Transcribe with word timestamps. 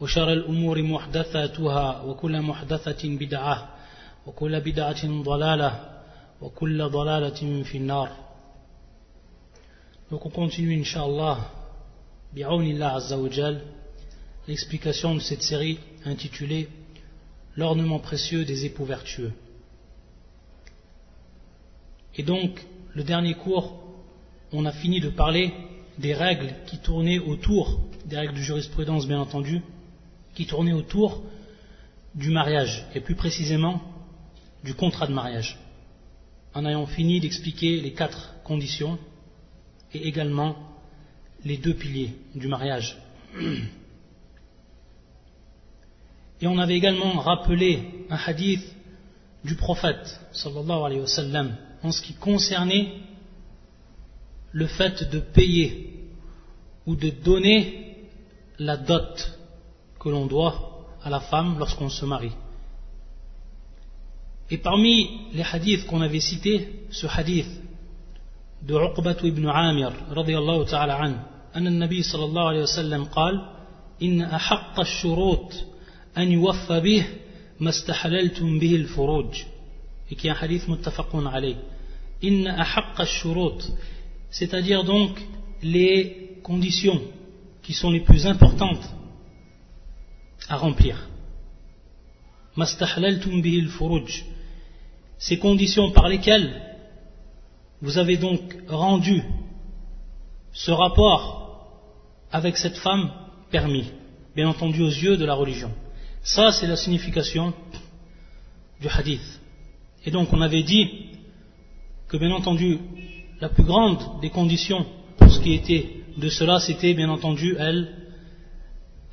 وشر 0.00 0.32
الأمور 0.32 0.82
محدثاتها 0.82 2.02
وكل 2.02 2.42
محدثة 2.42 3.08
بدعة 3.08 3.68
وكل 4.26 4.60
بدعة 4.60 5.22
ضلالة 5.22 6.02
وكل 6.40 6.88
ضلالة 6.88 7.62
في 7.62 7.78
النار 7.78 8.26
Donc 10.08 10.24
on 10.24 10.30
continue, 10.30 10.72
Inch'Allah, 10.72 11.50
bi'awnillah 12.32 12.94
Azza 12.94 13.18
wa 13.18 13.28
Jal, 13.28 13.60
l'explication 14.46 15.16
de 15.16 15.20
cette 15.20 15.42
série 15.42 15.80
intitulée 16.04 16.68
L'ornement 17.56 17.98
précieux 17.98 18.44
des 18.44 18.66
époux 18.66 18.84
vertueux. 18.84 19.32
Et 22.16 22.22
donc, 22.22 22.64
le 22.94 23.02
dernier 23.02 23.34
cours, 23.34 23.80
on 24.52 24.66
a 24.66 24.72
fini 24.72 25.00
de 25.00 25.08
parler 25.08 25.52
des 25.98 26.12
règles 26.12 26.54
qui 26.66 26.78
tournaient 26.78 27.18
autour, 27.18 27.80
des 28.04 28.18
règles 28.18 28.34
de 28.34 28.40
jurisprudence 28.40 29.06
bien 29.06 29.18
entendu, 29.18 29.62
qui 30.41 30.47
tournaient 30.47 30.73
autour 30.73 31.21
du 32.15 32.31
mariage, 32.31 32.83
et 32.95 32.99
plus 32.99 33.13
précisément 33.13 33.79
du 34.63 34.73
contrat 34.73 35.05
de 35.05 35.13
mariage, 35.13 35.59
en 36.55 36.65
ayant 36.65 36.87
fini 36.87 37.19
d'expliquer 37.19 37.79
les 37.79 37.93
quatre 37.93 38.33
conditions 38.43 38.97
et 39.93 40.07
également 40.07 40.55
les 41.45 41.57
deux 41.57 41.75
piliers 41.75 42.15
du 42.33 42.47
mariage. 42.47 42.97
Et 46.41 46.47
on 46.47 46.57
avait 46.57 46.75
également 46.75 47.19
rappelé 47.19 47.83
un 48.09 48.17
hadith 48.17 48.65
du 49.45 49.53
prophète 49.55 50.19
sallallahu 50.31 50.85
alayhi 50.87 51.01
wa 51.01 51.43
en 51.83 51.91
ce 51.91 52.01
qui 52.01 52.15
concernait 52.15 52.93
le 54.53 54.65
fait 54.65 55.07
de 55.11 55.19
payer 55.19 56.09
ou 56.87 56.95
de 56.95 57.11
donner 57.11 58.07
la 58.57 58.77
dot 58.77 59.37
que 60.00 60.08
l'on 60.08 60.26
doit 60.26 60.86
à 61.02 61.10
la 61.10 61.20
femme 61.20 61.58
lorsqu'on 61.58 61.88
se 61.88 62.04
marie. 62.04 62.32
Et 64.50 64.58
parmi 64.58 65.30
les 65.32 65.42
hadiths 65.42 65.86
qu'on 65.86 66.00
avait 66.00 66.20
cités, 66.20 66.86
ce 66.90 67.06
hadith 67.06 67.48
de 68.62 68.74
Uqbat 68.74 69.16
ibn 69.24 69.46
Amir 69.48 69.92
radiyallahu 70.10 70.64
ta'ala 70.66 71.02
an, 71.02 71.14
أن 71.56 71.66
النبي 71.66 72.02
صلى 72.02 72.24
الله 72.24 72.48
عليه 72.48 72.62
وسلم 72.62 73.04
قال 73.04 73.48
إن 74.02 74.22
أحق 74.22 74.80
الشروط 74.80 75.52
أن 76.18 76.32
يوفى 76.32 76.80
به 76.80 77.06
ما 77.60 77.70
استحللتم 77.70 78.58
به 78.58 78.76
الفروج 78.76 79.44
et 80.10 80.14
qui 80.14 80.28
est 80.28 80.30
un 80.30 80.34
hadith 80.34 80.68
muttafaqun 80.68 81.26
alayh 81.26 81.56
إن 82.24 82.46
أحق 82.46 83.00
الشروط 83.00 83.62
c'est-à-dire 84.30 84.84
donc 84.84 85.18
les 85.62 86.38
conditions 86.42 87.00
qui 87.62 87.72
sont 87.72 87.90
les 87.90 88.00
plus 88.00 88.26
importantes 88.26 88.84
à 90.51 90.57
remplir. 90.57 91.07
Ces 95.17 95.39
conditions 95.39 95.91
par 95.91 96.09
lesquelles 96.09 96.61
vous 97.81 97.97
avez 97.97 98.17
donc 98.17 98.41
rendu 98.67 99.23
ce 100.51 100.71
rapport 100.71 101.23
avec 102.31 102.57
cette 102.57 102.77
femme 102.77 103.11
permis, 103.49 103.85
bien 104.35 104.49
entendu 104.49 104.81
aux 104.81 104.89
yeux 104.89 105.15
de 105.15 105.25
la 105.25 105.35
religion. 105.35 105.71
Ça, 106.21 106.51
c'est 106.51 106.67
la 106.67 106.75
signification 106.75 107.53
du 108.81 108.89
hadith. 108.89 109.39
Et 110.05 110.11
donc, 110.11 110.33
on 110.33 110.41
avait 110.41 110.63
dit 110.63 110.85
que, 112.09 112.17
bien 112.17 112.31
entendu, 112.31 112.79
la 113.39 113.47
plus 113.47 113.63
grande 113.63 114.19
des 114.21 114.29
conditions 114.29 114.85
pour 115.17 115.31
ce 115.31 115.39
qui 115.39 115.53
était 115.53 116.03
de 116.17 116.29
cela, 116.29 116.59
c'était, 116.59 116.93
bien 116.93 117.09
entendu, 117.09 117.55
elle, 117.57 118.00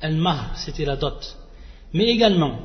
mah, 0.01 0.51
c'était 0.55 0.85
la 0.85 0.95
dot. 0.95 1.37
Mais 1.93 2.05
également, 2.05 2.59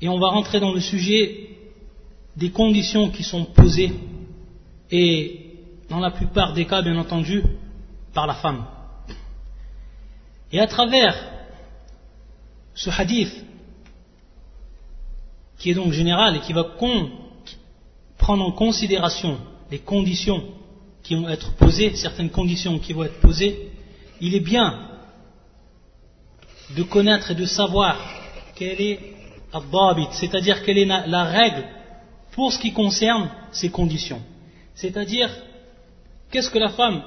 et 0.00 0.08
on 0.08 0.18
va 0.18 0.28
rentrer 0.28 0.60
dans 0.60 0.72
le 0.72 0.80
sujet 0.80 1.50
des 2.36 2.50
conditions 2.50 3.10
qui 3.10 3.22
sont 3.22 3.44
posées, 3.44 3.92
et 4.90 5.40
dans 5.88 6.00
la 6.00 6.10
plupart 6.10 6.52
des 6.52 6.66
cas, 6.66 6.82
bien 6.82 6.96
entendu, 6.96 7.42
par 8.12 8.26
la 8.26 8.34
femme. 8.34 8.64
Et 10.52 10.60
à 10.60 10.66
travers 10.66 11.16
ce 12.74 12.90
hadith, 12.90 13.32
qui 15.58 15.70
est 15.70 15.74
donc 15.74 15.92
général 15.92 16.36
et 16.36 16.40
qui 16.40 16.52
va 16.52 16.64
prendre 18.18 18.44
en 18.44 18.52
considération 18.52 19.38
les 19.70 19.78
conditions 19.78 20.44
qui 21.02 21.14
vont 21.14 21.28
être 21.28 21.54
posées, 21.54 21.94
certaines 21.96 22.30
conditions 22.30 22.78
qui 22.78 22.92
vont 22.92 23.04
être 23.04 23.20
posées, 23.20 23.70
il 24.20 24.34
est 24.34 24.40
bien 24.40 24.93
de 26.75 26.83
connaître 26.83 27.31
et 27.31 27.35
de 27.35 27.45
savoir 27.45 27.97
quelle 28.55 28.81
est 28.81 28.99
c'est-à-dire 30.11 30.63
quelle 30.63 30.77
est 30.77 30.85
la 30.85 31.23
règle 31.23 31.65
pour 32.33 32.53
ce 32.53 32.59
qui 32.59 32.71
concerne 32.71 33.29
ces 33.51 33.69
conditions. 33.69 34.21
C'est-à-dire, 34.75 35.29
qu'est-ce 36.31 36.51
que 36.51 36.59
la 36.59 36.69
femme 36.69 37.01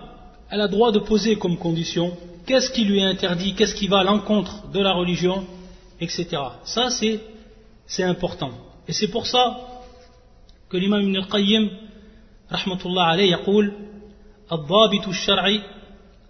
elle 0.50 0.60
a 0.60 0.68
droit 0.68 0.92
de 0.92 0.98
poser 0.98 1.36
comme 1.36 1.56
condition, 1.56 2.14
qu'est-ce 2.46 2.70
qui 2.70 2.84
lui 2.84 2.98
est 2.98 3.04
interdit, 3.04 3.54
qu'est-ce 3.54 3.74
qui 3.74 3.88
va 3.88 4.00
à 4.00 4.04
l'encontre 4.04 4.68
de 4.68 4.80
la 4.80 4.92
religion, 4.92 5.46
etc. 5.98 6.26
Ça, 6.64 6.90
c'est 7.86 8.02
important. 8.02 8.50
Et 8.86 8.92
c'est 8.92 9.08
pour 9.08 9.26
ça 9.26 9.56
que 10.68 10.76
l'imam 10.76 11.00
Ibn 11.02 11.16
al-Qayyim, 11.16 11.70
rahmatullah 12.50 13.08
alayhi, 13.08 13.30
يقول 13.30 13.72
الضابط 14.52 15.08
الشرعي 15.08 15.62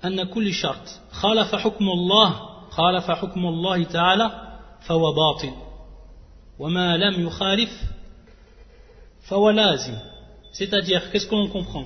أن 0.04 0.22
كل 0.22 0.52
شرط 0.52 1.00
خالف 1.10 1.54
حكم 1.54 1.88
الله 1.88 2.52
خالف 2.76 3.10
حكم 3.10 3.46
الله 3.46 3.84
تعالى 3.84 4.58
فهو 4.80 5.12
باطل 5.12 5.52
وما 6.58 6.96
لم 6.96 7.26
يخالف 7.26 7.82
فهو 9.22 9.50
لازم 9.50 9.94
c'est-à-dire 10.52 11.10
qu'est-ce 11.10 11.26
que 11.26 11.34
l'on 11.34 11.48
comprend 11.48 11.84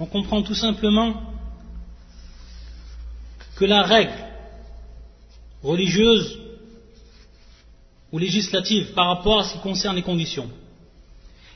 on 0.00 0.06
comprend 0.06 0.42
tout 0.42 0.54
simplement 0.54 1.14
que 3.56 3.64
la 3.64 3.82
règle 3.82 4.24
religieuse 5.62 6.38
ou 8.12 8.18
législative 8.18 8.92
par 8.92 9.08
rapport 9.08 9.40
à 9.40 9.44
ce 9.44 9.54
qui 9.54 9.60
concerne 9.60 9.96
les 9.96 10.02
conditions. 10.02 10.48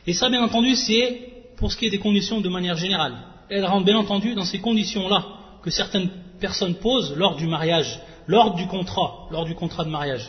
Et 0.06 0.12
ça, 0.12 0.28
bien 0.28 0.42
entendu, 0.42 0.74
c'est 0.74 1.32
pour 1.56 1.70
ce 1.70 1.76
qui 1.76 1.86
est 1.86 1.91
des 1.91 1.98
conditions 1.98 2.41
de 2.41 2.48
manière 2.48 2.76
générale. 2.76 3.14
Elle 3.48 3.64
rentre 3.64 3.84
bien 3.84 3.96
entendu 3.96 4.34
dans 4.34 4.44
ces 4.44 4.58
conditions-là 4.58 5.24
que 5.62 5.70
certaines 5.70 6.10
personnes 6.47 6.75
posent 6.75 7.15
lors 7.15 7.35
du 7.37 7.47
mariage, 7.47 8.01
lors 8.27 8.53
du 8.55 8.67
contrat, 8.67 9.11
lors 9.31 9.45
du 9.45 9.55
contrat 9.55 9.85
de 9.85 9.89
mariage. 9.89 10.25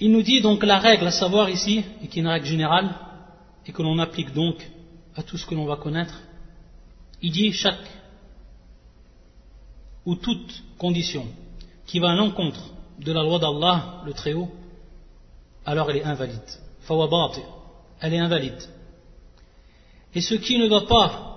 Il 0.00 0.10
nous 0.10 0.22
dit 0.30 0.40
donc 0.40 0.64
la 0.64 0.80
règle 0.80 1.06
à 1.06 1.12
savoir 1.12 1.48
ici, 1.48 1.84
et 2.02 2.08
qui 2.08 2.18
est 2.18 2.22
une 2.22 2.34
règle 2.36 2.46
générale, 2.54 2.88
et 3.64 3.70
que 3.70 3.82
l'on 3.82 4.00
applique 4.00 4.32
donc 4.32 4.56
à 5.14 5.22
tout 5.22 5.38
ce 5.38 5.46
que 5.46 5.54
l'on 5.54 5.66
va 5.72 5.76
connaître, 5.76 6.16
il 7.22 7.30
dit 7.30 7.52
chaque 7.52 7.88
ou 10.04 10.16
toute 10.16 10.52
condition 10.76 11.24
qui 11.86 12.00
va 12.00 12.10
à 12.10 12.16
l'encontre 12.16 12.62
de 12.98 13.12
la 13.12 13.22
loi 13.22 13.38
d'Allah, 13.38 14.02
le 14.04 14.12
Très-Haut, 14.12 14.50
alors 15.64 15.88
elle 15.88 15.98
est 15.98 16.04
invalide. 16.04 16.50
Elle 18.00 18.14
est 18.14 18.18
invalide. 18.18 18.62
Et 20.16 20.20
ce 20.20 20.34
qui 20.34 20.58
ne 20.58 20.66
va 20.66 20.80
pas 20.80 21.33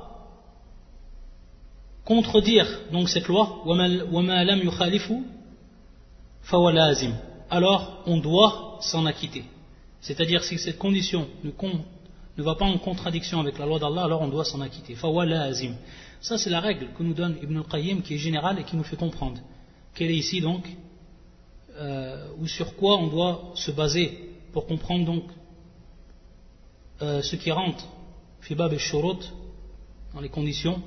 contredire 2.07 2.65
donc 2.94 3.09
cette 3.09 3.27
loi, 3.27 3.63
alors 7.50 8.01
on 8.06 8.18
doit 8.18 8.77
s'en 8.80 9.06
acquitter. 9.06 9.44
C'est-à-dire 10.00 10.42
si 10.42 10.57
cette 10.57 10.77
condition 10.77 11.27
ne 11.44 12.44
va 12.44 12.56
pas 12.56 12.63
en 12.63 12.77
contradiction 12.77 13.42
avec 13.42 13.59
la 13.59 13.65
loi 13.65 13.77
d'Allah, 13.80 14.06
alors 14.06 14.21
on 14.21 14.30
doit 14.30 14.45
s'en 14.45 14.62
acquitter. 14.62 14.95
Ça, 16.21 16.38
c'est 16.38 16.50
la 16.50 16.62
règle 16.62 16.94
que 16.98 17.04
nous 17.04 17.13
donne 17.13 17.36
Ibn 17.44 17.57
al-Qayyim, 17.57 18.01
qui 18.01 18.13
est 18.13 18.18
générale 18.18 18.57
et 18.59 18.63
qui 18.63 18.77
nous 18.77 18.83
fait 18.83 18.95
comprendre. 18.95 19.42
Quelle 19.94 20.09
est 20.09 20.15
ici 20.15 20.39
donc, 20.39 20.63
euh, 21.75 22.30
ou 22.39 22.48
sur 22.48 22.77
quoi 22.77 22.95
on 23.00 23.07
doit 23.07 23.51
se 23.56 23.71
baser 23.71 24.31
pour 24.54 24.65
comprendre 24.65 25.06
donc 25.06 25.25
euh, 27.01 27.21
ce 27.21 27.36
qui 27.36 27.51
rentre, 27.51 27.86
fibab 28.39 28.71
et 28.71 28.80
shurut, 28.80 29.24
dans 30.13 30.21
les 30.21 30.30
conditions, 30.30 30.81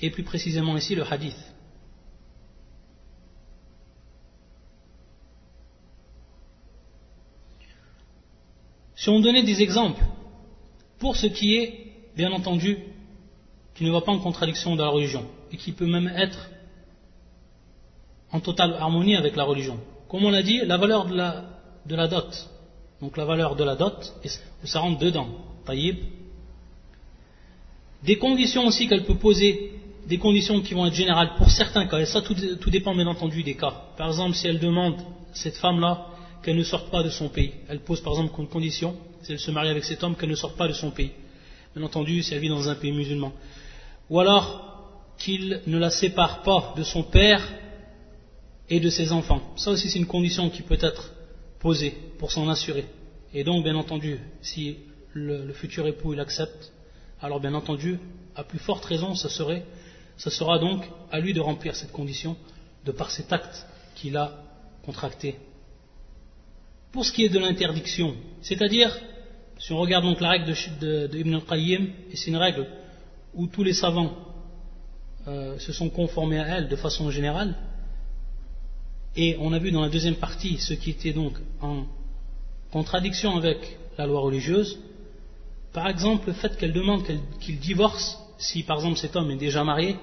et 0.00 0.10
plus 0.10 0.22
précisément 0.22 0.76
ici 0.76 0.94
le 0.94 1.04
hadith. 1.10 1.36
Si 8.94 9.10
on 9.10 9.20
donnait 9.20 9.44
des 9.44 9.62
exemples, 9.62 10.02
pour 10.98 11.16
ce 11.16 11.26
qui 11.26 11.56
est, 11.56 11.92
bien 12.16 12.32
entendu, 12.32 12.78
qui 13.74 13.84
ne 13.84 13.90
va 13.90 14.00
pas 14.00 14.12
en 14.12 14.18
contradiction 14.18 14.74
de 14.74 14.82
la 14.82 14.88
religion, 14.88 15.24
et 15.52 15.56
qui 15.56 15.72
peut 15.72 15.86
même 15.86 16.08
être 16.08 16.50
en 18.32 18.40
totale 18.40 18.74
harmonie 18.74 19.14
avec 19.14 19.36
la 19.36 19.44
religion. 19.44 19.78
Comme 20.08 20.24
on 20.24 20.30
l'a 20.30 20.42
dit, 20.42 20.60
la 20.64 20.76
valeur 20.76 21.06
de 21.06 21.14
la, 21.14 22.08
dot, 22.08 22.50
donc 23.00 23.16
la 23.16 23.24
valeur 23.24 23.54
de 23.54 23.64
la 23.64 23.76
dot, 23.76 24.14
ça 24.64 24.80
rentre 24.80 24.98
dedans, 24.98 25.28
taïb. 25.64 25.98
Des 28.02 28.18
conditions 28.18 28.66
aussi 28.66 28.88
qu'elle 28.88 29.04
peut 29.04 29.16
poser 29.16 29.72
des 30.06 30.18
conditions 30.18 30.60
qui 30.62 30.74
vont 30.74 30.86
être 30.86 30.94
générales 30.94 31.34
pour 31.36 31.50
certains 31.50 31.86
cas, 31.86 31.98
et 31.98 32.06
ça 32.06 32.22
tout, 32.22 32.70
dépend 32.70 32.94
bien 32.94 33.06
entendu 33.06 33.42
des 33.42 33.56
cas. 33.56 33.74
Par 33.96 34.08
exemple, 34.08 34.34
si 34.34 34.46
elle 34.46 34.58
demande, 34.58 34.96
cette 35.32 35.56
femme-là, 35.56 36.06
qu'elle 36.42 36.56
ne 36.56 36.62
sorte 36.62 36.90
pas 36.90 37.02
de 37.02 37.10
son 37.10 37.28
pays, 37.28 37.52
elle 37.68 37.80
pose 37.80 38.00
par 38.00 38.12
exemple 38.12 38.40
une 38.40 38.48
condition, 38.48 38.96
si 39.22 39.32
elle 39.32 39.38
se 39.38 39.50
marie 39.50 39.68
avec 39.68 39.84
cet 39.84 40.04
homme, 40.04 40.14
qu'elle 40.14 40.30
ne 40.30 40.36
sorte 40.36 40.56
pas 40.56 40.68
de 40.68 40.72
son 40.72 40.90
pays. 40.90 41.10
Bien 41.74 41.84
entendu, 41.84 42.22
si 42.22 42.32
elle 42.34 42.40
vit 42.40 42.48
dans 42.48 42.68
un 42.68 42.74
pays 42.76 42.92
musulman 42.92 43.32
ou 44.08 44.20
alors 44.20 44.62
qu'il 45.18 45.62
ne 45.66 45.78
la 45.78 45.90
sépare 45.90 46.42
pas 46.42 46.74
de 46.76 46.82
son 46.82 47.02
père 47.02 47.42
et 48.68 48.80
de 48.80 48.90
ses 48.90 49.12
enfants. 49.12 49.40
Ça 49.56 49.70
aussi 49.70 49.90
c'est 49.90 49.98
une 49.98 50.06
condition 50.06 50.50
qui 50.50 50.62
peut 50.62 50.78
être 50.80 51.12
posée 51.58 51.94
pour 52.18 52.32
s'en 52.32 52.48
assurer. 52.48 52.86
Et 53.32 53.44
donc 53.44 53.64
bien 53.64 53.76
entendu, 53.76 54.18
si 54.42 54.76
le, 55.12 55.52
futur 55.52 55.86
époux 55.86 56.12
il 56.12 56.20
accepte, 56.20 56.72
alors 57.20 57.40
bien 57.40 57.54
entendu, 57.54 57.98
à 58.34 58.44
plus 58.44 58.58
forte 58.58 58.84
raison, 58.84 59.14
ce 59.14 59.28
serait, 59.28 59.64
ce 60.16 60.30
sera 60.30 60.58
donc 60.58 60.84
à 61.10 61.20
lui 61.20 61.32
de 61.32 61.40
remplir 61.40 61.74
cette 61.74 61.92
condition 61.92 62.36
de 62.84 62.92
par 62.92 63.10
cet 63.10 63.32
acte 63.32 63.66
qu'il 63.94 64.16
a 64.16 64.42
contracté. 64.84 65.36
Pour 66.92 67.04
ce 67.04 67.12
qui 67.12 67.24
est 67.24 67.28
de 67.28 67.38
l'interdiction, 67.38 68.14
c'est-à-dire, 68.40 68.96
si 69.58 69.72
on 69.72 69.78
regarde 69.78 70.04
donc 70.04 70.20
la 70.20 70.30
règle 70.30 70.54
de, 70.80 71.10
Ibn 71.12 71.34
al-Qayyim, 71.34 71.88
et 72.10 72.16
c'est 72.16 72.30
une 72.30 72.36
règle 72.36 72.66
où 73.34 73.46
tous 73.48 73.62
les 73.62 73.74
savants 73.74 74.14
euh, 75.26 75.58
se 75.58 75.72
sont 75.72 75.90
conformés 75.90 76.38
à 76.38 76.58
elle 76.58 76.68
de 76.68 76.76
façon 76.76 77.10
générale, 77.10 77.54
et 79.16 79.36
on 79.40 79.52
a 79.52 79.58
vu 79.58 79.72
dans 79.72 79.82
la 79.82 79.88
deuxième 79.88 80.16
partie 80.16 80.58
ce 80.58 80.74
qui 80.74 80.90
était 80.90 81.12
donc 81.12 81.34
en 81.60 81.86
contradiction 82.70 83.36
avec 83.36 83.78
la 83.98 84.06
loi 84.06 84.20
religieuse, 84.20 84.78
par 85.72 85.88
exemple 85.88 86.28
le 86.28 86.34
fait 86.34 86.56
qu'elle 86.56 86.72
demande 86.72 87.02
qu'il 87.40 87.58
divorce 87.58 88.18
si 88.38 88.62
par 88.62 88.78
exemple 88.78 88.98
cet 88.98 89.16
homme 89.16 89.30
est 89.30 89.36
déjà 89.36 89.64
marié, 89.64 89.96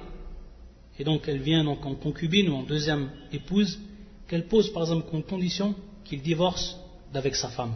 et 0.99 1.03
donc 1.03 1.27
elle 1.27 1.39
vient 1.39 1.63
donc 1.63 1.85
en 1.85 1.95
concubine 1.95 2.49
ou 2.49 2.55
en 2.55 2.63
deuxième 2.63 3.09
épouse, 3.31 3.79
qu'elle 4.27 4.47
pose 4.47 4.71
par 4.71 4.83
exemple 4.83 5.09
comme 5.09 5.23
condition 5.23 5.75
qu'il 6.05 6.21
divorce 6.21 6.77
d'avec 7.11 7.35
sa 7.35 7.49
femme. 7.49 7.75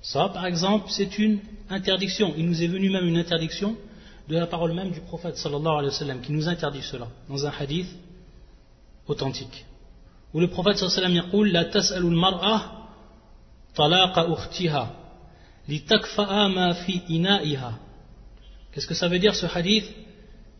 Ça, 0.00 0.28
par 0.30 0.46
exemple, 0.46 0.86
c'est 0.88 1.18
une 1.18 1.38
interdiction. 1.70 2.34
Il 2.36 2.46
nous 2.46 2.60
est 2.60 2.66
venu 2.66 2.90
même 2.90 3.06
une 3.06 3.16
interdiction 3.18 3.76
de 4.28 4.36
la 4.36 4.46
parole 4.46 4.72
même 4.72 4.90
du 4.90 5.00
prophète 5.00 5.36
sallallahu 5.36 6.20
qui 6.22 6.32
nous 6.32 6.48
interdit 6.48 6.82
cela 6.82 7.08
dans 7.28 7.44
un 7.46 7.52
hadith 7.58 7.88
authentique 9.06 9.64
où 10.32 10.40
le 10.40 10.48
prophète 10.48 10.78
sallallahu 10.78 10.98
alayhi 10.98 11.18
wa 11.18 11.30
sallam 11.32 11.44
dit 11.44 11.52
La 11.52 11.64
tas'alu 11.66 12.06
al-mar'a 12.06 12.72
talaqa 13.74 14.28
ukhtiha 14.28 14.94
litakfa'a 15.68 16.48
ma 16.48 16.74
fi 16.74 17.02
ina'iha 17.08 17.72
Qu'est-ce 18.72 18.86
que 18.86 18.94
ça 18.94 19.08
veut 19.08 19.18
dire 19.18 19.34
ce 19.34 19.46
hadith? 19.46 19.84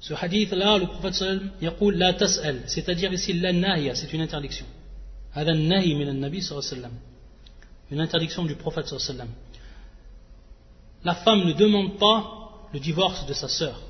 Ce 0.00 0.14
hadith-là, 0.14 0.78
le 0.78 0.86
prophète 0.86 1.14
sallam 1.14 1.50
yaqul 1.60 1.96
la 1.96 2.12
tas'al, 2.12 2.62
c'est-à-dire 2.66 3.12
ici 3.12 3.32
la 3.34 3.52
nahya, 3.52 3.94
c'est 3.94 4.12
une 4.12 4.20
interdiction. 4.20 4.66
Hada 5.34 5.54
nahi 5.54 5.94
min 5.94 6.12
nabi 6.12 6.42
sallam. 6.42 6.92
Une 7.90 8.00
interdiction 8.00 8.44
du 8.44 8.56
prophète 8.56 8.86
sallam. 8.86 9.28
La 11.04 11.14
femme 11.14 11.44
ne 11.44 11.52
demande 11.52 11.98
pas 11.98 12.68
le 12.72 12.80
divorce 12.80 13.26
de 13.26 13.32
sa 13.32 13.48
sœur. 13.48 13.80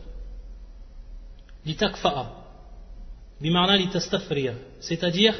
Litakfa'a. 1.64 2.32
Bimana 3.40 3.76
litastafriya. 3.76 4.54
C'est-à-dire, 4.80 5.34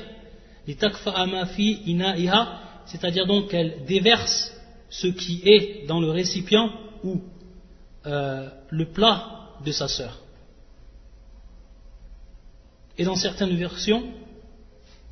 litakfa'a 0.67 1.27
ma 1.27 1.47
fi 1.47 1.83
ina'iha. 1.87 2.61
C'est-à-dire 2.87 3.27
donc 3.27 3.49
qu'elle 3.51 3.85
déverse 3.87 4.53
ce 4.91 5.07
qui 5.07 5.43
est 5.45 5.87
dans 5.87 6.01
le 6.01 6.11
récipient 6.11 6.71
ou 7.05 7.23
euh, 8.07 8.49
le 8.71 8.87
plat 8.87 9.51
de 9.65 9.73
sa 9.73 9.89
sœur. 9.89 10.19
Et 12.99 13.05
dans 13.05 13.17
certaines 13.17 13.57
versions, 13.57 14.03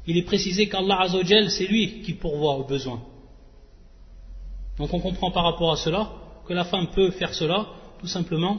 il 0.07 0.17
est 0.17 0.23
précisé 0.23 0.69
qu'Allah 0.69 1.03
Azzawajal, 1.03 1.51
c'est 1.51 1.67
lui 1.67 2.03
qui 2.03 2.15
pourvoit 2.15 2.55
aux 2.55 2.65
besoins. 2.65 3.03
Donc 4.79 4.93
on 4.93 5.01
comprend 5.01 5.31
par 5.31 5.45
rapport 5.45 5.73
à 5.73 5.77
cela 5.77 6.11
que 6.47 6.53
la 6.53 6.65
femme 6.65 6.89
peut 6.89 7.11
faire 7.11 7.35
cela 7.35 7.67
tout 8.01 8.07
simplement 8.07 8.59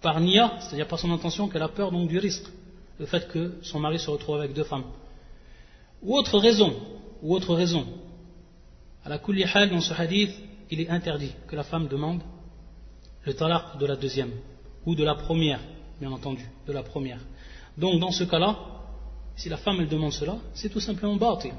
par 0.00 0.20
nia, 0.20 0.56
c'est-à-dire 0.60 0.86
par 0.86 0.98
son 0.98 1.10
intention 1.10 1.48
qu'elle 1.48 1.62
a 1.62 1.68
peur 1.68 1.90
donc 1.90 2.08
du 2.08 2.18
risque, 2.18 2.46
le 2.98 3.06
fait 3.06 3.28
que 3.28 3.58
son 3.62 3.80
mari 3.80 3.98
se 3.98 4.08
retrouve 4.08 4.36
avec 4.36 4.52
deux 4.52 4.64
femmes. 4.64 4.84
Ou 6.02 6.16
autre 6.16 6.38
raison, 6.38 6.74
ou 7.22 7.34
autre 7.34 7.54
raison, 7.54 7.86
à 9.04 9.08
la 9.08 9.18
kulli 9.18 9.44
dans 9.70 9.80
ce 9.80 9.94
hadith, 9.94 10.30
il 10.70 10.80
est 10.80 10.88
interdit 10.88 11.32
que 11.48 11.56
la 11.56 11.64
femme 11.64 11.88
demande 11.88 12.22
le 13.26 13.34
talaq 13.34 13.76
de 13.78 13.86
la 13.86 13.96
deuxième, 13.96 14.30
ou 14.86 14.94
de 14.94 15.04
la 15.04 15.16
première, 15.16 15.60
bien 16.00 16.12
entendu, 16.12 16.46
de 16.66 16.72
la 16.72 16.82
première. 16.82 17.18
Donc 17.76 18.00
dans 18.00 18.12
ce 18.12 18.24
cas-là, 18.24 18.56
si 19.34 19.48
la 19.48 19.56
femme 19.56 19.80
elle 19.80 19.88
demande 19.88 20.12
cela, 20.12 20.38
c'est 20.54 20.70
tout 20.70 20.80
simplement 20.80 21.16
batil. 21.16 21.52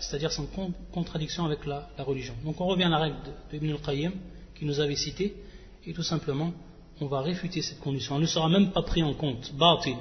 C'est-à-dire 0.00 0.32
sans 0.32 0.46
contradiction 0.92 1.44
avec 1.44 1.64
la, 1.66 1.88
religion. 1.98 2.34
Donc 2.44 2.60
on 2.60 2.66
revient 2.66 2.84
à 2.84 2.88
la 2.88 2.98
règle 2.98 3.16
de, 3.52 3.72
al-Qayyim, 3.72 4.12
qu'il 4.56 4.66
nous 4.66 4.80
avait 4.80 4.96
cité, 4.96 5.36
et 5.86 5.92
tout 5.92 6.02
simplement, 6.02 6.52
on 7.00 7.06
va 7.06 7.20
réfuter 7.20 7.62
cette 7.62 7.78
condition. 7.78 8.16
Elle 8.16 8.22
ne 8.22 8.26
sera 8.26 8.48
même 8.48 8.72
pas 8.72 8.82
pris 8.82 9.04
en 9.04 9.14
compte, 9.14 9.54
batil. 9.54 9.96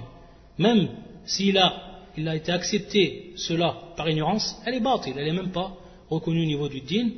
Même 0.58 0.90
s'il 1.26 1.60
a, 1.60 1.74
il 2.18 2.28
a 2.28 2.36
été 2.36 2.52
accepté 2.52 3.34
cela 3.36 3.78
par 3.96 4.10
ignorance, 4.10 4.60
elle 4.66 4.74
est 4.74 4.80
batil, 4.80 5.14
elle 5.16 5.26
n'est 5.26 5.42
même 5.42 5.52
pas 5.52 5.72
reconnue 6.10 6.42
au 6.42 6.48
niveau 6.48 6.68
du 6.68 6.82
din, 6.82 7.12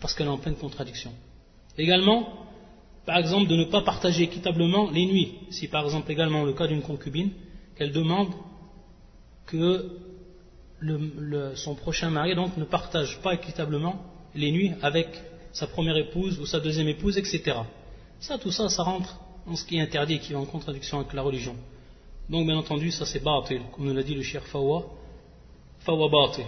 parce 0.00 0.14
qu'elle 0.14 0.26
est 0.26 0.30
en 0.30 0.38
pleine 0.38 0.56
contradiction. 0.56 1.12
Également, 1.80 2.28
par 3.06 3.16
exemple, 3.16 3.48
de 3.48 3.56
ne 3.56 3.64
pas 3.64 3.80
partager 3.80 4.24
équitablement 4.24 4.90
les 4.90 5.06
nuits. 5.06 5.32
Si 5.48 5.66
par 5.66 5.84
exemple 5.84 6.12
également 6.12 6.44
le 6.44 6.52
cas 6.52 6.66
d'une 6.66 6.82
concubine, 6.82 7.30
qu'elle 7.74 7.90
demande 7.90 8.28
que 9.46 9.96
son 11.54 11.74
prochain 11.74 12.10
mari 12.10 12.34
donc 12.34 12.56
ne 12.58 12.64
partage 12.64 13.18
pas 13.22 13.32
équitablement 13.34 13.96
les 14.34 14.52
nuits 14.52 14.72
avec 14.82 15.08
sa 15.52 15.66
première 15.66 15.96
épouse 15.96 16.38
ou 16.38 16.44
sa 16.44 16.60
deuxième 16.60 16.88
épouse, 16.88 17.16
etc. 17.16 17.60
Ça, 18.18 18.36
tout 18.36 18.50
ça, 18.50 18.68
ça 18.68 18.82
rentre 18.82 19.18
en 19.46 19.56
ce 19.56 19.64
qui 19.64 19.78
est 19.78 19.80
interdit 19.80 20.14
et 20.14 20.18
qui 20.18 20.34
est 20.34 20.36
en 20.36 20.44
contradiction 20.44 21.00
avec 21.00 21.14
la 21.14 21.22
religion. 21.22 21.56
Donc, 22.28 22.46
bien 22.46 22.58
entendu, 22.58 22.90
ça 22.90 23.06
c'est 23.06 23.24
batil, 23.24 23.62
comme 23.72 23.86
nous 23.86 23.94
l'a 23.94 24.02
dit 24.02 24.14
le 24.14 24.22
cher 24.22 24.42
Fawa, 24.46 24.84
Fawa 25.80 26.10
batil. 26.10 26.44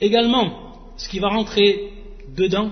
Également, 0.00 0.92
ce 0.96 1.08
qui 1.08 1.18
va 1.18 1.28
rentrer 1.28 1.97
dedans, 2.38 2.70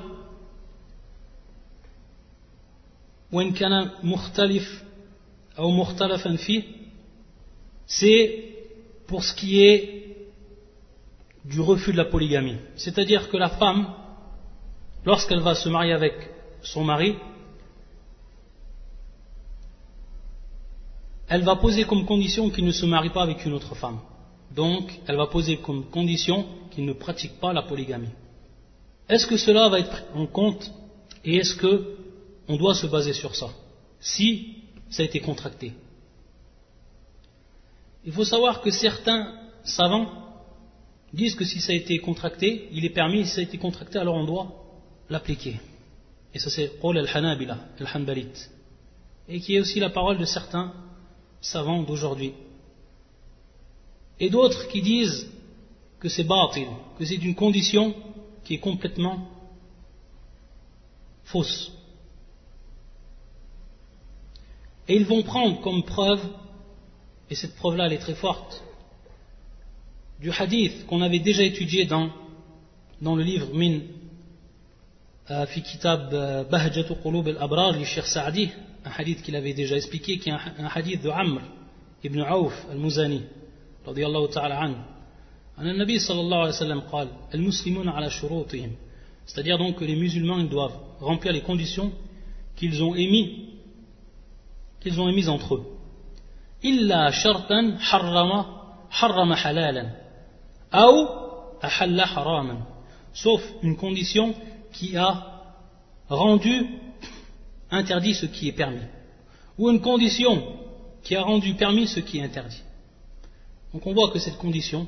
c'est 7.86 8.44
pour 9.06 9.24
ce 9.24 9.34
qui 9.34 9.62
est 9.62 10.26
du 11.44 11.60
refus 11.60 11.92
de 11.92 11.96
la 11.96 12.04
polygamie. 12.04 12.56
C'est-à-dire 12.76 13.28
que 13.28 13.36
la 13.36 13.50
femme, 13.50 13.94
lorsqu'elle 15.04 15.40
va 15.40 15.54
se 15.54 15.68
marier 15.68 15.92
avec 15.92 16.14
son 16.62 16.84
mari, 16.84 17.16
elle 21.28 21.42
va 21.42 21.56
poser 21.56 21.84
comme 21.84 22.06
condition 22.06 22.50
qu'il 22.50 22.64
ne 22.64 22.72
se 22.72 22.86
marie 22.86 23.10
pas 23.10 23.22
avec 23.22 23.44
une 23.44 23.52
autre 23.52 23.74
femme. 23.74 23.98
Donc, 24.54 24.90
elle 25.06 25.16
va 25.16 25.26
poser 25.26 25.58
comme 25.58 25.84
condition 25.90 26.46
qu'il 26.70 26.84
ne 26.84 26.92
pratique 26.92 27.38
pas 27.40 27.52
la 27.52 27.62
polygamie. 27.62 28.14
Est-ce 29.08 29.26
que 29.26 29.36
cela 29.36 29.68
va 29.68 29.80
être 29.80 29.90
pris 29.90 30.04
en 30.14 30.26
compte 30.26 30.72
et 31.24 31.36
est-ce 31.36 31.54
que 31.54 31.96
on 32.48 32.56
doit 32.56 32.74
se 32.74 32.86
baser 32.86 33.12
sur 33.12 33.34
ça 33.34 33.50
Si 34.00 34.56
ça 34.90 35.02
a 35.02 35.06
été 35.06 35.20
contracté? 35.20 35.72
Il 38.04 38.12
faut 38.12 38.24
savoir 38.24 38.62
que 38.62 38.70
certains 38.70 39.34
savants 39.64 40.08
disent 41.12 41.34
que 41.34 41.44
si 41.44 41.60
ça 41.60 41.72
a 41.72 41.74
été 41.74 41.98
contracté, 41.98 42.68
il 42.72 42.84
est 42.84 42.90
permis, 42.90 43.24
si 43.26 43.32
ça 43.32 43.40
a 43.40 43.44
été 43.44 43.58
contracté, 43.58 43.98
alors 43.98 44.16
on 44.16 44.24
doit 44.24 44.48
l'appliquer. 45.08 45.60
Et 46.34 46.38
ça 46.38 46.50
c'est 46.50 46.78
Qol 46.80 46.98
al-Hanabila, 46.98 47.58
al-Hanbalit. 47.80 48.48
Et 49.28 49.40
qui 49.40 49.56
est 49.56 49.60
aussi 49.60 49.80
la 49.80 49.90
parole 49.90 50.18
de 50.18 50.24
certains 50.24 50.72
savants 51.40 51.82
d'aujourd'hui. 51.82 52.32
Et 54.20 54.30
d'autres 54.30 54.68
qui 54.68 54.82
disent 54.82 55.28
que 55.98 56.08
c'est 56.08 56.24
batil, 56.24 56.68
que 56.98 57.04
c'est 57.04 57.16
une 57.16 57.34
condition 57.34 57.94
qui 58.46 58.54
est 58.54 58.58
complètement 58.58 59.28
fausse. 61.24 61.72
Et 64.86 64.94
ils 64.94 65.04
vont 65.04 65.24
prendre 65.24 65.60
comme 65.62 65.82
preuve, 65.82 66.20
et 67.28 67.34
cette 67.34 67.56
preuve-là 67.56 67.86
elle 67.86 67.94
est 67.94 67.98
très 67.98 68.14
forte, 68.14 68.62
du 70.20 70.30
hadith 70.30 70.86
qu'on 70.86 71.02
avait 71.02 71.18
déjà 71.18 71.42
étudié 71.42 71.86
dans 71.86 73.16
le 73.16 73.22
livre 73.22 73.48
Min 73.52 73.80
fi 75.48 75.62
kitab 75.62 76.10
Bahjatu 76.48 76.94
Qulub 77.02 77.26
al-Abrar 77.26 77.76
du 77.76 77.84
Saadi, 77.84 78.50
un 78.84 78.90
hadith 78.96 79.22
qu'il 79.22 79.34
avait 79.34 79.54
déjà 79.54 79.74
expliqué, 79.74 80.18
qui 80.18 80.30
est 80.30 80.32
un 80.32 80.68
hadith 80.72 81.02
de 81.02 81.10
Amr 81.10 81.42
ibn 82.04 82.20
Auf 82.20 82.54
al-Muzani, 82.70 83.22
radiyallahu 83.84 84.28
ta'ala. 84.32 84.95
C'est-à-dire 89.26 89.58
donc 89.58 89.76
que 89.76 89.84
les 89.84 89.96
musulmans 89.96 90.42
doivent 90.44 90.78
remplir 91.00 91.32
les 91.32 91.40
conditions 91.40 91.92
qu'ils 92.56 92.82
ont 92.82 92.94
émises 92.94 93.48
entre 95.28 95.54
eux. 95.56 95.64
Illa 96.62 97.10
shartan 97.10 97.76
harrama 97.90 98.46
harrama 98.90 99.34
halalan 99.34 99.90
ou 100.72 101.08
ahalla 101.62 102.04
haraman. 102.04 102.58
Sauf 103.12 103.42
une 103.62 103.76
condition 103.76 104.34
qui 104.72 104.96
a 104.96 105.42
rendu 106.08 106.66
interdit 107.70 108.14
ce 108.14 108.26
qui 108.26 108.48
est 108.48 108.52
permis 108.52 108.86
ou 109.58 109.70
une 109.70 109.80
condition 109.80 110.42
qui 111.02 111.16
a 111.16 111.22
rendu 111.22 111.54
permis 111.54 111.86
ce 111.86 112.00
qui 112.00 112.18
est 112.18 112.22
interdit. 112.22 112.62
Donc 113.72 113.86
on 113.86 113.94
voit 113.94 114.10
que 114.10 114.18
cette 114.18 114.36
condition 114.36 114.86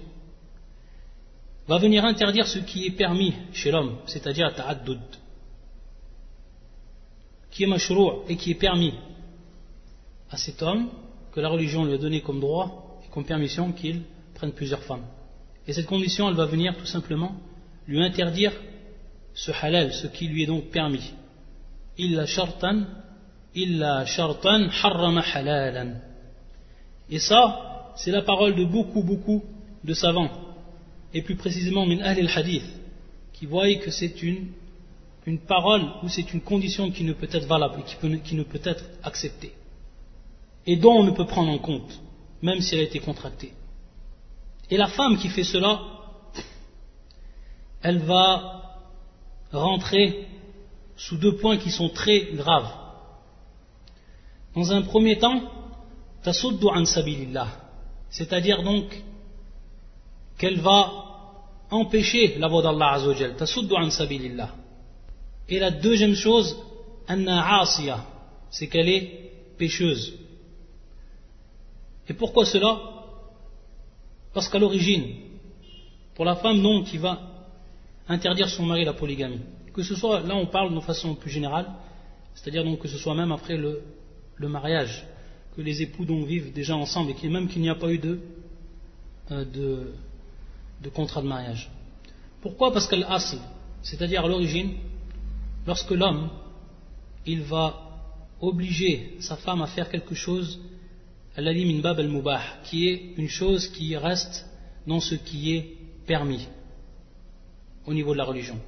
va 1.69 1.77
venir 1.79 2.05
interdire 2.05 2.49
ce 2.49 2.61
qui 2.61 2.87
est 2.87 2.97
permis 2.97 3.35
chez 3.53 3.71
l'homme, 3.71 3.99
c'est-à-dire 4.07 4.55
ta'addud, 4.55 5.01
qui 7.51 7.65
est 7.65 7.67
mashrou' 7.67 8.25
et 8.29 8.37
qui 8.37 8.53
est 8.53 8.61
permis 8.67 8.95
à 10.31 10.39
cet 10.39 10.63
homme 10.63 10.89
que 11.33 11.41
la 11.41 11.51
religion 11.51 11.85
lui 11.85 11.95
a 11.95 11.99
donné 11.99 12.23
comme 12.23 12.41
droit 12.41 13.01
et 13.05 13.11
comme 13.13 13.27
permission 13.27 13.73
qu'il 13.73 14.03
prenne 14.35 14.53
plusieurs 14.53 14.83
femmes. 14.83 15.05
Et 15.67 15.75
cette 15.75 15.87
condition, 15.87 16.29
elle 16.31 16.37
va 16.37 16.47
venir 16.47 16.75
tout 16.75 16.87
simplement 16.87 17.37
lui 17.87 18.03
interdire 18.03 18.53
ce 19.35 19.53
halal, 19.53 19.93
ce 19.93 20.07
qui 20.07 20.27
lui 20.27 20.45
est 20.45 20.47
donc 20.47 20.71
permis. 20.71 21.13
Illa 21.99 22.25
shartan, 22.25 22.85
illa 23.55 24.07
shartan 24.07 24.69
harrama 24.83 25.23
halalan. 25.35 26.01
Et 27.11 27.19
ça, 27.19 27.93
c'est 27.97 28.11
la 28.11 28.23
parole 28.23 28.55
de 28.55 28.65
beaucoup, 28.65 29.03
beaucoup 29.03 29.45
de 29.85 29.93
savants 29.93 30.48
et 31.15 31.23
plus 31.23 31.37
précisément 31.37 31.87
min 31.87 32.01
al-hadith, 32.01 32.65
qui 33.33 33.47
voient 33.47 33.75
que 33.77 33.91
c'est 33.91 34.23
une, 34.23 34.49
une 35.27 35.39
parole 35.39 35.83
ou 36.03 36.09
c'est 36.09 36.33
une 36.33 36.41
condition 36.41 36.91
qui 36.91 37.05
ne 37.05 37.13
peut 37.13 37.29
être 37.31 37.47
valable 37.47 37.81
et 37.81 38.19
qui 38.21 38.35
ne 38.35 38.43
peut 38.43 38.61
être 38.65 38.85
acceptée, 39.03 39.53
et 40.67 40.77
dont 40.77 40.97
on 41.01 41.05
ne 41.05 41.13
peut 41.13 41.27
prendre 41.27 41.51
en 41.51 41.59
compte, 41.59 42.01
même 42.43 42.61
si 42.61 42.75
elle 42.75 42.81
a 42.81 42.85
été 42.85 42.99
contractée. 42.99 43.53
Et 44.71 44.77
la 44.77 44.89
femme 44.89 45.17
qui 45.17 45.29
fait 45.29 45.45
cela, 45.45 45.81
elle 47.83 47.99
va 47.99 48.59
rentrer 49.53 50.27
sous 50.97 51.17
deux 51.17 51.37
points 51.37 51.57
qui 51.57 51.71
sont 51.71 51.89
très 51.89 52.33
graves. 52.35 52.71
Dans 54.55 54.73
un 54.73 54.83
premier 54.83 55.19
temps, 55.19 55.41
tasuddu 56.23 56.67
an 56.67 56.85
sabilillah, 56.85 57.49
c'est-à-dire 58.11 58.63
donc 58.63 58.87
qu'elle 60.39 60.61
va 60.61 60.93
empêcher 61.71 62.39
la 62.39 62.49
voie 62.49 62.63
d'Allah 62.63 62.93
Azzawajal, 62.95 63.37
tasuddu 63.37 63.75
an 63.75 63.91
sabilillah. 63.91 64.55
Et 65.49 65.59
la 65.59 65.71
deuxième 65.71 66.15
chose, 66.15 66.57
anna 67.07 67.65
c'est 68.51 68.69
qu'elle 68.69 68.89
est 68.89 69.33
pécheuse. 69.59 70.15
Et 72.09 72.15
pourquoi 72.15 72.47
cela? 72.47 72.79
Parce 74.33 74.49
qu'à 74.49 74.59
l'origine, 74.59 75.15
pour 76.15 76.25
la 76.25 76.37
femme 76.37 76.61
non 76.61 76.83
qui 76.85 76.99
va 76.99 77.21
interdire 78.09 78.49
son 78.49 78.65
mari 78.65 78.85
la 78.85 78.95
polygamie, 78.95 79.41
que 79.75 79.83
ce 79.83 79.95
soit, 79.95 80.21
là 80.21 80.35
on 80.37 80.47
parle 80.47 80.75
de 80.75 80.81
façon 80.81 81.15
plus 81.15 81.31
générale, 81.31 81.67
c'est-à-dire 82.35 82.65
donc 82.65 82.79
que 82.79 82.89
ce 82.89 82.99
soit 82.99 83.15
même 83.15 83.33
après 83.33 83.57
le, 83.57 83.83
mariage, 84.41 85.05
que 85.57 85.61
les 85.61 85.83
époux 85.83 86.05
donc 86.05 86.27
vivent 86.27 86.53
déjà 86.53 86.77
ensemble 86.77 87.13
et 87.23 87.29
même 87.29 87.49
qu'il 87.49 87.61
n'y 87.61 87.69
a 87.69 87.75
pas 87.75 87.91
eu 87.91 87.99
de, 87.99 88.21
euh, 89.33 89.45
de 89.45 89.93
de 90.83 90.89
contrat 90.89 91.23
de 91.23 91.27
mariage. 91.27 91.71
Pourquoi? 92.41 92.73
Parce 92.73 92.87
que 92.87 92.97
l'asl, 92.97 93.39
c'est-à-dire 93.83 94.25
à, 94.25 94.29
l'origine, 94.29 94.75
lorsque 95.67 95.91
l'homme, 95.91 96.31
il 97.27 97.43
va 97.43 97.75
obliger 98.41 99.17
sa 99.21 99.37
femme 99.37 99.63
à 99.63 99.67
faire 99.67 99.91
quelque 99.91 100.15
chose, 100.15 100.61
min 101.37 101.81
bab 101.81 101.99
al-mubah, 101.99 102.43
qui 102.65 102.89
est 102.89 103.15
une 103.17 103.29
chose 103.29 103.69
qui 103.69 103.97
reste 103.97 104.47
dans 104.87 105.01
ce 105.01 105.15
qui 105.15 105.55
est 105.55 105.77
permis 106.07 106.47
au 107.87 107.95
niveau 107.95 108.13
de 108.13 108.19
la 108.19 108.25
religion. 108.25 108.59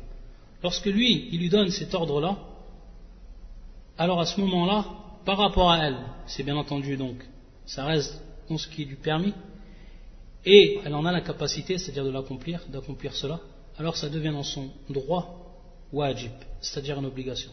Lorsque 0.62 0.87
lui, 0.87 1.29
il 1.33 1.40
lui 1.40 1.49
donne 1.49 1.71
cet 1.71 1.95
ordre-là, 1.95 2.37
alors 3.97 4.21
à 4.21 4.26
ce 4.26 4.40
moment-là, 4.40 4.85
par 5.25 5.38
rapport 5.38 5.71
à 5.71 5.79
elle, 5.79 5.99
c'est 6.26 6.43
bien 6.43 6.57
entendu 6.57 6.97
donc, 6.97 7.17
ça 7.67 7.85
reste 7.85 8.23
dans 8.49 8.59
ce 8.59 8.67
qui 8.69 8.83
est 8.83 8.87
du 8.87 8.97
permis, 8.97 9.33
et 10.44 10.80
elle 10.85 10.94
en 10.94 11.04
a 11.04 11.12
la 11.12 11.20
capacité, 11.20 11.78
c'est-à-dire 11.78 12.04
de 12.04 12.11
l'accomplir, 12.11 12.64
d'accomplir 12.68 13.14
cela, 13.14 13.40
alors 13.76 13.97
ça 13.97 14.09
devient 14.09 14.32
dans 14.32 14.42
son 14.42 14.70
droit 14.88 15.37
wajib, 15.92 16.32
c'est-à-dire 16.61 16.99
une 16.99 17.06
obligation. 17.06 17.50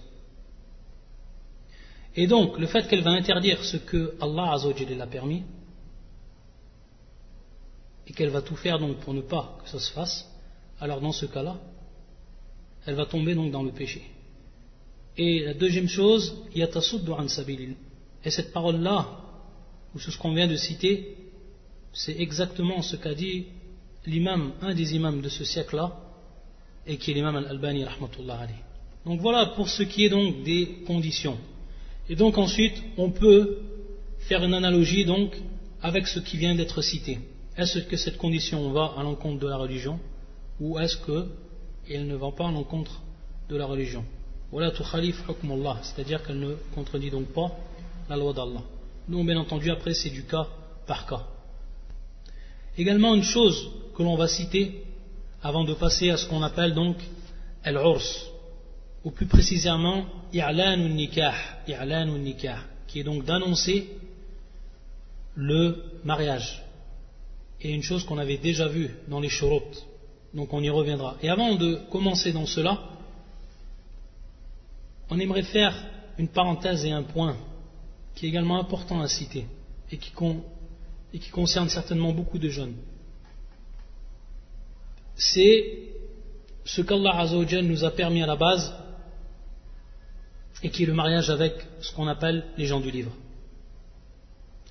Et 2.16 2.28
donc, 2.28 2.58
le 2.58 2.68
fait 2.68 2.88
qu'elle 2.88 3.04
va 3.04 3.12
interdire 3.12 3.64
ce 3.64 3.78
que 3.78 4.16
Allah 4.22 4.54
Azzawajal 4.54 5.02
a 5.02 5.08
permis, 5.08 5.44
et 8.08 8.14
qu'elle 8.14 8.30
va 8.30 8.42
tout 8.42 8.56
faire 8.56 8.80
donc 8.80 8.98
pour 8.98 9.14
ne 9.14 9.22
pas 9.22 9.58
que 9.64 9.70
ça 9.70 9.80
se 9.80 9.92
fasse, 9.92 10.30
alors 10.80 11.02
dans 11.02 11.12
ce 11.12 11.26
cas-là, 11.26 11.58
elle 12.86 12.96
va 12.96 13.06
tomber 13.06 13.36
donc 13.36 13.52
dans 13.52 13.64
le 13.64 13.72
péché. 13.72 14.02
Et 15.18 15.44
la 15.44 15.54
deuxième 15.54 15.90
chose, 15.90 16.44
yatasuddu 16.56 17.12
an. 17.12 17.26
Et 18.24 18.32
cette 18.32 18.54
parole-là, 18.54 19.20
ou 19.94 20.00
ce 20.00 20.16
qu'on 20.18 20.34
vient 20.34 20.48
de 20.48 20.56
citer, 20.56 21.17
c'est 21.98 22.20
exactement 22.20 22.84
ce 22.84 22.96
qu'a 22.96 23.16
dit 23.16 23.46
l'imam, 24.06 24.52
un 24.62 24.76
des 24.76 24.94
imams 24.94 25.20
de 25.20 25.30
ce 25.30 25.44
siècle-là, 25.44 25.98
et 26.86 26.98
qui 26.98 27.10
est 27.10 27.14
l'imam 27.16 27.36
al-Albani, 27.36 27.84
rahmatullah 27.84 28.48
Donc 29.04 29.20
voilà 29.20 29.48
pour 29.48 29.68
ce 29.68 29.82
qui 29.82 30.06
est 30.06 30.10
donc 30.10 30.44
des 30.44 30.84
conditions. 30.86 31.38
Et 32.08 32.16
donc 32.16 32.38
ensuite, 32.38 32.78
on 32.98 33.10
peut 33.10 33.58
faire 34.20 34.44
une 34.44 34.54
analogie 34.54 35.06
donc 35.06 35.36
avec 35.82 36.08
ce 36.08 36.20
qui 36.20 36.38
vient 36.38 36.54
d'être 36.54 36.84
cité. 36.84 37.18
Est-ce 37.58 37.80
que 37.80 37.98
cette 37.98 38.18
condition 38.18 38.72
va 38.72 38.94
à 38.96 39.02
l'encontre 39.02 39.40
de 39.40 39.48
la 39.48 39.58
religion 39.58 40.00
ou 40.60 40.78
est-ce 40.78 40.98
qu'elle 40.98 42.06
ne 42.06 42.16
va 42.16 42.32
pas 42.32 42.48
à 42.48 42.52
l'encontre 42.52 43.02
de 43.50 43.58
la 43.58 43.66
religion? 43.66 44.06
Voilà 44.52 44.70
tout 44.70 44.84
khalif 44.84 45.24
c'est-à-dire 45.82 46.24
qu'elle 46.24 46.40
ne 46.40 46.54
contredit 46.76 47.10
donc 47.10 47.26
pas 47.34 47.50
la 48.08 48.16
loi 48.16 48.34
d'Allah. 48.34 48.62
Nous, 49.10 49.24
bien 49.24 49.38
entendu, 49.38 49.72
après, 49.72 49.96
c'est 49.96 50.12
du 50.12 50.24
cas 50.26 50.48
par 50.86 51.08
cas. 51.08 51.26
Également 52.78 53.16
une 53.16 53.24
chose 53.24 53.72
que 53.96 54.04
l'on 54.04 54.16
va 54.16 54.28
citer 54.28 54.84
avant 55.42 55.64
de 55.64 55.74
passer 55.74 56.10
à 56.10 56.18
ce 56.18 56.28
qu'on 56.28 56.44
appelle 56.44 56.74
donc 56.74 56.98
al-urs, 57.64 58.32
ou 59.04 59.12
plus 59.12 59.26
précisément 59.26 60.06
i'lan 60.34 60.78
nikah, 60.90 61.34
nikah, 61.68 62.60
qui 62.88 63.00
est 63.00 63.04
donc 63.04 63.26
d'annoncer 63.26 63.90
le 65.36 65.84
mariage. 66.04 66.64
Et 67.62 67.72
une 67.72 67.84
chose 67.84 68.04
qu'on 68.04 68.18
avait 68.18 68.38
déjà 68.38 68.68
vue 68.68 68.92
dans 69.08 69.20
les 69.20 69.30
shurut, 69.30 69.74
donc 70.34 70.54
on 70.54 70.62
y 70.62 70.70
reviendra. 70.70 71.18
Et 71.22 71.30
avant 71.30 71.56
de 71.56 71.80
commencer 71.90 72.32
dans 72.32 72.46
cela, 72.46 72.80
on 75.10 75.20
aimerait 75.20 75.44
faire 75.44 75.76
une 76.18 76.28
parenthèse 76.28 76.86
et 76.86 76.92
un 76.92 77.04
point 77.04 77.38
qui 78.14 78.26
est 78.26 78.30
également 78.30 78.60
important 78.60 79.02
à 79.02 79.08
citer 79.08 79.46
et 79.92 79.98
qui, 79.98 80.12
et 81.14 81.20
qui 81.20 81.30
concerne 81.30 81.70
certainement 81.70 82.14
beaucoup 82.14 82.40
de 82.40 82.50
jeunes. 82.50 82.76
C'est 85.16 85.94
ce 86.66 86.82
qu'Allah 86.82 87.26
nous 87.64 87.84
a 87.84 87.92
permis 87.92 88.22
à 88.22 88.28
la 88.28 88.36
base 88.36 88.74
et 90.64 90.70
qui 90.70 90.84
est 90.84 90.88
le 90.88 90.94
mariage 90.94 91.30
avec 91.30 91.54
ce 91.82 91.94
qu'on 91.94 92.08
appelle 92.08 92.46
les 92.58 92.66
gens 92.66 92.80
du 92.80 92.92
livre. 92.92 93.12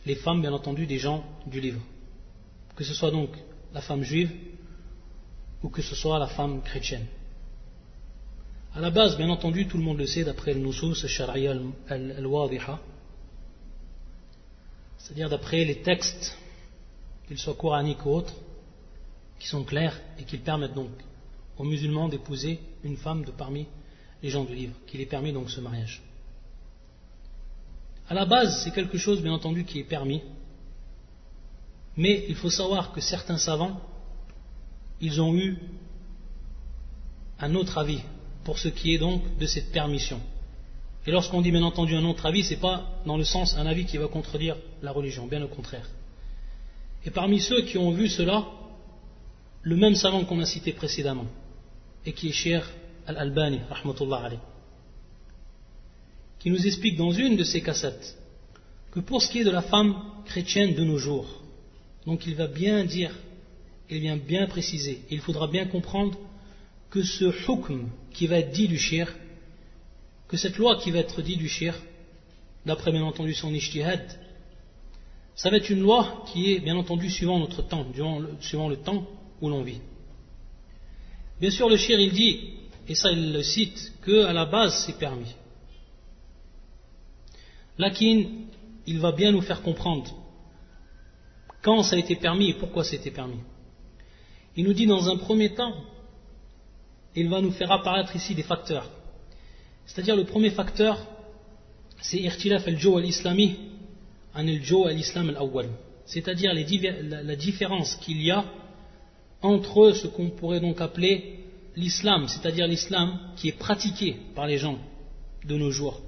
Les 0.05 0.14
femmes, 0.14 0.40
bien 0.40 0.52
entendu, 0.52 0.87
des 0.87 0.99
gens 0.99 1.25
du 1.47 1.61
livre. 1.61 1.81
Que 2.76 2.85
ce 2.85 2.95
soit 2.95 3.11
donc 3.11 3.31
la 3.73 3.81
femme 3.81 4.02
juive 4.02 4.31
ou 5.62 5.69
que 5.69 5.83
ce 5.83 5.95
soit 5.95 6.19
la 6.19 6.26
femme 6.26 6.62
chrétienne. 6.62 7.07
À 8.75 8.81
la 8.81 8.90
base, 8.90 9.16
bien 9.16 9.31
entendu, 9.31 9.66
tout 9.66 9.78
le 9.78 9.83
monde 9.83 9.99
le 9.99 10.07
sait 10.07 10.23
d'après 10.23 10.52
le 10.52 10.61
Nusus, 10.61 11.02
al-Shari'a 11.02 11.55
al-Wadiha, 11.88 12.78
c'est-à-dire 15.06 15.30
d'après 15.30 15.64
les 15.64 15.82
textes, 15.82 16.36
qu'ils 17.28 17.38
soient 17.38 17.54
coraniques 17.54 18.04
ou 18.04 18.10
autres, 18.10 18.34
qui 19.38 19.46
sont 19.46 19.62
clairs 19.62 19.96
et 20.18 20.25
qui 20.25 20.36
permettent 20.36 20.75
donc 20.75 20.90
aux 21.56 21.62
musulmans 21.62 22.08
d'épouser 22.08 22.58
une 22.82 22.96
femme 22.96 23.25
de 23.25 23.30
parmi 23.30 23.68
les 24.20 24.30
gens 24.30 24.42
du 24.42 24.52
livre, 24.52 24.75
qui 24.88 24.98
les 24.98 25.06
permet 25.06 25.30
donc 25.30 25.48
ce 25.48 25.60
mariage. 25.60 26.02
À 28.08 28.14
la 28.14 28.25
base, 28.25 28.64
c'est 28.64 28.72
quelque 28.72 28.98
chose, 28.98 29.22
bien 29.22 29.32
entendu, 29.32 29.64
qui 29.64 29.78
est 29.78 29.84
permis, 29.84 30.22
mais 31.96 32.25
il 32.28 32.34
faut 32.34 32.50
savoir 32.50 32.92
que 32.92 33.00
certains 33.00 33.38
savants, 33.38 33.80
ils 35.00 35.22
ont 35.22 35.36
eu 35.36 35.56
un 37.38 37.54
autre 37.54 37.78
avis 37.78 38.00
pour 38.42 38.58
ce 38.58 38.68
qui 38.68 38.92
est 38.92 38.98
donc 38.98 39.38
de 39.38 39.46
cette 39.46 39.70
permission. 39.70 40.20
Et 41.06 41.12
lorsqu'on 41.12 41.40
dit 41.40 41.52
bien 41.52 41.62
entendu 41.62 41.94
un 41.94 42.04
autre 42.04 42.26
avis, 42.26 42.42
ce 42.42 42.50
n'est 42.50 42.60
pas 42.60 42.82
dans 43.06 43.16
le 43.16 43.25
sens 43.25 43.56
un 43.56 43.66
avis 43.66 43.86
qui 43.86 43.96
va 43.96 44.08
contredire 44.08 44.56
la 44.83 44.92
religion, 44.92 45.26
bien 45.26 45.42
au 45.42 45.49
contraire. 45.49 45.88
Et 47.04 47.11
parmi 47.11 47.40
ceux 47.40 47.62
qui 47.62 47.78
ont 47.78 47.92
vu 47.92 48.09
cela, 48.09 48.47
le 49.62 49.76
même 49.76 49.95
savant 49.95 50.25
qu'on 50.25 50.40
a 50.40 50.47
cité 50.47 50.73
précédemment, 50.73 51.26
et 52.04 52.12
qui 52.12 52.28
est 52.28 52.33
cher 52.33 52.71
Al-Albani, 53.06 53.61
qui 56.38 56.50
nous 56.50 56.66
explique 56.66 56.97
dans 56.97 57.12
une 57.12 57.37
de 57.37 57.45
ses 57.45 57.62
cassettes 57.62 58.16
que 58.92 59.00
pour 59.00 59.23
ce 59.23 59.30
qui 59.30 59.40
est 59.40 59.45
de 59.45 59.50
la 59.50 59.62
femme 59.62 60.00
chrétienne 60.25 60.75
de 60.75 60.85
nos 60.85 60.99
jours, 60.99 61.42
donc 62.06 62.26
il 62.26 62.35
va 62.35 62.47
bien 62.47 62.85
dire, 62.85 63.12
il 63.90 64.00
vient 64.00 64.16
bien 64.16 64.47
préciser, 64.47 65.02
il 65.11 65.21
faudra 65.21 65.49
bien 65.49 65.66
comprendre 65.66 66.18
que 66.90 67.02
ce 67.02 67.25
hukm 67.25 67.88
qui 68.12 68.26
va 68.26 68.38
être 68.38 68.52
dit 68.52 68.68
du 68.68 68.78
shir, 68.78 69.12
que 70.28 70.37
cette 70.37 70.56
loi 70.56 70.76
qui 70.76 70.90
va 70.90 71.00
être 71.00 71.23
dit 71.23 71.37
du 71.37 71.49
shir, 71.49 71.75
d'après 72.64 72.90
bien 72.90 73.04
entendu 73.04 73.35
son 73.35 73.52
ishtihad, 73.52 74.04
ça 75.37 75.50
va 75.50 75.59
être 75.59 75.69
une 75.69 75.81
loi 75.81 76.25
qui 76.33 76.52
est 76.52 76.61
bien 76.61 76.76
entendu 76.76 77.11
suivant 77.11 77.38
notre 77.38 77.62
temps, 77.62 77.87
suivant 78.40 78.69
le 78.69 78.76
temps 78.78 79.07
où 79.43 79.50
l'on 79.50 79.62
vit. 79.62 79.81
Bien 81.38 81.50
sûr, 81.50 81.69
le 81.69 81.76
shir 81.76 82.00
il 82.00 82.12
dit, 82.12 82.55
et 82.88 82.95
ça 82.95 83.12
il 83.12 83.35
le 83.35 83.43
cite, 83.43 83.93
que 84.00 84.25
à 84.25 84.33
la 84.33 84.47
base 84.47 84.85
c'est 84.87 84.99
permis. 84.99 85.35
Lakin, 87.76 88.25
il 88.87 88.99
va 88.99 89.12
bien 89.12 89.31
nous 89.31 89.43
faire 89.43 89.61
comprendre 89.61 90.11
quand 91.62 91.83
ça 91.83 91.97
a 91.97 91.99
été 91.99 92.16
permis 92.16 92.50
et 92.50 92.55
pourquoi 92.55 92.85
été 92.90 93.11
permis. 93.11 93.40
Il 94.57 94.64
nous 94.64 94.73
dit 94.73 94.87
dans 94.87 95.11
un 95.11 95.19
premier 95.19 95.52
temps, 95.52 95.75
il 97.14 97.28
va 97.28 97.43
nous 97.43 97.50
faire 97.50 97.71
apparaître 97.71 98.16
ici 98.16 98.35
des 98.35 98.43
facteurs. 98.43 98.88
C'est-à-dire 99.85 100.16
le 100.16 100.25
premier 100.25 100.50
facteur, 100.50 100.99
c'est 102.00 102.19
irtilaf 102.19 102.66
al-jo 102.66 102.97
al-islami 102.97 103.59
C'est-à-dire 106.07 106.52
la 106.52 107.37
différence 107.37 107.97
qu'il 107.97 108.23
y 108.23 108.31
a 108.31 108.45
entre 109.43 109.93
ce 109.93 110.07
qu'on 110.07 110.31
pourrait 110.31 110.61
donc 110.61 110.81
appeler 110.81 111.40
l'islam, 111.76 112.26
c'est-à-dire 112.28 112.66
l'islam 112.66 113.19
qui 113.37 113.49
est 113.49 113.59
pratiqué 113.59 114.16
par 114.35 114.47
les 114.47 114.59
gens 114.59 114.78
de 115.45 115.57
nos 115.57 115.71
jours, 115.71 116.00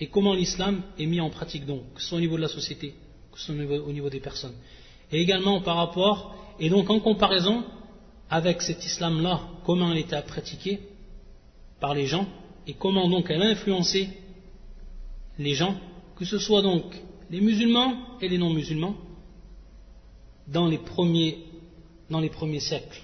et 0.00 0.06
comment 0.06 0.34
l'islam 0.34 0.82
est 0.98 1.06
mis 1.06 1.20
en 1.20 1.30
pratique 1.30 1.66
donc, 1.66 1.82
que 1.94 2.00
ce 2.00 2.08
soit 2.08 2.18
au 2.18 2.20
niveau 2.20 2.36
de 2.36 2.42
la 2.42 2.48
société, 2.48 2.94
que 3.32 3.38
ce 3.38 3.46
soit 3.46 3.54
au 3.54 3.92
niveau, 3.92 4.10
des 4.10 4.20
personnes. 4.20 4.54
Et 5.10 5.20
également 5.20 5.60
par 5.60 5.76
rapport, 5.76 6.36
et 6.60 6.68
donc 6.68 6.88
en 6.90 7.00
comparaison 7.00 7.64
avec 8.30 8.62
cet 8.62 8.84
islam-là, 8.84 9.40
comment 9.64 9.90
elle 9.90 9.98
était 9.98 10.20
pratiquée 10.22 10.80
par 11.80 11.94
les 11.94 12.06
gens, 12.06 12.26
et 12.66 12.74
comment 12.74 13.08
donc 13.08 13.30
elle 13.30 13.42
a 13.42 13.46
influencé 13.46 14.08
les 15.38 15.54
gens, 15.54 15.74
que 16.16 16.24
ce 16.24 16.38
soit 16.38 16.62
donc 16.62 16.84
les 17.30 17.40
musulmans 17.40 18.18
et 18.20 18.28
les 18.28 18.38
non-musulmans, 18.38 18.96
dans 20.46 20.66
les 20.66 20.78
premiers, 20.78 21.38
dans 22.10 22.20
les 22.20 22.30
premiers 22.30 22.60
siècles 22.60 23.02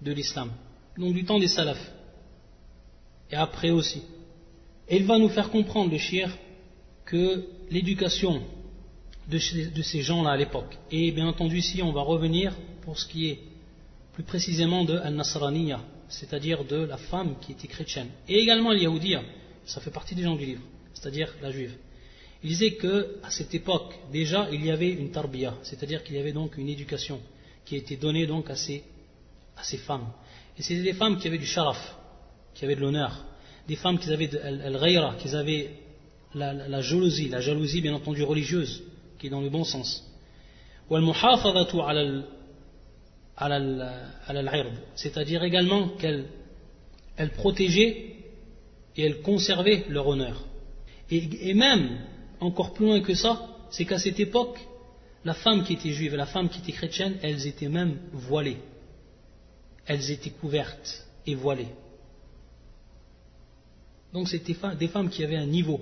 de 0.00 0.12
l'islam, 0.12 0.50
donc 0.96 1.14
du 1.14 1.24
temps 1.24 1.38
des 1.38 1.48
salafs, 1.48 1.92
et 3.30 3.36
après 3.36 3.70
aussi. 3.70 4.02
Et 4.88 4.96
il 4.96 5.04
va 5.04 5.18
nous 5.18 5.28
faire 5.28 5.50
comprendre, 5.50 5.90
le 5.90 5.98
shir, 5.98 6.36
que 7.04 7.46
l'éducation 7.70 8.42
de, 9.28 9.38
ces 9.38 10.02
gens-là 10.02 10.30
à 10.30 10.36
l'époque, 10.36 10.78
et 10.90 11.10
bien 11.10 11.26
entendu 11.26 11.58
ici 11.58 11.82
on 11.82 11.92
va 11.92 12.02
revenir 12.02 12.54
pour 12.82 12.98
ce 12.98 13.06
qui 13.06 13.28
est 13.28 13.38
plus 14.12 14.24
précisément 14.24 14.84
de 14.84 14.96
Al-Nasraniya, 14.96 15.80
c'est-à-dire 16.08 16.64
de 16.64 16.76
la 16.76 16.96
femme 16.96 17.36
qui 17.40 17.52
était 17.52 17.68
chrétienne, 17.68 18.08
et 18.28 18.38
également 18.38 18.70
al 18.70 18.80
ça 19.64 19.80
fait 19.80 19.90
partie 19.90 20.14
des 20.14 20.22
gens 20.22 20.36
du 20.36 20.44
livre, 20.44 20.62
c'est-à-dire 20.94 21.34
la 21.40 21.50
juive. 21.50 21.74
Il 22.42 22.48
disait 22.48 22.74
qu'à 22.74 23.30
cette 23.30 23.54
époque, 23.54 23.94
déjà, 24.10 24.48
il 24.50 24.64
y 24.64 24.70
avait 24.70 24.90
une 24.90 25.10
tarbiya, 25.10 25.54
c'est-à-dire 25.62 26.02
qu'il 26.02 26.16
y 26.16 26.18
avait 26.18 26.32
donc 26.32 26.56
une 26.56 26.68
éducation 26.68 27.20
qui 27.64 27.76
a 27.76 27.78
été 27.78 27.96
donnée 27.96 28.26
donc 28.26 28.50
à 28.50 28.56
ces, 28.56 28.82
femmes. 29.86 30.08
Et 30.58 30.62
c'était 30.62 30.82
des 30.82 30.92
femmes 30.94 31.18
qui 31.18 31.28
avaient 31.28 31.38
du 31.38 31.46
sharaf, 31.46 31.96
qui 32.54 32.64
avaient 32.64 32.74
de 32.74 32.80
l'honneur, 32.80 33.24
des 33.68 33.76
femmes 33.76 33.98
qui 33.98 34.12
avaient 34.12 34.36
al 34.36 35.16
qui 35.18 35.28
avaient 35.34 35.70
la, 36.34 36.80
jalousie, 36.80 37.28
la 37.28 37.40
jalousie 37.40 37.80
bien 37.80 37.94
entendu 37.94 38.22
religieuse, 38.24 38.82
qui 39.18 39.28
est 39.28 39.30
dans 39.30 39.40
le 39.40 39.50
bon 39.50 39.64
sens. 39.64 40.04
C'est-à-dire 44.96 45.44
également 45.44 45.88
qu'elles 45.90 46.26
elle 47.16 47.30
protégeaient 47.30 48.16
et 48.96 49.02
elles 49.02 49.20
conservaient 49.20 49.84
leur 49.88 50.06
honneur. 50.06 50.44
Et, 51.10 51.52
même, 51.52 51.98
encore 52.42 52.72
plus 52.74 52.86
loin 52.86 53.00
que 53.00 53.14
ça, 53.14 53.48
c'est 53.70 53.84
qu'à 53.84 53.98
cette 53.98 54.20
époque, 54.20 54.58
la 55.24 55.34
femme 55.34 55.64
qui 55.64 55.74
était 55.74 55.92
juive 55.92 56.14
et 56.14 56.16
la 56.16 56.26
femme 56.26 56.48
qui 56.48 56.60
était 56.60 56.72
chrétienne, 56.72 57.16
elles 57.22 57.46
étaient 57.46 57.68
même 57.68 57.98
voilées. 58.12 58.58
Elles 59.86 60.10
étaient 60.10 60.30
couvertes 60.30 61.06
et 61.26 61.34
voilées. 61.34 61.72
Donc 64.12 64.28
c'était 64.28 64.56
des 64.78 64.88
femmes 64.88 65.08
qui 65.08 65.24
avaient 65.24 65.36
un 65.36 65.46
niveau, 65.46 65.80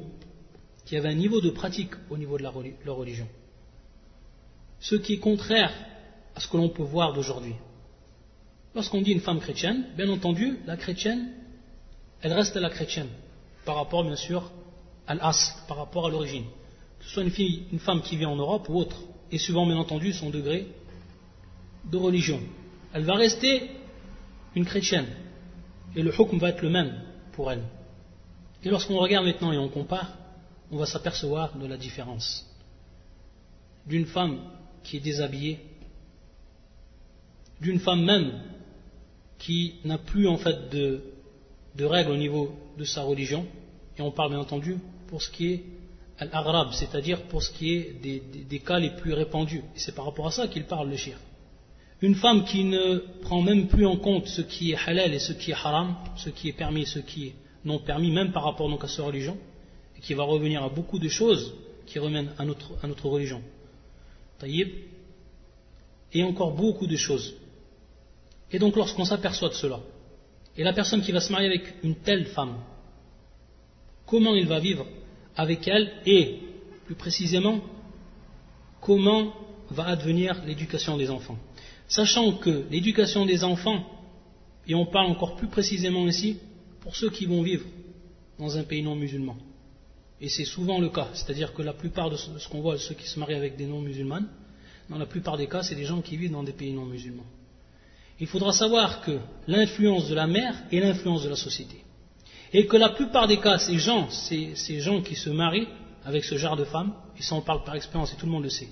qui 0.85 0.96
avaient 0.96 1.09
un 1.09 1.14
niveau 1.14 1.40
de 1.40 1.51
pratique 1.51 1.92
au 2.11 2.16
niveau 2.16 2.38
de 2.38 2.42
leur 2.42 2.96
religion. 2.96 3.27
Ce 4.79 4.94
qui 4.94 5.14
est 5.14 5.18
contraire 5.18 5.73
à 6.35 6.40
ce 6.40 6.49
que 6.49 6.57
l'on 6.57 6.68
peut 6.68 6.83
voir 6.83 7.12
d'aujourd'hui. 7.12 7.55
Lorsqu'on 8.75 9.01
dit 9.01 9.11
une 9.11 9.20
femme 9.20 9.40
chrétienne, 9.40 9.87
bien 9.96 10.09
entendu, 10.09 10.59
la 10.66 10.77
chrétienne, 10.77 11.33
elle 12.23 12.33
reste 12.33 12.55
la 12.55 12.70
chrétienne, 12.70 13.09
par 13.64 13.77
rapport 13.77 14.05
bien 14.05 14.16
sûr 14.16 14.51
à 15.11 15.14
l'as, 15.14 15.64
par 15.66 15.77
rapport 15.77 16.07
à 16.07 16.11
l'origine. 16.11 16.44
Que 16.99 17.05
ce 17.05 17.11
soit 17.11 17.23
une, 17.25 17.31
fille, 17.31 17.64
une 17.73 17.81
femme 17.81 18.01
qui 18.01 18.16
vit 18.16 18.27
en 18.27 18.37
Europe 18.37 18.68
ou 18.68 18.77
autre, 18.79 18.96
et 19.33 19.38
suivant 19.38 19.66
bien 19.66 19.77
entendu 19.77 20.12
son 20.12 20.31
degré 20.31 20.68
de 21.90 21.96
religion. 21.96 22.40
Elle 22.92 23.05
va 23.05 23.14
rester 23.14 23.70
une 24.55 24.64
chrétienne, 24.64 25.09
et 25.96 26.03
le 26.03 26.12
hukm 26.12 26.38
va 26.38 26.51
être 26.51 26.62
le 26.62 26.70
même 26.70 27.03
pour 27.33 27.51
elle. 27.51 27.64
Et 28.62 28.68
lorsqu'on 28.68 28.99
regarde 28.99 29.27
maintenant 29.27 29.51
et 29.51 29.59
on 29.59 29.68
compare, 29.68 30.16
on 30.70 30.77
va 30.77 30.87
s'apercevoir 30.87 31.57
de 31.57 31.66
la 31.66 31.77
différence 31.77 32.46
d'une 33.87 34.07
femme 34.07 34.38
qui 34.85 34.99
est 34.99 35.01
déshabillée, 35.01 35.59
d'une 37.61 37.81
femme 37.81 38.05
même 38.05 38.42
qui 39.38 39.77
n'a 39.85 39.99
plus 39.99 40.29
en 40.29 40.37
fait 40.37 40.68
de, 40.70 41.03
règles 41.81 42.12
au 42.12 42.16
niveau 42.16 42.55
de 42.79 42.85
sa 42.85 43.03
religion, 43.03 43.44
et 43.99 44.03
on 44.03 44.12
parle 44.12 44.31
bien 44.31 44.38
entendu 44.38 44.77
pour 45.11 45.20
ce 45.23 45.31
qui 45.31 45.53
est 45.53 45.64
l'arabe, 46.27 46.73
c'est-à-dire 46.73 47.23
pour 47.25 47.42
ce 47.42 47.51
qui 47.51 47.75
est 47.75 48.01
des, 48.01 48.59
cas 48.61 48.79
les 48.79 48.90
plus 48.90 49.12
répandus. 49.12 49.62
Et 49.75 49.79
c'est 49.79 49.94
par 49.94 50.05
rapport 50.05 50.27
à 50.27 50.31
ça 50.31 50.49
qu'il 50.49 50.64
parle 50.64 50.88
le 50.88 50.96
shir. 50.96 51.18
Une 52.03 52.14
femme 52.14 52.44
qui 52.44 52.64
ne 52.64 52.99
prend 53.23 53.42
même 53.42 53.68
plus 53.68 53.87
en 53.87 53.96
compte 53.96 54.27
ce 54.27 54.40
qui 54.40 54.73
est 54.73 54.77
halal 54.87 55.12
et 55.12 55.18
ce 55.18 55.33
qui 55.33 55.51
est 55.51 55.55
haram, 55.55 55.96
ce 56.16 56.31
qui 56.31 56.49
est 56.49 56.53
permis 56.53 56.83
et 56.83 56.87
ce 56.87 56.99
qui 56.99 57.29
est 57.29 57.35
non 57.64 57.79
permis, 57.79 58.11
même 58.11 58.33
par 58.33 58.44
rapport 58.44 58.70
donc 58.70 58.83
à 58.85 58.88
sa 58.88 59.03
religion, 59.03 59.37
et 59.99 60.01
qui 60.01 60.14
va 60.14 60.23
revenir 60.23 60.62
à 60.62 60.70
beaucoup 60.70 60.99
de 60.99 61.09
choses 61.09 61.55
qui 61.87 61.99
remènent 61.99 62.31
à 62.38 62.44
notre, 62.44 62.73
à 62.83 62.87
notre 62.87 63.07
religion. 63.07 63.42
Taïb. 64.38 64.68
Et 66.12 66.25
encore 66.25 66.53
beaucoup 66.53 66.87
de 66.87 66.96
choses. 66.96 67.35
Et 68.51 68.59
donc 68.59 68.77
lorsqu'on 68.77 69.05
s'aperçoit 69.05 69.51
de 69.51 69.55
cela, 69.55 69.81
et 70.57 70.64
la 70.64 70.73
personne 70.73 71.03
qui 71.03 71.12
va 71.12 71.20
se 71.20 71.31
marier 71.31 71.49
avec 71.49 71.75
une 71.85 71.96
telle 71.96 72.27
femme, 72.27 72.57
comment 74.07 74.35
il 74.35 74.46
va 74.46 74.59
vivre 74.59 74.87
avec 75.37 75.66
elle 75.69 75.93
et, 76.07 76.40
plus 76.87 76.95
précisément, 76.95 77.61
comment 78.81 79.33
va 79.71 79.87
advenir 79.87 80.43
l'éducation 80.45 80.97
des 80.97 81.11
enfants. 81.11 81.38
Sachant 81.88 82.33
que 82.35 82.64
l'éducation 82.71 83.27
des 83.27 83.45
enfants, 83.45 83.85
et 84.66 84.75
on 84.75 84.87
parle 84.87 85.11
encore 85.11 85.37
plus 85.37 85.49
précisément 85.49 86.07
ici, 86.07 86.38
pour 86.81 86.97
ceux 86.97 87.11
qui 87.11 87.27
vont 87.27 87.43
vivre 87.43 87.64
dans 88.38 88.57
un 88.57 88.62
pays 88.62 88.83
non 88.83 88.97
musulman. 88.97 89.37
Et 90.21 90.29
c'est 90.29 90.45
souvent 90.45 90.79
le 90.81 90.90
cas, 90.90 91.09
c'est-à-dire 91.14 91.55
que 91.55 91.62
la 91.62 91.73
plupart 91.73 92.11
de 92.11 92.16
ce 92.16 92.49
qu'on 92.49 92.61
voit, 92.61 92.79
ceux 92.79 92.95
qui 92.95 93.09
se 93.09 93.19
marient 93.19 93.35
avec 93.35 93.57
des 93.57 93.66
non 93.66 93.81
musulmanes, 93.81 94.29
dans 94.88 94.99
la 94.99 95.07
plupart 95.07 95.37
des 95.37 95.47
cas, 95.47 95.62
c'est 95.62 95.77
des 95.77 95.85
gens 95.85 96.03
qui 96.03 96.16
vivent 96.16 96.33
dans 96.33 96.43
des 96.43 96.53
pays 96.53 96.73
non 96.73 96.85
musulmans. 96.85 97.27
Il 98.19 98.27
faudra 98.27 98.53
savoir 98.53 99.01
que 99.01 99.19
l'influence 99.47 100.09
de 100.09 100.14
la 100.14 100.27
mère 100.27 100.55
est 100.71 100.81
l'influence 100.81 101.23
de 101.23 101.31
la 101.31 101.37
société. 101.37 101.83
Et 102.52 102.66
que 102.66 102.76
la 102.76 102.90
plupart 102.90 103.28
des 103.28 103.38
cas, 103.38 103.58
ces 103.58 103.78
gens, 103.78 104.08
ces, 104.10 104.80
gens 104.80 105.02
qui 105.02 105.14
se 105.14 105.30
marient 105.30 105.68
avec 106.04 106.24
ce 106.24 106.36
genre 106.36 106.56
de 106.56 106.64
femmes, 106.64 106.92
et 107.18 107.22
ça 107.22 107.34
on 107.34 107.42
parle 107.42 107.64
par 107.64 107.76
expérience 107.76 108.12
et 108.12 108.16
tout 108.16 108.26
le 108.26 108.32
monde 108.32 108.44
le 108.44 108.50
sait, 108.50 108.68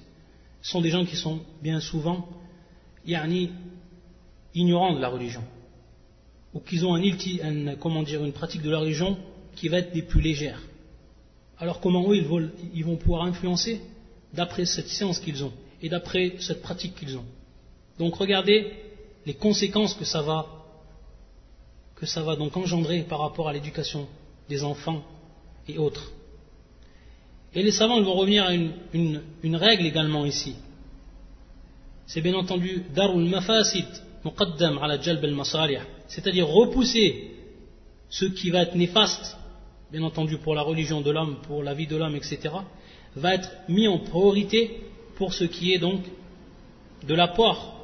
sont 0.62 0.80
des 0.80 0.90
gens 0.90 1.04
qui 1.04 1.16
sont 1.16 1.40
bien 1.62 1.80
souvent 1.80 2.28
yani, 3.06 3.50
ignorants 4.54 4.94
de 4.94 5.00
la 5.00 5.08
religion 5.08 5.44
ou 6.54 6.60
qu'ils 6.60 6.86
ont 6.86 6.94
un, 6.94 7.00
dire, 7.00 8.24
une 8.24 8.32
pratique 8.32 8.62
de 8.62 8.70
la 8.70 8.78
religion 8.78 9.16
qui 9.54 9.68
va 9.68 9.78
être 9.78 9.92
des 9.92 10.02
plus 10.02 10.20
légères. 10.20 10.62
Alors 11.58 11.80
comment 11.80 12.10
eux 12.10 12.16
ils 12.16 12.26
vont, 12.26 12.48
ils 12.74 12.84
vont 12.84 12.96
pouvoir 12.96 13.22
influencer 13.24 13.80
d'après 14.32 14.64
cette 14.64 14.88
science 14.88 15.18
qu'ils 15.18 15.44
ont 15.44 15.52
et 15.82 15.88
d'après 15.88 16.34
cette 16.40 16.62
pratique 16.62 16.94
qu'ils 16.94 17.16
ont. 17.16 17.24
Donc 17.98 18.14
regardez 18.16 18.72
les 19.26 19.34
conséquences 19.34 19.94
que 19.94 20.04
ça 20.04 20.22
va 20.22 20.57
que 21.98 22.06
ça 22.06 22.22
va 22.22 22.36
donc 22.36 22.56
engendrer 22.56 23.02
par 23.02 23.18
rapport 23.18 23.48
à 23.48 23.52
l'éducation 23.52 24.06
des 24.48 24.62
enfants 24.62 25.02
et 25.66 25.78
autres. 25.78 26.12
Et 27.54 27.62
les 27.62 27.72
savants 27.72 28.00
vont 28.02 28.14
revenir 28.14 28.44
à 28.44 28.54
une, 28.54 29.56
règle 29.56 29.84
également 29.84 30.24
ici. 30.24 30.54
C'est 32.06 32.20
bien 32.20 32.34
entendu 32.34 32.84
darul 32.94 33.24
mafasid 33.24 33.86
muqaddam 34.24 34.78
ala 34.78 35.00
jalb 35.00 35.24
al 35.24 35.34
c'est-à-dire 36.06 36.46
repousser 36.46 37.32
ce 38.08 38.26
qui 38.26 38.50
va 38.50 38.62
être 38.62 38.76
néfaste, 38.76 39.36
bien 39.90 40.02
entendu 40.02 40.38
pour 40.38 40.54
la 40.54 40.62
religion 40.62 41.00
de 41.00 41.10
l'homme, 41.10 41.38
pour 41.42 41.62
la 41.62 41.74
vie 41.74 41.86
de 41.86 41.96
l'homme, 41.96 42.14
etc., 42.16 42.54
va 43.16 43.34
être 43.34 43.50
mis 43.68 43.88
en 43.88 43.98
priorité 43.98 44.82
pour 45.16 45.34
ce 45.34 45.44
qui 45.44 45.72
est 45.72 45.78
donc 45.78 46.02
de 47.06 47.14
l'apport 47.14 47.74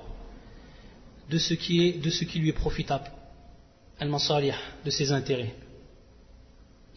de 1.30 1.38
ce 1.38 1.54
qui 1.54 1.84
est 1.86 1.92
de 2.02 2.10
ce 2.10 2.24
qui 2.24 2.38
lui 2.38 2.50
est 2.50 2.52
profitable, 2.52 3.10
al-masalih, 3.98 4.54
de 4.84 4.90
ses 4.90 5.12
intérêts. 5.12 5.54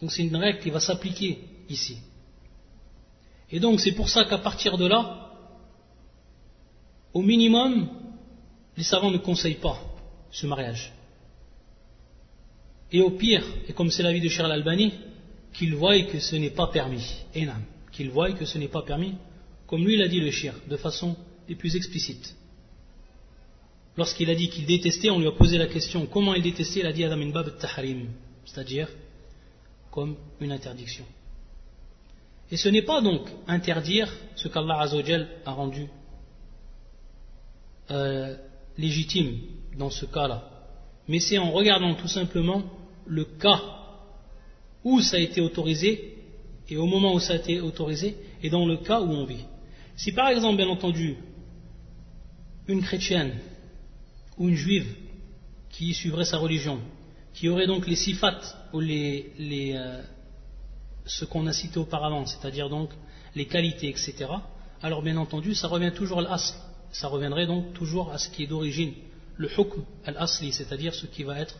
Donc 0.00 0.12
c'est 0.12 0.22
une 0.22 0.36
règle 0.36 0.60
qui 0.60 0.70
va 0.70 0.80
s'appliquer 0.80 1.38
ici. 1.68 1.98
Et 3.50 3.60
donc 3.60 3.80
c'est 3.80 3.92
pour 3.92 4.08
ça 4.08 4.24
qu'à 4.24 4.38
partir 4.38 4.76
de 4.76 4.86
là, 4.86 5.30
au 7.12 7.22
minimum, 7.22 7.88
les 8.76 8.84
savants 8.84 9.10
ne 9.10 9.18
conseillent 9.18 9.54
pas 9.54 9.78
ce 10.30 10.46
mariage. 10.46 10.92
Et 12.92 13.00
au 13.00 13.10
pire, 13.10 13.44
et 13.66 13.72
comme 13.72 13.90
c'est 13.90 14.02
l'avis 14.02 14.20
de 14.20 14.28
Charles 14.28 14.52
Albani, 14.52 14.92
qu'il 15.52 15.74
voie 15.74 16.00
que 16.02 16.20
ce 16.20 16.36
n'est 16.36 16.50
pas 16.50 16.68
permis. 16.68 17.04
Enam, 17.36 17.62
qu'il 17.92 18.10
voie 18.10 18.32
que 18.32 18.44
ce 18.44 18.58
n'est 18.58 18.68
pas 18.68 18.82
permis, 18.82 19.14
comme 19.66 19.84
lui 19.84 19.96
l'a 19.96 20.08
dit 20.08 20.20
le 20.20 20.30
shir, 20.30 20.54
de 20.68 20.76
façon 20.76 21.16
les 21.48 21.54
plus 21.54 21.74
explicite. 21.76 22.34
Lorsqu'il 23.98 24.30
a 24.30 24.36
dit 24.36 24.48
qu'il 24.48 24.64
détestait, 24.64 25.10
on 25.10 25.18
lui 25.18 25.26
a 25.26 25.32
posé 25.32 25.58
la 25.58 25.66
question 25.66 26.06
comment 26.06 26.32
il 26.32 26.40
détestait, 26.40 26.80
il 26.80 26.86
a 26.86 26.92
dit 26.92 27.02
Adam 27.02 27.26
bab 27.30 27.58
tahrim, 27.58 28.06
c'est-à-dire 28.44 28.88
comme 29.90 30.14
une 30.40 30.52
interdiction. 30.52 31.04
Et 32.52 32.56
ce 32.56 32.68
n'est 32.68 32.82
pas 32.82 33.00
donc 33.00 33.28
interdire 33.48 34.08
ce 34.36 34.46
qu'Allah 34.46 34.86
a 35.44 35.50
rendu 35.50 35.88
euh, 37.90 38.36
légitime 38.76 39.40
dans 39.76 39.90
ce 39.90 40.06
cas-là, 40.06 40.48
mais 41.08 41.18
c'est 41.18 41.38
en 41.38 41.50
regardant 41.50 41.96
tout 41.96 42.06
simplement 42.06 42.62
le 43.04 43.24
cas 43.24 43.60
où 44.84 45.00
ça 45.00 45.16
a 45.16 45.20
été 45.20 45.40
autorisé 45.40 46.18
et 46.68 46.76
au 46.76 46.86
moment 46.86 47.14
où 47.14 47.18
ça 47.18 47.32
a 47.32 47.36
été 47.36 47.60
autorisé 47.60 48.16
et 48.44 48.48
dans 48.48 48.64
le 48.64 48.76
cas 48.76 49.00
où 49.00 49.10
on 49.10 49.24
vit. 49.24 49.44
Si 49.96 50.12
par 50.12 50.28
exemple, 50.28 50.58
bien 50.58 50.68
entendu, 50.68 51.16
une 52.68 52.82
chrétienne 52.82 53.32
ou 54.38 54.48
une 54.48 54.54
juive 54.54 54.94
qui 55.70 55.94
suivrait 55.94 56.24
sa 56.24 56.38
religion, 56.38 56.80
qui 57.34 57.48
aurait 57.48 57.66
donc 57.66 57.86
les 57.86 57.96
sifat 57.96 58.40
ou 58.72 58.80
les, 58.80 59.32
euh, 59.74 60.02
ce 61.06 61.24
qu'on 61.24 61.46
a 61.46 61.52
cité 61.52 61.78
auparavant, 61.78 62.26
c'est-à-dire 62.26 62.68
donc 62.68 62.90
les 63.34 63.46
qualités, 63.46 63.88
etc., 63.88 64.26
alors 64.82 65.02
bien 65.02 65.16
entendu, 65.16 65.54
ça 65.54 65.66
revient 65.68 65.92
toujours 65.92 66.20
à 66.20 66.22
l'asl. 66.22 66.54
Ça 66.92 67.08
reviendrait 67.08 67.46
donc 67.46 67.74
toujours 67.74 68.12
à 68.12 68.18
ce 68.18 68.30
qui 68.30 68.44
est 68.44 68.46
d'origine, 68.46 68.94
le 69.36 69.48
hukm 69.48 69.84
al-asli, 70.06 70.52
c'est-à-dire 70.52 70.94
ce 70.94 71.06
qui 71.06 71.22
va 71.22 71.38
être 71.38 71.56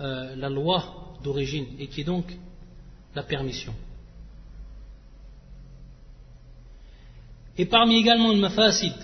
euh, 0.00 0.36
la 0.36 0.48
loi 0.48 1.16
d'origine 1.22 1.66
et 1.78 1.86
qui 1.86 2.02
est 2.02 2.04
donc 2.04 2.26
la 3.14 3.22
permission. 3.22 3.74
Et 7.56 7.66
parmi 7.66 7.96
également 7.96 8.32
le 8.32 8.38
mafasid, 8.38 8.94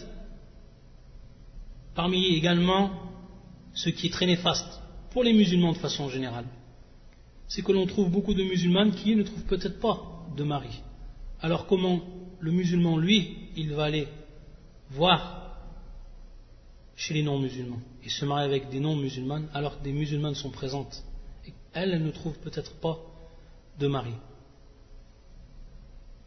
parmi 1.94 2.34
également 2.36 2.90
ce 3.72 3.90
qui 3.90 4.08
est 4.08 4.10
très 4.10 4.26
néfaste 4.26 4.80
pour 5.10 5.24
les 5.24 5.32
musulmans 5.32 5.72
de 5.72 5.78
façon 5.78 6.08
générale, 6.08 6.46
c'est 7.48 7.62
que 7.62 7.72
l'on 7.72 7.86
trouve 7.86 8.10
beaucoup 8.10 8.34
de 8.34 8.42
musulmanes 8.42 8.92
qui 8.92 9.14
ne 9.14 9.22
trouvent 9.22 9.44
peut-être 9.44 9.78
pas 9.80 10.00
de 10.36 10.44
mari. 10.44 10.80
Alors 11.40 11.66
comment 11.66 12.00
le 12.40 12.52
musulman, 12.52 12.98
lui, 12.98 13.50
il 13.56 13.72
va 13.72 13.84
aller 13.84 14.08
voir 14.90 15.56
chez 16.96 17.14
les 17.14 17.22
non-musulmans 17.22 17.80
et 18.04 18.08
se 18.08 18.24
marier 18.24 18.46
avec 18.46 18.70
des 18.70 18.80
non-musulmanes 18.80 19.48
alors 19.52 19.78
que 19.78 19.84
des 19.84 19.92
musulmanes 19.92 20.34
sont 20.34 20.50
présentes 20.50 21.02
et 21.46 21.52
elles, 21.72 21.92
elles 21.92 22.04
ne 22.04 22.10
trouvent 22.10 22.38
peut-être 22.38 22.74
pas 22.80 22.98
de 23.78 23.86
mari. 23.86 24.12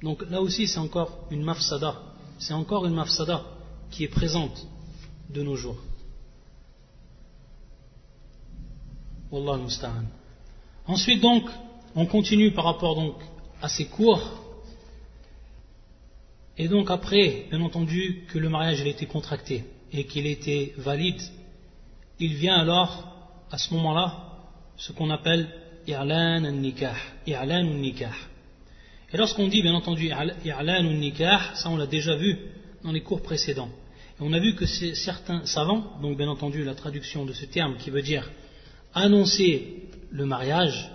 Donc 0.01 0.23
là 0.29 0.41
aussi 0.41 0.67
c'est 0.67 0.79
encore 0.79 1.27
une 1.31 1.43
mafsada, 1.43 2.01
c'est 2.39 2.53
encore 2.53 2.85
une 2.85 2.93
mafsada 2.93 3.43
qui 3.89 4.03
est 4.03 4.09
présente 4.09 4.67
de 5.29 5.41
nos 5.41 5.55
jours. 5.55 5.77
Wallah. 9.31 9.59
Ensuite 10.85 11.21
donc, 11.21 11.49
on 11.95 12.05
continue 12.05 12.51
par 12.51 12.65
rapport 12.65 12.95
donc 12.95 13.15
à 13.61 13.67
ces 13.67 13.87
cours. 13.87 14.21
Et 16.57 16.67
donc 16.67 16.89
après, 16.89 17.45
bien 17.49 17.61
entendu, 17.61 18.23
que 18.29 18.39
le 18.39 18.49
mariage 18.49 18.81
a 18.81 18.87
été 18.87 19.05
contracté 19.05 19.65
et 19.91 20.05
qu'il 20.05 20.25
était 20.25 20.73
valide, 20.77 21.21
il 22.19 22.35
vient 22.35 22.55
alors, 22.55 23.13
à 23.51 23.57
ce 23.57 23.73
moment-là, 23.75 24.23
ce 24.75 24.91
qu'on 24.91 25.09
appelle 25.09 25.49
i'lan 25.87 26.45
al-nikah. 26.45 26.95
I'lan 27.27 27.63
nikah 27.63 28.15
Et 29.13 29.17
lorsqu'on 29.17 29.47
dit, 29.47 29.61
bien 29.61 29.75
entendu, 29.75 30.05
i'lan 30.07 30.85
al-nikah, 30.85 31.55
ça 31.55 31.69
on 31.69 31.77
l'a 31.77 31.85
déjà 31.85 32.15
vu 32.15 32.37
dans 32.83 32.91
les 32.91 33.01
cours 33.01 33.21
précédents. 33.21 33.69
On 34.19 34.33
a 34.33 34.39
vu 34.39 34.55
que 34.55 34.65
certains 34.65 35.45
savants, 35.45 35.99
donc 36.01 36.17
bien 36.17 36.27
entendu 36.27 36.63
la 36.63 36.73
traduction 36.73 37.25
de 37.25 37.33
ce 37.33 37.45
terme 37.45 37.77
qui 37.77 37.91
veut 37.91 38.01
dire 38.01 38.29
annoncer 38.93 39.89
le 40.09 40.25
mariage, 40.25 40.89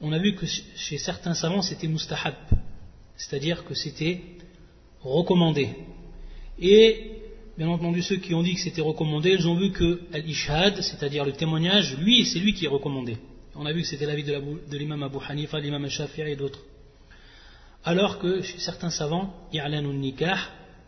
on 0.00 0.10
a 0.12 0.18
vu 0.18 0.34
que 0.34 0.44
chez 0.46 0.98
certains 0.98 1.34
savants 1.34 1.62
c'était 1.62 1.86
mustahab, 1.86 2.34
c'est-à-dire 3.16 3.64
que 3.64 3.74
c'était 3.74 4.22
recommandé. 5.02 5.68
Et 6.58 7.12
bien 7.56 7.68
entendu 7.68 8.02
ceux 8.02 8.16
qui 8.16 8.34
ont 8.34 8.42
dit 8.42 8.54
que 8.54 8.60
c'était 8.60 8.82
recommandé, 8.82 9.30
ils 9.38 9.46
ont 9.46 9.54
vu 9.54 9.70
que 9.70 10.00
al-ishad, 10.12 10.80
c'est-à-dire 10.80 11.24
le 11.24 11.32
témoignage, 11.32 11.96
lui, 11.98 12.24
c'est 12.26 12.40
lui 12.40 12.54
qui 12.54 12.64
est 12.64 12.68
recommandé. 12.68 13.18
On 13.54 13.66
a 13.66 13.72
vu 13.72 13.82
que 13.82 13.86
c'était 13.86 14.06
l'avis 14.06 14.24
de 14.24 14.76
l'imam 14.76 15.02
Abu 15.04 15.18
Hanifa, 15.28 15.60
l'imam 15.60 15.88
Shafi'i 15.88 16.32
et 16.32 16.36
d'autres. 16.36 16.60
Alors 17.84 18.18
que 18.18 18.42
chez 18.42 18.58
certains 18.58 18.90
savants, 18.90 19.32
i'lan 19.52 19.92
nikah, 19.92 20.38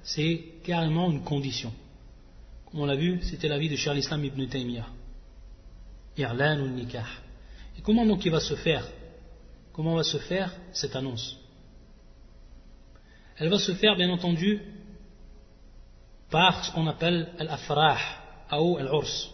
c'est 0.06 0.44
carrément 0.62 1.10
une 1.10 1.24
condition. 1.24 1.72
Comme 2.70 2.80
on 2.80 2.86
l'a 2.86 2.94
vu, 2.94 3.20
c'était 3.22 3.48
l'avis 3.48 3.68
de 3.68 3.74
Charles 3.74 3.98
Islam 3.98 4.24
ibn 4.24 4.46
Taymiyyah. 4.46 4.86
I'lan 6.16 6.68
nikah. 6.68 7.08
Et 7.76 7.82
comment 7.82 8.06
donc 8.06 8.24
il 8.24 8.30
va 8.30 8.38
se 8.38 8.54
faire? 8.54 8.86
Comment 9.72 9.96
va 9.96 10.04
se 10.04 10.18
faire 10.18 10.54
cette 10.72 10.94
annonce? 10.94 11.36
Elle 13.36 13.48
va 13.48 13.58
se 13.58 13.74
faire 13.74 13.96
bien 13.96 14.08
entendu 14.08 14.60
par 16.30 16.64
ce 16.64 16.70
qu'on 16.72 16.86
appelle 16.86 17.28
al-afrah 17.38 17.98
ou 18.52 18.78
al-urs 18.78 19.32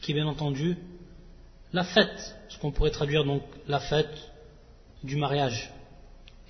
qui 0.00 0.14
bien 0.14 0.26
entendu 0.26 0.78
la 1.74 1.84
fête, 1.84 2.34
ce 2.48 2.58
qu'on 2.58 2.72
pourrait 2.72 2.90
traduire 2.90 3.22
donc 3.22 3.42
la 3.68 3.80
fête 3.80 4.16
du 5.04 5.16
mariage 5.16 5.70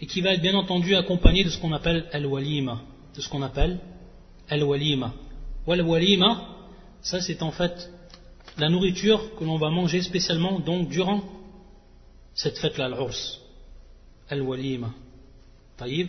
et 0.01 0.07
qui 0.07 0.21
va 0.21 0.35
être 0.35 0.41
bien 0.41 0.55
entendu 0.55 0.95
accompagné 0.95 1.43
de 1.43 1.51
ce 1.51 1.59
qu'on 1.59 1.73
appelle 1.73 2.09
al-walima 2.13 2.81
ce 3.21 3.29
qu'on 3.29 3.43
appelle 3.43 3.79
al-walima 4.49 5.13
wal-walima 5.67 6.57
ça 7.03 7.21
c'est 7.21 7.43
en 7.43 7.53
fait 7.53 7.91
la 8.59 8.69
nourriture 8.69 9.35
que 9.37 9.45
l'on 9.45 9.59
va 9.59 9.71
manger 9.71 10.03
spécialement 10.03 10.61
donc 10.61 10.89
durant 10.89 11.23
cette 12.35 12.59
fête-là, 12.59 12.89
l'urs, 12.89 13.41
al-walima. 14.29 14.93
Taïb. 15.77 16.09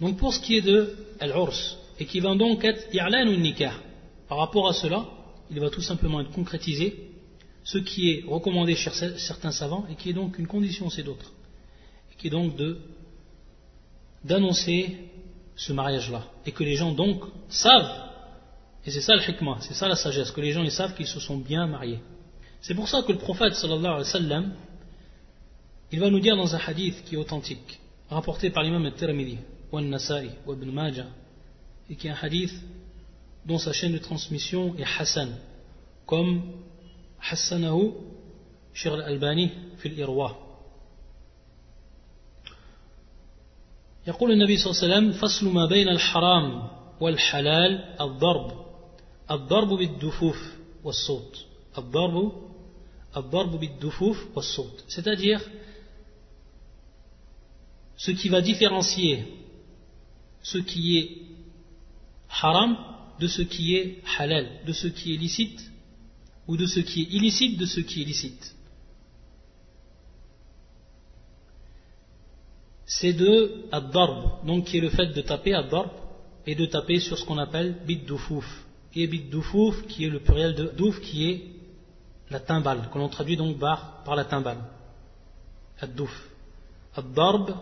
Donc 0.00 0.16
pour 0.18 0.32
ce 0.34 0.40
qui 0.40 0.56
est 0.56 0.62
de 0.62 0.96
al-urs, 1.20 1.76
et 1.98 2.06
qui 2.06 2.20
va 2.20 2.34
donc 2.34 2.64
être 2.64 2.88
i'lan 2.92 3.28
ou 3.28 3.36
nikah, 3.36 3.74
par 4.28 4.38
rapport 4.38 4.68
à 4.68 4.72
cela, 4.74 5.06
il 5.50 5.58
va 5.60 5.70
tout 5.70 5.80
simplement 5.80 6.20
être 6.20 6.30
concrétisé, 6.30 7.10
ce 7.64 7.78
qui 7.78 8.10
est 8.10 8.24
recommandé 8.26 8.74
chez 8.74 8.90
certains 9.16 9.52
savants, 9.52 9.86
et 9.90 9.94
qui 9.94 10.10
est 10.10 10.12
donc 10.12 10.38
une 10.38 10.46
condition 10.46 10.90
c'est 10.90 11.02
d'autres, 11.02 11.32
et 12.12 12.16
qui 12.16 12.28
est 12.28 12.30
donc 12.30 12.54
d'annoncer 14.24 15.07
ce 15.58 15.72
mariage-là, 15.74 16.22
et 16.46 16.52
que 16.52 16.64
les 16.64 16.76
gens 16.76 16.92
donc 16.92 17.22
savent 17.50 18.08
et 18.88 18.90
c'est 18.90 19.02
ça 19.02 19.14
le 19.14 19.20
hikmah, 19.28 19.58
c'est 19.60 19.74
ça 19.74 19.86
la 19.86 19.96
sagesse, 19.96 20.30
que 20.30 20.40
les 20.40 20.52
gens 20.52 20.62
ils 20.62 20.70
savent 20.70 20.94
qu'ils 20.94 21.06
se 21.06 21.20
sont 21.20 21.36
bien 21.36 21.66
mariés. 21.66 22.00
C'est 22.62 22.74
pour 22.74 22.88
ça 22.88 23.02
que 23.02 23.12
le 23.12 23.18
prophète 23.18 23.54
sallallahu 23.54 23.84
alayhi 23.84 23.98
wa 23.98 24.04
sallam, 24.04 24.52
il 25.92 26.00
va 26.00 26.08
nous 26.08 26.20
dire 26.20 26.36
dans 26.36 26.54
un 26.54 26.58
hadith 26.58 27.04
qui 27.04 27.14
est 27.14 27.18
authentique, 27.18 27.80
rapporté 28.08 28.48
par 28.48 28.62
l'imam 28.62 28.86
al-Tirmidhi, 28.86 29.38
ou 29.70 29.76
al-Nasai, 29.76 30.30
ou 30.46 30.54
ibn 30.54 30.70
Majah, 30.70 31.04
et 31.90 31.96
qui 31.96 32.06
est 32.06 32.10
un 32.10 32.16
hadith 32.22 32.54
dont 33.44 33.58
sa 33.58 33.74
chaîne 33.74 33.92
de 33.92 33.98
transmission 33.98 34.74
est 34.78 34.84
Hassan, 34.98 35.36
comme 36.06 36.42
Hassanahu 37.30 37.92
Shir 38.72 38.94
al-Albani 38.94 39.50
fil 39.78 39.98
irwa. 39.98 40.47
يقول 44.07 44.31
النبي 44.31 44.57
صلى 44.57 44.71
الله 44.71 44.83
عليه 44.83 44.93
وسلم 44.93 45.11
فصل 45.21 45.53
ما 45.53 45.65
بين 45.65 45.89
الحرام 45.89 46.67
والحلال 46.99 47.95
الضرب 48.01 48.65
الضرب 49.31 49.69
بالدفوف 49.69 50.53
والصوت 50.83 51.45
الضرب 51.77 52.31
c'est-à-dire 54.87 55.39
ce 57.95 58.11
qui 58.11 58.29
va 58.29 58.41
différencier 58.41 59.23
ce 60.41 60.57
qui 60.57 60.97
est 60.97 61.09
haram 62.41 62.75
de 63.19 63.27
ce 63.27 63.43
qui 63.43 63.75
est 63.75 64.01
halal, 64.17 64.49
de 64.65 64.73
ce 64.73 64.87
qui 64.87 65.13
est 65.13 65.17
licite, 65.17 65.61
ou 66.47 66.57
de 66.57 66.65
ce 66.65 66.79
qui 66.79 67.03
est 67.03 67.09
illicite 67.17 67.57
de 67.57 67.65
ce 67.65 67.79
qui 67.79 68.01
est 68.01 68.05
licite. 68.05 68.55
C'est 72.90 73.12
de 73.12 73.66
ad-darb, 73.70 74.46
donc 74.46 74.64
qui 74.64 74.78
est 74.78 74.80
le 74.80 74.88
fait 74.88 75.08
de 75.08 75.20
taper 75.20 75.54
ad-darb, 75.54 75.90
et 76.46 76.54
de 76.54 76.64
taper 76.64 76.98
sur 76.98 77.18
ce 77.18 77.24
qu'on 77.24 77.38
appelle 77.38 77.76
bid 77.86 78.06
doufouf. 78.06 78.48
Et 78.94 79.06
bid 79.06 79.28
doufouf, 79.28 79.86
qui 79.86 80.06
est 80.06 80.08
le 80.08 80.20
pluriel 80.20 80.54
de 80.54 80.72
douf, 80.76 80.98
qui 81.00 81.30
est 81.30 81.42
la 82.30 82.40
timbale, 82.40 82.88
que 82.90 82.98
l'on 82.98 83.10
traduit 83.10 83.36
donc 83.36 83.58
par, 83.58 84.02
par 84.04 84.16
la 84.16 84.24
timbale. 84.24 84.58
Ad-douf. 85.80 86.30
Ad-darb, 86.96 87.54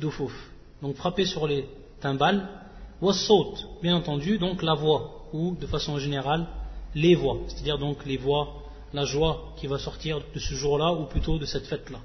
doufouf. 0.00 0.32
Donc 0.80 0.94
frapper 0.94 1.26
sur 1.26 1.46
les 1.46 1.66
timbales 2.00 2.48
saute, 3.10 3.66
bien 3.82 3.96
entendu, 3.96 4.38
donc 4.38 4.62
la 4.62 4.74
voix, 4.74 5.26
ou 5.32 5.56
de 5.56 5.66
façon 5.66 5.98
générale, 5.98 6.46
les 6.94 7.16
voix, 7.16 7.38
c'est-à-dire 7.48 7.78
donc 7.78 8.06
les 8.06 8.16
voix, 8.16 8.62
la 8.92 9.04
joie 9.04 9.54
qui 9.56 9.66
va 9.66 9.78
sortir 9.78 10.20
de 10.32 10.38
ce 10.38 10.54
jour-là, 10.54 10.92
ou 10.92 11.06
plutôt 11.06 11.38
de 11.38 11.44
cette 11.44 11.66
fête-là. 11.66 11.98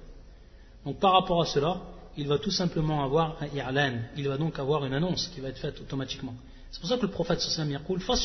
Donc 0.86 0.98
par 0.98 1.14
rapport 1.14 1.42
à 1.42 1.46
cela, 1.46 1.82
il 2.18 2.28
va 2.28 2.40
tout 2.40 2.52
simplement 2.52 3.04
avoir 3.04 3.38
un 3.42 3.48
i'lan, 3.56 4.00
il 4.16 4.28
va 4.28 4.38
donc 4.38 4.60
avoir 4.60 4.86
une 4.86 4.94
annonce 4.94 5.28
qui 5.34 5.40
va 5.42 5.50
être 5.50 5.60
faite 5.60 5.80
automatiquement. 5.80 6.34
C'est 6.72 6.80
pour 6.80 6.90
ça 6.90 6.98
que 6.98 7.04
le 7.04 7.12
prophète 7.12 7.40
sallallahu 7.40 7.76
alayhi 7.76 8.02
wa 8.08 8.16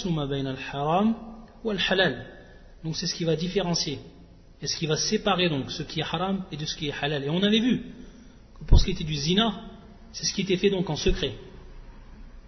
sallam 0.72 1.14
al-halal. 1.64 2.26
Donc 2.82 2.96
c'est 2.96 3.06
ce 3.06 3.14
qui 3.14 3.24
va 3.24 3.36
différencier, 3.36 3.98
et 4.60 4.66
ce 4.66 4.76
qui 4.76 4.86
va 4.86 4.96
séparer 4.96 5.48
donc 5.48 5.70
ce 5.70 5.82
qui 5.82 6.00
est 6.00 6.04
haram 6.04 6.44
et 6.50 6.56
de 6.56 6.64
ce 6.64 6.76
qui 6.76 6.88
est 6.88 6.94
halal. 7.00 7.24
Et 7.24 7.30
on 7.30 7.42
avait 7.42 7.60
vu 7.60 7.82
que 8.58 8.64
pour 8.64 8.80
ce 8.80 8.86
qui 8.86 8.92
était 8.92 9.04
du 9.04 9.14
zina, 9.14 9.60
c'est 10.12 10.24
ce 10.24 10.34
qui 10.34 10.42
était 10.42 10.56
fait 10.56 10.70
donc 10.70 10.90
en 10.90 10.96
secret 10.96 11.32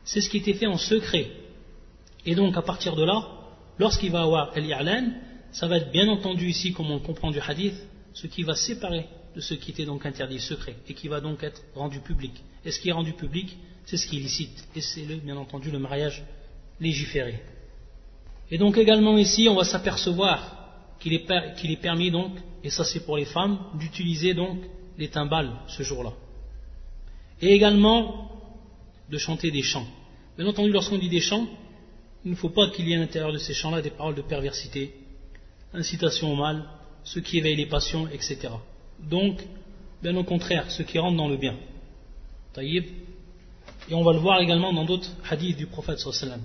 c'est 0.05 0.21
ce 0.21 0.29
qui 0.29 0.37
était 0.37 0.55
fait 0.55 0.67
en 0.67 0.77
secret. 0.77 1.31
Et 2.27 2.35
donc 2.35 2.57
à 2.57 2.63
partir 2.63 2.95
de 2.95 3.05
là, 3.05 3.27
lorsqu'il 3.79 4.13
va 4.13 4.23
avoir 4.23 4.57
El 4.57 4.65
ça 5.51 5.67
va 5.67 5.79
être 5.79 5.91
bien 5.91 6.09
entendu 6.09 6.49
ici, 6.49 6.73
comme 6.73 6.91
on 6.91 6.99
comprend 7.01 7.31
du 7.31 7.41
hadith, 7.41 7.75
ce 8.13 8.27
qui 8.27 8.43
va 8.43 8.55
séparer 8.55 9.07
de 9.35 9.41
ce 9.41 9.55
qui 9.55 9.73
était 9.73 9.85
donc 9.85 10.07
interdit 10.07 10.41
secret 10.41 10.77
et 10.89 10.95
qui 10.95 11.09
va 11.09 11.21
donc 11.21 11.43
être 11.43 11.63
rendu 11.75 12.01
public. 12.01 12.33
Et 12.65 12.71
ce 12.71 12.81
qui 12.81 12.89
est 12.89 12.93
rendu 12.93 13.13
public, 13.13 13.57
c'est 13.85 13.97
ce 13.97 14.07
qui 14.07 14.17
est 14.17 14.21
licite. 14.21 14.67
Et 14.75 14.81
c'est 14.81 15.03
bien 15.03 15.37
entendu 15.37 15.71
le 15.71 15.79
mariage 15.79 16.25
légiféré. 16.81 17.43
Et 18.51 18.59
donc 18.59 18.79
également 18.79 19.17
ici, 19.19 19.49
on 19.49 19.55
va 19.55 19.65
s'apercevoir 19.65 20.39
qu'il 21.01 21.13
est, 21.13 21.29
est, 21.31 21.81
permis 21.81 22.11
donc, 22.11 22.33
et 22.63 22.71
ça 22.71 22.85
c'est 22.85 23.01
pour 23.01 23.17
les 23.17 23.25
femmes, 23.25 23.59
d'utiliser 23.75 24.35
donc 24.35 24.59
les 24.97 25.09
timbales 25.09 25.53
ce 25.69 25.83
jour-là. 25.83 26.13
Et 27.41 27.53
également 27.53 28.31
de 29.11 29.19
chanter 29.19 29.51
des 29.51 29.63
chants. 29.63 29.87
Bien 30.39 30.47
entendu, 30.47 30.71
lorsqu'on 30.71 30.99
dit 30.99 31.09
des 31.09 31.21
chants, 31.21 31.47
il 32.25 32.31
ne 32.31 32.37
faut 32.37 32.49
pas 32.49 32.71
qu'il 32.71 32.89
y 32.89 32.93
ait 32.93 32.97
à 32.97 33.01
l'intérieur 33.01 33.33
de 33.33 33.39
ces 33.39 33.55
chants-là 33.55 33.83
des 33.83 33.91
paroles 33.91 34.15
de 34.15 34.23
perversité, 34.23 34.95
incitation 35.73 36.33
au 36.33 36.37
mal, 36.37 36.65
ce 37.03 37.19
qui 37.19 37.39
éveille 37.39 37.57
les 37.57 37.67
passions, 37.67 38.09
etc. 38.09 38.49
Donc, 39.01 39.43
bien 40.03 40.17
au 40.17 40.25
contraire, 40.25 40.71
ce 40.71 40.83
qui 40.83 40.99
rentre 40.99 41.17
dans 41.17 41.29
le 41.29 41.37
bien. 41.37 41.57
Et 42.57 43.95
on 43.95 44.03
va 44.03 44.13
le 44.13 44.19
voir 44.19 44.41
également 44.41 44.73
dans 44.73 44.85
d'autres 44.85 45.11
hadiths 45.29 45.57
du 45.57 45.67
prophète 45.67 45.99
sallam. 45.99 46.41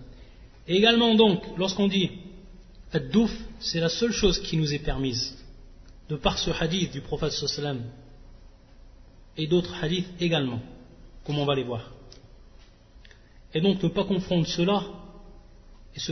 Et 0.67 0.75
également 0.75 1.15
donc, 1.15 1.43
lorsqu'on 1.57 1.87
dit 1.87 2.11
ad-douf, 2.91 3.31
c'est 3.59 3.79
la 3.79 3.89
seule 3.89 4.11
chose 4.11 4.39
qui 4.39 4.57
nous 4.57 4.73
est 4.73 4.79
permise, 4.79 5.37
de 6.09 6.15
par 6.15 6.37
ce 6.37 6.51
hadith 6.51 6.91
du 6.91 7.01
prophète 7.01 7.31
sallam, 7.31 7.83
et 9.37 9.47
d'autres 9.47 9.75
hadiths 9.81 10.09
également, 10.19 10.59
comme 11.23 11.37
on 11.37 11.45
va 11.45 11.55
les 11.55 11.63
voir. 11.63 11.91
Et 13.53 13.61
donc 13.61 13.81
ne 13.81 13.89
pas 13.89 14.03
confondre 14.03 14.45
cela 14.47 14.83
et 15.95 15.99
ce 15.99 16.11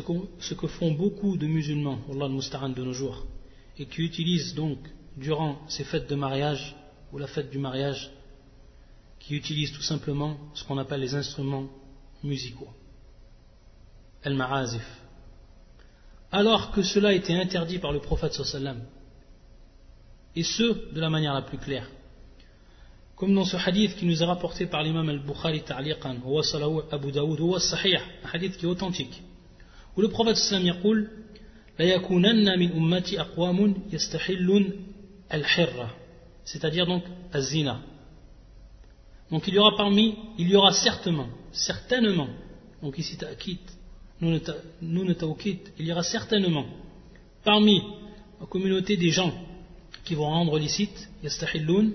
que, 0.53 0.67
font 0.67 0.91
beaucoup 0.91 1.37
de 1.37 1.45
musulmans, 1.45 1.99
Allah 2.11 2.27
de 2.27 2.83
nos 2.83 2.93
jours, 2.93 3.25
et 3.77 3.85
qui 3.85 4.01
utilisent 4.01 4.55
donc 4.55 4.79
durant 5.16 5.58
ces 5.68 5.84
fêtes 5.84 6.08
de 6.08 6.14
mariage 6.14 6.74
ou 7.12 7.18
la 7.18 7.26
fête 7.26 7.50
du 7.50 7.58
mariage, 7.58 8.10
qui 9.18 9.34
utilisent 9.36 9.72
tout 9.72 9.82
simplement 9.82 10.36
ce 10.54 10.64
qu'on 10.64 10.78
appelle 10.78 11.00
les 11.00 11.14
instruments 11.14 11.68
musicaux, 12.24 12.70
al-ma'azif. 14.24 14.86
Alors 16.30 16.70
que 16.72 16.82
cela 16.82 17.10
a 17.10 17.12
été 17.12 17.34
interdit 17.34 17.78
par 17.78 17.92
le 17.92 18.00
prophète 18.00 18.32
sallam, 18.32 18.80
et 20.34 20.42
ce 20.42 20.92
de 20.94 21.00
la 21.00 21.10
manière 21.10 21.34
la 21.34 21.42
plus 21.42 21.58
claire. 21.58 21.88
comme 23.16 23.34
dans 23.34 23.44
ce 23.44 23.56
hadith 23.56 23.94
qui 23.96 24.06
nous 24.06 24.20
est 24.22 24.26
rapporté 24.26 24.66
par 24.66 24.82
l'imam 24.82 25.08
al-Bukhari 25.08 25.62
ta'liqan 25.62 26.16
wa 26.24 26.42
salahu 26.42 26.80
Abu 26.90 27.12
Daoud 27.12 27.38
wa 27.40 27.60
sahih 27.60 27.98
un 28.24 28.28
hadith 28.32 28.56
qui 28.56 28.64
est 28.64 28.68
authentique 28.68 29.22
où 29.94 30.00
le 30.00 30.08
prophète 30.08 30.36
sallam 30.36 30.66
يقول 30.66 31.08
لا 31.78 31.84
يكونن 31.84 32.58
من 32.58 32.72
أمتي 32.72 33.20
أقوام 33.20 33.74
يستحلون 33.92 34.70
al-hirra, 35.29 35.89
c'est-à-dire 36.43 36.85
donc 36.85 37.03
al-zina. 37.33 37.81
Donc 39.29 39.47
il 39.47 39.55
y 39.55 39.59
aura 39.59 39.75
parmi, 39.75 40.17
il 40.37 40.49
y 40.49 40.55
aura 40.55 40.71
certainement, 40.71 41.27
certainement, 41.51 42.29
donc 42.81 42.97
ici 42.97 43.17
ta'akit, 43.17 43.59
nous 44.21 44.31
ne 44.31 45.13
ta'akit, 45.13 45.59
il 45.77 45.85
y 45.85 45.91
aura 45.91 46.03
certainement 46.03 46.65
parmi 47.43 47.81
la 48.39 48.45
communauté 48.45 48.97
des 48.97 49.09
gens 49.09 49.33
qui 50.03 50.15
vont 50.15 50.27
rendre 50.27 50.57
licite, 50.57 51.09
yastahilloun, 51.23 51.93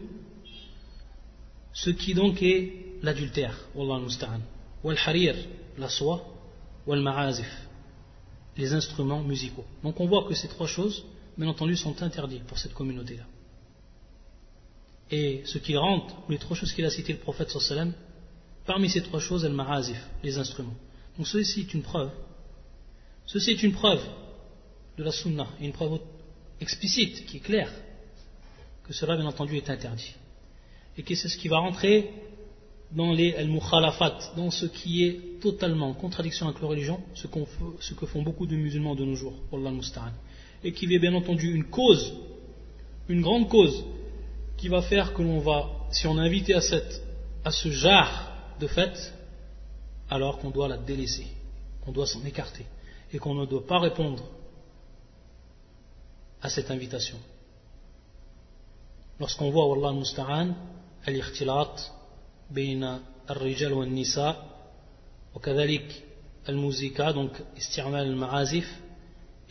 ce 1.73 1.91
qui 1.91 2.13
donc 2.15 2.43
est 2.43 2.99
l'adultère, 3.03 3.57
wallah 3.75 3.99
musta'an, 3.99 4.41
wal 4.85 4.97
harir, 5.07 5.35
la 5.79 5.89
soie, 5.89 6.23
wal 6.87 7.01
ma'azif, 7.01 7.51
les 8.57 8.73
instruments 8.75 9.23
musicaux. 9.23 9.65
Donc 9.83 9.99
on 10.01 10.07
voit 10.07 10.25
que 10.29 10.35
ces 10.35 10.49
trois 10.49 10.67
choses, 10.67 11.05
bien 11.43 11.51
entendu, 11.51 11.77
sont 11.77 12.03
interdites 12.03 12.45
pour 12.45 12.59
cette 12.59 12.75
communauté-là. 12.75 13.25
Et 15.11 15.43
ce 15.45 15.59
qui 15.59 15.77
rentre, 15.77 16.15
les 16.29 16.39
trois 16.39 16.57
choses 16.57 16.73
qu'il 16.73 16.85
a 16.85 16.91
citées 16.91 17.13
le 17.13 17.19
prophète 17.19 17.51
sallam, 17.51 17.93
parmi 18.65 18.89
ces 18.89 19.03
trois 19.03 19.21
choses, 19.21 19.45
al 19.45 19.53
ma'azif, 19.53 20.01
les 20.23 20.39
instruments. 20.39 20.79
Donc 21.17 21.27
ceci 21.27 21.61
est 21.61 21.75
une 21.75 21.83
preuve. 21.83 22.11
Ceci 23.27 23.51
est 23.51 23.63
une 23.63 23.73
preuve 23.73 24.03
de 24.97 25.05
la 25.05 25.13
sunna, 25.13 25.47
une 25.61 25.73
preuve 25.73 26.01
explicite, 26.61 27.27
qui 27.27 27.39
est 27.39 27.41
claire, 27.41 27.73
que 28.85 28.93
cela, 28.93 29.17
bien 29.17 29.27
entendu, 29.27 29.57
est 29.57 29.69
interdit 29.69 30.15
et 30.97 31.03
que 31.03 31.15
c'est 31.15 31.29
ce 31.29 31.39
qui 31.39 31.49
va 31.49 31.59
rentrer 31.59 32.11
dans 32.93 33.13
les 33.13 33.35
al-mukhalafat, 33.35 34.35
dans 34.37 34.51
ce 34.51 34.67
qui 34.67 35.05
est 35.05 35.41
totalement 35.41 35.89
en 35.89 35.95
contradiction 35.95 36.47
avec 36.49 36.61
la 36.61 36.69
religion, 36.69 37.01
ce, 37.15 37.27
que 37.27 38.07
font 38.07 38.23
beaucoup 38.23 38.47
de 38.47 38.55
musulmans 38.55 38.95
de 38.95 39.05
nos 39.05 39.15
jours, 39.17 39.35
et 40.64 40.72
qui 40.72 40.94
est 40.94 41.00
bien 41.00 41.14
entendu 41.14 41.54
une 41.54 41.66
cause, 41.66 42.14
une 43.10 43.22
grande 43.22 43.50
cause, 43.50 43.86
qui 44.58 44.68
va 44.68 44.82
faire 44.82 45.14
que 45.14 45.22
l'on 45.22 45.40
va, 45.40 45.70
si 45.92 46.08
on 46.08 46.18
est 46.18 46.26
invité 46.26 46.54
à, 46.54 46.62
cette, 46.62 47.02
à 47.46 47.52
ce 47.52 47.70
genre 47.70 48.32
de 48.60 48.68
fête, 48.68 49.14
alors 50.10 50.40
qu'on 50.40 50.50
doit 50.50 50.68
la 50.68 50.78
délaisser, 50.78 51.28
qu'on 51.84 51.92
doit 51.92 52.08
s'en 52.08 52.24
écarter, 52.26 52.66
et 53.14 53.20
qu'on 53.20 53.36
ne 53.36 53.46
doit 53.46 53.66
pas 53.66 53.80
répondre 53.80 54.24
à 56.42 56.50
cette 56.50 56.72
invitation. 56.72 57.18
Lorsqu'on 59.20 59.50
voit 59.50 59.66
Allah 59.76 59.94
Musta'an, 59.94 60.54
الاختلاط 61.08 61.80
بين 62.52 63.00
الرجال 63.30 63.74
والنساء 63.74 64.46
وكذلك 65.36 66.04
الموسيقى 66.50 67.14
donc 67.14 67.58
استعمال 67.58 68.02
المعازف 68.08 68.80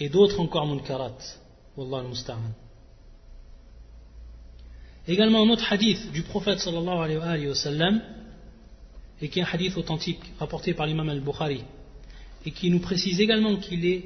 et 0.01 0.09
d'autres 0.09 0.39
encore 0.39 0.65
munkarat. 0.65 1.19
Wallah 1.77 1.99
al-musta'an. 1.99 2.51
Également 5.07 5.43
un 5.43 5.49
autre 5.49 5.71
hadith 5.71 6.11
du 6.11 6.23
prophète 6.23 6.59
sallallahu 6.59 7.19
alayhi 7.21 7.47
wa 7.47 7.55
sallam, 7.55 8.01
et 9.21 9.29
qui 9.29 9.39
est 9.39 9.43
un 9.43 9.47
hadith 9.53 9.77
authentique 9.77 10.23
rapporté 10.39 10.73
par 10.73 10.87
l'imam 10.87 11.07
al-Bukhari, 11.07 11.63
et 12.45 12.51
qui 12.51 12.71
nous 12.71 12.79
précise 12.79 13.21
également 13.21 13.55
qu'il 13.57 13.85
est, 13.85 14.03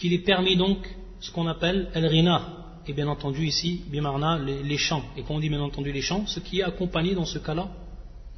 est 0.00 0.24
permis 0.24 0.56
donc 0.56 0.78
ce 1.18 1.32
qu'on 1.32 1.48
appelle 1.48 1.90
al-rina, 1.92 2.80
et 2.86 2.92
bien 2.92 3.08
entendu 3.08 3.44
ici, 3.46 3.82
bimarna, 3.88 4.38
les, 4.38 4.62
les 4.62 4.78
chants. 4.78 5.02
Et 5.16 5.22
quand 5.22 5.34
on 5.34 5.40
dit 5.40 5.48
bien 5.48 5.60
entendu 5.60 5.90
les 5.90 6.02
chants, 6.02 6.24
ce 6.26 6.38
qui 6.38 6.60
est 6.60 6.62
accompagné 6.62 7.16
dans 7.16 7.24
ce 7.24 7.40
cas-là 7.40 7.68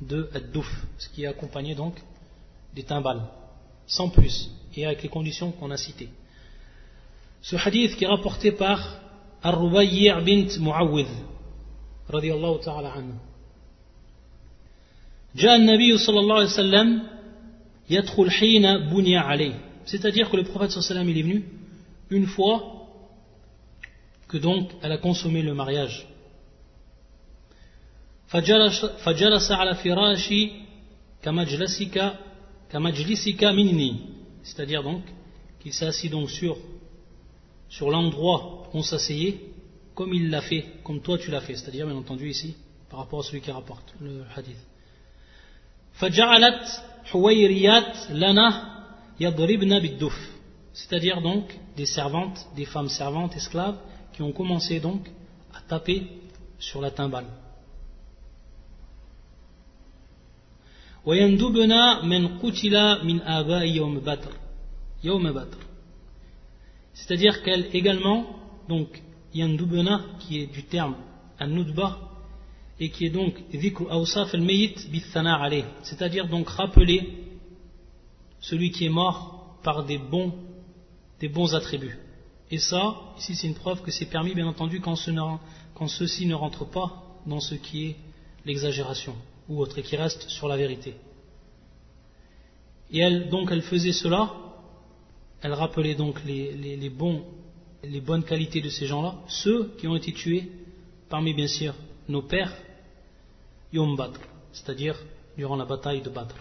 de 0.00 0.30
ad-douf, 0.34 0.70
ce 0.96 1.08
qui 1.10 1.24
est 1.24 1.26
accompagné 1.26 1.74
donc 1.74 1.96
des 2.74 2.84
timbales, 2.84 3.28
sans 3.86 4.08
plus, 4.08 4.50
et 4.74 4.86
avec 4.86 5.02
les 5.02 5.10
conditions 5.10 5.52
qu'on 5.52 5.70
a 5.70 5.76
citées. 5.76 6.08
Ce 7.41 7.55
hadith 7.55 7.95
qui 7.95 8.03
est 8.03 8.07
rapporté 8.07 8.51
par 8.51 8.99
Ar-Rubayyi' 9.43 10.11
bint 10.23 10.59
Muawwidh, 10.59 11.13
radiyallahu 12.09 12.59
ta'ala 12.63 12.93
anhu. 12.93 13.15
جاء 15.35 15.55
النبي 15.55 15.97
صلى 15.97 16.19
الله 16.19 16.35
عليه 16.35 16.45
وسلم 16.45 17.01
يدخل 17.89 18.31
حين 18.31 18.77
بني 18.91 19.17
عليه 19.17 19.53
c'est-à-dire 19.85 20.29
que 20.29 20.35
le 20.37 20.43
prophète 20.43 20.71
صلى 20.71 20.79
الله 20.79 20.89
عليه 20.89 20.99
وسلم 21.01 21.09
il 21.09 21.17
est 21.17 21.23
venu 21.23 21.45
une 22.09 22.27
fois 22.27 22.87
que 24.27 24.37
donc 24.37 24.71
elle 24.81 24.91
a 24.91 24.97
consommé 24.97 25.41
le 25.41 25.53
mariage. 25.53 26.05
فجلس 28.27 29.51
على 29.51 29.75
فراشي 29.75 30.51
كمجلسك 31.23 32.13
كمجلسك 32.71 33.43
مني 33.43 33.95
c'est-à-dire 34.43 34.83
donc 34.83 35.03
qu'il 35.59 35.73
s'est 35.73 35.85
assis 35.85 36.09
donc 36.09 36.29
sur 36.29 36.57
sur 37.69 37.89
l'endroit 37.89 38.69
où 38.73 38.77
on 38.79 38.83
s'asseyait 38.83 39.39
comme 39.95 40.13
il 40.13 40.29
l'a 40.29 40.41
fait 40.41 40.65
comme 40.83 41.01
toi 41.01 41.17
tu 41.17 41.31
l'as 41.31 41.41
fait 41.41 41.55
c'est-à-dire 41.55 41.85
bien 41.85 41.95
entendu 41.95 42.29
ici 42.29 42.55
par 42.89 42.99
rapport 42.99 43.19
à 43.19 43.23
celui 43.23 43.41
qui 43.41 43.51
rapporte 43.51 43.93
le 43.99 44.23
hadith 44.35 44.57
فجعلت 45.93 46.65
حويريات 47.05 48.11
لنا 48.11 48.47
يضربن 49.19 49.79
بالدف 49.79 50.31
c'est-à-dire 50.73 51.21
donc 51.21 51.45
des 51.75 51.85
servantes, 51.85 52.47
des 52.55 52.65
femmes 52.65 52.89
servantes, 52.89 53.35
esclaves, 53.35 53.77
qui 54.13 54.21
ont 54.21 54.31
commencé 54.31 54.79
donc 54.79 55.01
à 55.53 55.61
taper 55.61 56.07
sur 56.59 56.81
la 56.81 56.91
timbale. 56.91 57.25
C'est-à-dire 66.96 67.42
qu'elle 67.42 67.68
également, 67.74 68.26
donc, 68.68 69.02
yandubna, 69.34 70.02
qui 70.20 70.40
est 70.40 70.46
du 70.46 70.64
terme 70.64 70.96
an-nudba, 71.38 71.98
et 72.80 72.90
qui 72.90 73.06
est 73.06 73.10
donc 73.10 73.34
c'est-à-dire 75.82 76.28
donc 76.28 76.48
rappeler 76.48 77.08
celui 78.40 78.70
qui 78.70 78.84
est 78.84 78.90
mort 78.90 79.58
par 79.62 79.84
des 79.84 79.96
bons 79.96 80.34
des 81.20 81.28
bons 81.28 81.54
attributs. 81.54 81.98
Et 82.50 82.58
ça, 82.58 82.96
ici 83.18 83.34
c'est 83.34 83.46
une 83.46 83.54
preuve 83.54 83.82
que 83.82 83.90
c'est 83.90 84.06
permis, 84.06 84.34
bien 84.34 84.46
entendu, 84.46 84.80
quand, 84.80 84.96
ceci 84.96 86.26
ne 86.26 86.34
rentre 86.34 86.66
pas 86.66 87.02
dans 87.26 87.40
ce 87.40 87.54
qui 87.54 87.86
est 87.86 87.96
l'exagération 88.44 89.14
ou 89.48 89.60
autre, 89.60 89.78
et 89.78 89.82
qui 89.82 89.96
reste 89.96 90.28
sur 90.28 90.48
la 90.48 90.56
vérité. 90.56 90.94
Et 92.90 92.98
elle, 92.98 93.30
donc, 93.30 93.50
elle 93.50 93.62
faisait 93.62 93.92
cela, 93.92 94.34
elle 95.42 95.52
rappelait 95.52 95.94
donc 95.94 96.22
les, 96.24 96.90
bonnes 96.90 98.24
qualités 98.24 98.60
de 98.60 98.68
ces 98.68 98.86
gens-là, 98.86 99.16
ceux 99.28 99.74
qui 99.78 99.86
ont 99.86 99.96
été 99.96 100.12
tués 100.12 100.50
parmi, 101.08 101.34
bien 101.34 101.46
sûr, 101.46 101.74
nos 102.08 102.22
pères, 102.22 102.52
Yom 103.72 103.96
Badr, 103.96 104.20
c'est-à-dire 104.52 104.96
durant 105.36 105.56
la 105.56 105.64
bataille 105.64 106.02
de 106.02 106.10
Badr. 106.10 106.34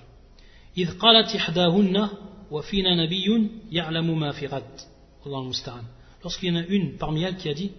Lorsqu'il 6.23 6.49
y 6.49 6.51
en 6.51 6.61
a 6.61 6.65
une 6.65 6.97
parmi 6.97 7.23
elles 7.23 7.37
qui 7.37 7.49
a 7.49 7.53
dit 7.53 7.71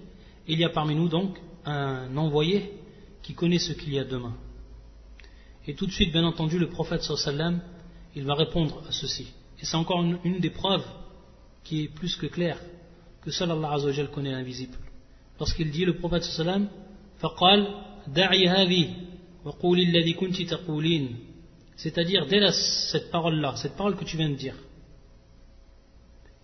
Il 0.47 0.59
y 0.59 0.65
a 0.65 0.71
parmi 0.71 0.95
nous 0.95 1.09
donc 1.09 1.39
un 1.65 2.17
envoyé 2.17 2.73
qui 3.23 3.35
connaît 3.35 3.59
ce 3.59 3.73
qu'il 3.73 3.93
y 3.93 3.99
a 3.99 4.05
demain. 4.05 4.35
Et 5.67 5.75
tout 5.75 5.87
de 5.87 5.91
suite, 5.91 6.13
bien 6.13 6.25
entendu, 6.25 6.59
le 6.59 6.69
prophète 6.69 7.03
sallam, 7.03 7.61
il 8.15 8.25
va 8.25 8.35
répondre 8.35 8.83
à 8.89 8.93
ceci. 8.93 9.27
Et 9.61 9.65
c'est 9.65 9.77
encore 9.77 10.03
une, 10.03 10.39
des 10.39 10.51
preuves 10.51 10.87
qui 11.66 11.84
est 11.84 11.88
plus 11.88 12.16
que 12.16 12.28
claire 12.28 12.60
que 13.22 13.32
seul 13.32 13.52
Allah 13.52 13.74
Azzawajal 13.74 14.10
connaît 14.10 14.32
l'invisible. 14.32 14.76
Lorsqu'il 15.40 15.72
dit 15.72 15.86
le 15.86 15.96
prophète 15.98 16.24
sallam, 16.24 16.68
فقال 17.22 17.68
دعي 18.08 18.50
هذه 18.50 18.96
وقولي 19.46 19.84
الذي 19.84 20.14
كنت 20.14 20.42
تقولين 20.42 21.16
c'est-à-dire 21.78 22.28
dès 22.28 22.52
cette 22.52 23.10
parole-là, 23.10 23.56
cette 23.56 23.76
parole 23.76 23.96
que 23.96 24.04
tu 24.04 24.16
viens 24.16 24.30
de 24.30 24.36
dire, 24.36 24.56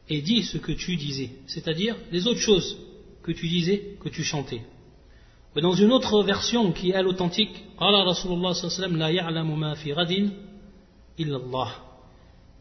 et 0.09 0.21
dis 0.21 0.41
ce 0.43 0.57
que 0.57 0.71
tu 0.71 0.95
disais, 0.95 1.29
c'est-à-dire 1.45 1.95
les 2.11 2.25
autres 2.27 2.39
choses 2.39 2.75
que 3.21 3.31
tu 3.31 3.47
disais, 3.47 3.97
que 3.99 4.09
tu 4.09 4.23
chantais. 4.23 4.61
Mais 5.55 5.61
dans 5.61 5.73
une 5.73 5.91
autre 5.91 6.23
version 6.23 6.71
qui 6.71 6.89
est 6.89 6.95
elle 6.95 7.07
authentique, 7.07 7.63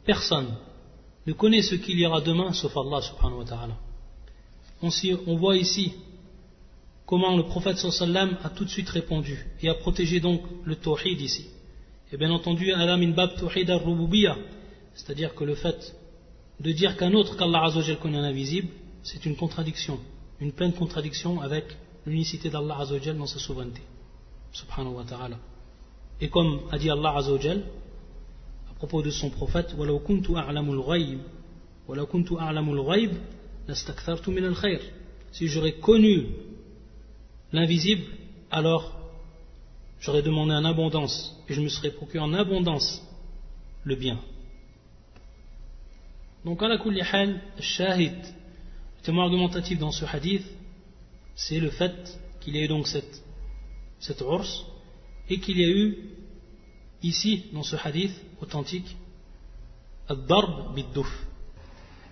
Personne 0.05 0.49
ne 1.28 1.34
connaît 1.34 1.62
ce 1.62 1.76
qu'il 1.76 2.04
aura 2.06 2.22
demain 2.22 2.54
sauf 2.54 2.76
Allah 2.76 3.02
subhanahu 3.02 3.40
wa 3.40 3.46
ta'ala. 3.46 3.78
On, 4.82 5.36
voit 5.38 5.58
ici 5.58 5.94
comment 7.06 7.38
le 7.38 7.44
prophète 7.44 7.78
sallam 7.78 8.38
a 8.44 8.50
tout 8.50 8.66
de 8.66 8.70
suite 8.70 8.90
répondu 8.90 9.46
et 9.62 9.70
a 9.70 9.76
protégé 9.76 10.20
donc 10.20 10.42
le 10.64 10.76
tawhid 10.76 11.22
ici. 11.22 11.48
Et 12.12 12.18
bien 12.18 12.32
entendu, 12.32 12.74
c'est-à-dire 14.94 15.36
que 15.36 15.44
le 15.44 15.56
fait 15.56 15.96
de 16.60 16.72
dire 16.72 16.98
qu'un 16.98 17.14
autre 17.14 17.38
qu'Allah 17.38 17.64
Azzawajal 17.66 18.00
connaît 18.00 18.18
invisible, 18.18 18.70
c'est 19.04 19.26
une 19.26 19.36
contradiction, 19.36 20.00
une 20.40 20.52
pleine 20.52 20.74
contradiction 20.74 21.42
avec 21.42 21.66
l'unicité 22.06 22.50
d'Allah 22.50 22.80
Azzawajal 22.80 23.18
dans 23.18 23.28
sa 23.28 23.40
souveraineté. 23.40 23.82
Subhanahu 24.52 24.96
wa 24.96 25.04
ta'ala. 25.04 25.38
Et 26.20 26.30
comme 26.30 26.62
a 26.72 26.78
dit 26.78 26.90
Allah 26.90 27.16
Azzawajal, 27.18 27.60
à 27.60 27.64
propos 28.82 29.04
de 29.04 29.12
son 29.12 29.30
prophète, 29.30 29.76
Si 35.32 35.48
j'aurais 35.48 35.74
connu 35.74 36.26
l'invisible, 37.54 38.06
alors 38.50 38.92
j'aurais 40.00 40.24
demandé 40.24 40.54
en 40.54 40.66
abondance 40.66 41.16
et 41.48 41.54
je 41.54 41.62
me 41.62 41.70
serais 41.70 41.92
procuré 41.92 42.24
en 42.24 42.34
abondance 42.34 43.04
le 43.84 43.96
bien. 43.96 44.20
Donc, 46.44 46.64
à 46.64 46.68
la 46.68 46.80
hal, 47.12 47.40
shahid, 47.60 48.14
le 48.14 49.04
témoin 49.04 49.26
argumentatif 49.26 49.78
dans 49.78 49.92
ce 49.92 50.06
hadith, 50.06 50.48
c'est 51.36 51.60
le 51.60 51.70
fait 51.70 52.20
qu'il 52.40 52.56
y 52.56 52.64
ait 52.64 52.68
donc 52.68 52.88
cette, 52.88 53.24
cette 54.00 54.22
ours 54.22 54.66
et 55.30 55.40
qu'il 55.40 55.60
y 55.60 55.66
a 55.66 55.70
eu 55.70 55.98
ici, 57.04 57.46
dans 57.54 57.64
ce 57.64 57.76
hadith 57.76 58.14
authentique, 58.42 58.96
ad-darb 60.08 60.76
bid-duf. 60.76 61.12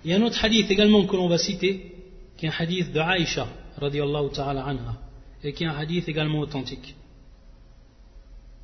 Il 0.03 0.11
y 0.11 0.13
a 0.13 0.17
un 0.17 0.21
autre 0.21 0.43
hadith 0.43 0.69
également 0.71 1.05
que 1.05 1.15
l'on 1.15 1.27
va 1.27 1.37
citer, 1.37 1.95
qui 2.37 2.45
est 2.45 2.49
un 2.49 2.53
hadith 2.57 2.91
de 2.91 2.99
Aïcha, 2.99 3.47
radiallahu 3.77 4.29
ta'ala 4.31 4.65
anha, 4.65 4.95
et 5.43 5.53
qui 5.53 5.63
est 5.63 5.67
un 5.67 5.77
hadith 5.77 6.07
également 6.07 6.39
authentique 6.39 6.95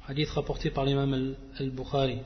hadith 0.08 0.30
rapporté 0.30 0.70
par 0.70 0.86
l'imam 0.86 1.36
al-Bukhari 1.60 2.20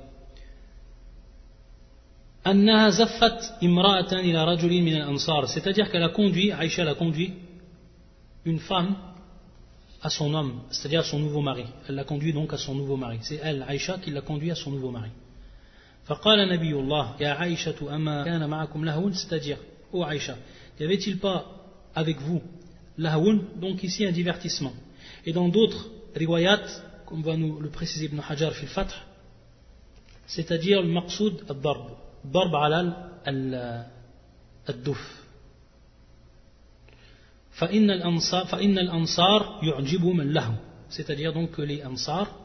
c'est-à-dire 5.48 5.92
qu'elle 5.92 6.04
a 6.04 6.10
conduit 6.10 6.52
Aïcha 6.52 6.90
a 6.90 6.96
conduit 6.96 7.34
une 8.46 8.60
femme 8.60 8.96
à 10.03 10.11
son 10.11 10.33
homme 10.35 10.61
c'est-à-dire 10.71 11.01
à 11.01 11.05
son 11.05 11.19
nouveau 11.19 11.41
mari 11.41 11.65
elle 11.89 11.95
l'a 11.95 12.05
conduit 12.05 12.33
donc 12.33 12.53
à 12.53 12.59
son 12.59 12.75
nouveau 12.75 12.97
mari 12.97 13.19
c'est 13.23 13.41
elle 13.43 13.65
Aïcha 13.69 13.99
qui 13.99 14.11
l'a 14.11 14.21
conduit 14.21 14.51
à 14.51 14.55
son 14.55 14.71
nouveau 14.71 14.91
mari 14.91 15.11
فقال 16.05 16.49
نبي 16.49 16.73
الله 16.73 17.17
يا 17.21 17.29
عائشة 17.29 17.97
أما 17.97 18.25
كان 18.25 18.49
معكم 18.49 18.85
لهون 18.85 19.13
c'est-à-dire 19.15 19.59
oh 19.93 20.05
Aïcha 20.05 20.37
y 20.79 20.85
avait-il 20.85 21.19
pas 21.19 21.47
avec 21.95 22.21
vous 22.21 22.43
lahoun 22.99 23.45
donc 23.57 23.83
ici 23.83 24.05
un 24.05 24.13
divertissement 24.13 24.75
et 25.25 25.33
dans 25.33 25.49
d'autres 25.49 25.89
riwayat 26.15 26.61
comme 27.07 27.23
va 27.23 27.37
nous 27.37 27.61
le 27.61 27.71
préciser 27.71 28.07
Ibn 28.07 28.21
Hajar 28.29 28.53
fil 28.53 28.69
Fath, 28.69 28.95
c'est-à-dire 30.27 30.83
le 30.83 30.89
maqsoud 30.89 31.45
al-darb, 31.49 31.91
darb 32.25 32.55
alal 32.55 32.89
al-duf. 34.67 35.18
c'est-à-dire 40.90 41.34
donc 41.34 41.52
que 41.52 41.62
les 41.62 41.84
ansar 41.84 42.36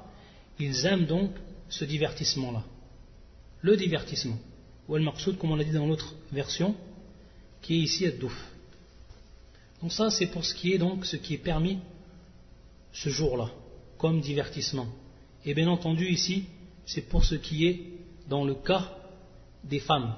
ils 0.58 0.86
aiment 0.86 1.06
donc 1.06 1.30
ce 1.68 1.84
divertissement 1.84 2.52
là 2.52 2.62
le 3.62 3.76
divertissement. 3.76 4.38
Ou 4.88 4.96
al-maqsoud 4.96 5.38
comme 5.38 5.52
on 5.52 5.56
l'a 5.56 5.64
dit 5.64 5.70
dans 5.70 5.86
l'autre 5.86 6.14
version 6.32 6.74
qui 7.62 7.74
est 7.74 7.78
ici 7.78 8.06
al-duf 8.06 8.36
donc 9.80 9.92
ça 9.92 10.10
c'est 10.10 10.26
pour 10.26 10.44
ce 10.44 10.54
qui 10.54 10.72
est 10.72 10.78
donc 10.78 11.06
ce 11.06 11.16
qui 11.16 11.34
est 11.34 11.38
permis 11.38 11.78
ce 12.92 13.08
jour 13.08 13.36
là 13.36 13.50
comme 13.98 14.20
divertissement. 14.20 14.86
Et 15.44 15.54
bien 15.54 15.68
entendu 15.68 16.06
ici, 16.06 16.44
c'est 16.86 17.08
pour 17.08 17.24
ce 17.24 17.34
qui 17.34 17.66
est 17.66 17.80
dans 18.28 18.44
le 18.44 18.54
cas 18.54 18.90
des 19.62 19.80
femmes. 19.80 20.14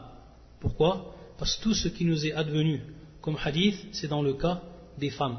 Pourquoi? 0.61 1.15
Parce 1.39 1.57
que 1.57 1.63
tout 1.63 1.75
ce 1.75 1.89
qui 1.89 2.05
nous 2.05 2.27
est 2.27 2.33
advenu 2.33 2.81
comme 3.21 3.37
hadith, 3.45 3.77
c'est 3.93 4.09
dans 4.09 4.23
le 4.23 4.35
cas 4.35 4.63
des 4.99 5.11
femmes. 5.11 5.39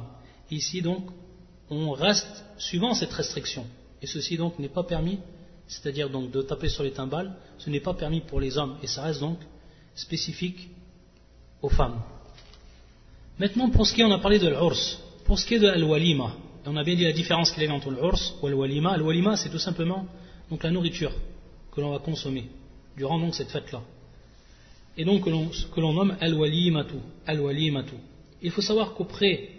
Ici 0.51 0.81
donc, 0.81 1.03
on 1.69 1.91
reste 1.91 2.45
suivant 2.57 2.93
cette 2.93 3.13
restriction. 3.13 3.65
Et 4.01 4.07
ceci 4.07 4.37
donc 4.37 4.59
n'est 4.59 4.69
pas 4.69 4.83
permis, 4.83 5.19
c'est-à-dire 5.67 6.09
donc 6.09 6.31
de 6.31 6.41
taper 6.41 6.69
sur 6.69 6.83
les 6.83 6.91
timbales, 6.91 7.35
ce 7.57 7.69
n'est 7.69 7.79
pas 7.79 7.93
permis 7.93 8.21
pour 8.21 8.39
les 8.39 8.57
hommes. 8.57 8.77
Et 8.83 8.87
ça 8.87 9.03
reste 9.03 9.19
donc 9.19 9.39
spécifique 9.95 10.69
aux 11.61 11.69
femmes. 11.69 11.99
Maintenant, 13.39 13.69
pour 13.69 13.85
ce 13.85 13.93
qui 13.93 14.01
est, 14.01 14.05
on 14.05 14.11
a 14.11 14.19
parlé 14.19 14.39
de 14.39 14.47
l'urs. 14.47 14.99
Pour 15.25 15.37
ce 15.37 15.45
qui 15.45 15.55
est 15.55 15.59
de 15.59 15.67
al-walima, 15.67 16.33
on 16.65 16.75
a 16.75 16.83
bien 16.83 16.95
dit 16.95 17.03
la 17.03 17.11
différence 17.11 17.51
qu'il 17.51 17.63
y 17.63 17.67
a 17.67 17.73
entre 17.73 17.91
l'urs 17.91 18.35
ou 18.41 18.47
le 18.47 18.55
walima. 18.55 18.97
Le 18.97 19.03
walima, 19.03 19.35
c'est 19.35 19.49
tout 19.49 19.59
simplement 19.59 20.05
donc, 20.49 20.63
la 20.63 20.71
nourriture 20.71 21.11
que 21.71 21.81
l'on 21.81 21.91
va 21.91 21.99
consommer 21.99 22.49
durant 22.95 23.19
donc 23.19 23.35
cette 23.35 23.51
fête-là. 23.51 23.81
Et 24.97 25.05
donc 25.05 25.25
que 25.25 25.79
l'on 25.79 25.93
nomme 25.93 26.17
al-walimatu. 26.19 26.95
Al 27.25 27.39
Il 28.41 28.51
faut 28.51 28.61
savoir 28.61 28.93
qu'auprès 28.93 29.49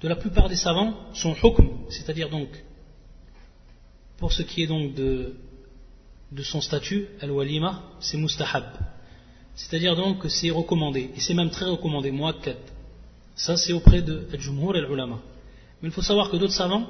de 0.00 0.08
la 0.08 0.16
plupart 0.16 0.48
des 0.48 0.56
savants, 0.56 0.94
son 1.14 1.34
hukm, 1.34 1.68
c'est-à-dire 1.88 2.28
donc, 2.28 2.48
pour 4.18 4.32
ce 4.32 4.42
qui 4.42 4.62
est 4.62 4.66
donc 4.66 4.94
de, 4.94 5.34
son 6.42 6.60
statut, 6.60 7.06
al-walima, 7.20 7.82
c'est 8.00 8.16
mustahab. 8.16 8.64
C'est-à-dire 9.54 9.96
donc 9.96 10.20
que 10.20 10.28
c'est 10.28 10.50
recommandé, 10.50 11.10
et 11.16 11.20
c'est 11.20 11.34
même 11.34 11.50
très 11.50 11.66
recommandé, 11.66 12.10
muakkad. 12.10 12.58
Ça 13.34 13.56
c'est 13.56 13.72
auprès 13.72 14.02
de 14.02 14.26
al-jumhur 14.32 14.76
et 14.76 14.80
al-ulama. 14.80 15.20
Mais 15.80 15.88
il 15.88 15.92
faut 15.92 16.02
savoir 16.02 16.30
que 16.30 16.36
d'autres 16.36 16.52
savants, 16.52 16.86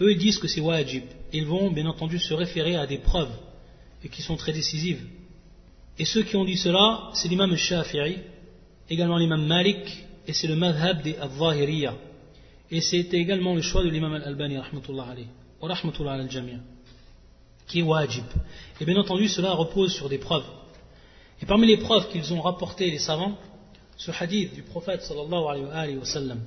eux 0.00 0.12
ils 0.12 0.18
disent 0.18 0.38
que 0.38 0.48
c'est 0.48 0.60
wajib. 0.60 1.04
Ils 1.32 1.46
vont 1.46 1.70
bien 1.70 1.86
entendu 1.86 2.18
se 2.18 2.32
référer 2.34 2.76
à 2.76 2.86
des 2.86 2.98
preuves, 2.98 3.34
et 4.04 4.08
qui 4.08 4.22
sont 4.22 4.36
très 4.36 4.52
décisives. 4.52 5.04
Et 5.98 6.04
ceux 6.04 6.22
qui 6.22 6.36
ont 6.36 6.44
dit 6.44 6.56
cela, 6.56 7.10
c'est 7.14 7.28
l'imam 7.28 7.50
al-Shafi'i, 7.50 8.18
également 8.90 9.18
l'imam 9.18 9.46
Malik, 9.46 10.04
et 10.26 10.32
c'est 10.32 10.46
le 10.46 10.56
madhab 10.56 11.02
des 11.02 11.16
al-Zahiriyah. 11.16 11.94
Et 12.70 12.80
c'était 12.80 13.18
également 13.18 13.54
le 13.54 13.62
choix 13.62 13.82
de 13.82 13.88
l'imam 13.88 14.12
al-Albani, 14.14 14.58
rahmatullah 14.58 15.04
alayhi, 15.10 15.28
wa 15.60 15.68
rahmatullah 15.68 16.12
al-Jami'a, 16.12 16.58
qui 17.66 17.80
est 17.80 17.82
wajib. 17.82 18.24
Et 18.80 18.84
bien 18.84 18.96
entendu, 18.96 19.28
cela 19.28 19.52
repose 19.52 19.94
sur 19.94 20.08
des 20.08 20.18
preuves. 20.18 20.46
Et 21.40 21.46
parmi 21.46 21.66
les 21.66 21.78
preuves 21.78 22.08
qu'ils 22.10 22.32
ont 22.32 22.40
rapportées, 22.40 22.90
les 22.90 22.98
savants, 22.98 23.38
ce 23.96 24.10
hadith 24.10 24.54
du 24.54 24.62
prophète 24.62 25.02
sallallahu 25.02 25.70
alayhi 25.72 25.96
wa 25.96 26.04
sallam, 26.04 26.40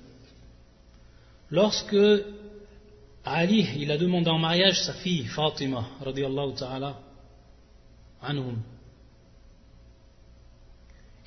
lorsque 1.49 1.95
Ali, 3.23 3.67
il 3.77 3.91
a 3.91 3.97
demandé 3.97 4.29
en 4.29 4.39
mariage 4.39 4.81
sa 4.81 4.93
fille 4.93 5.25
Fatima, 5.25 5.85
radiallahu 6.03 6.55
ta'ala, 6.55 6.99
anhum, 8.21 8.57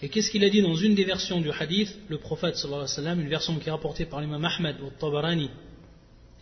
et 0.04 0.10
qu'est-ce 0.10 0.30
qu'il 0.30 0.44
a 0.44 0.50
dit 0.50 0.60
dans 0.60 0.74
une 0.74 0.94
des 0.94 1.04
versions 1.04 1.40
du 1.40 1.50
hadith, 1.50 1.88
le 2.10 2.18
prophète 2.18 2.56
sallallahu 2.56 2.82
alayhi 2.82 2.90
wa 2.90 3.02
sallam, 3.02 3.20
une 3.22 3.28
version 3.28 3.58
qui 3.58 3.70
est 3.70 3.72
rapportée 3.72 4.04
par 4.04 4.20
l'imam 4.20 4.44
Ahmed 4.44 4.76
ou 4.82 4.90
Tabarani, 5.00 5.48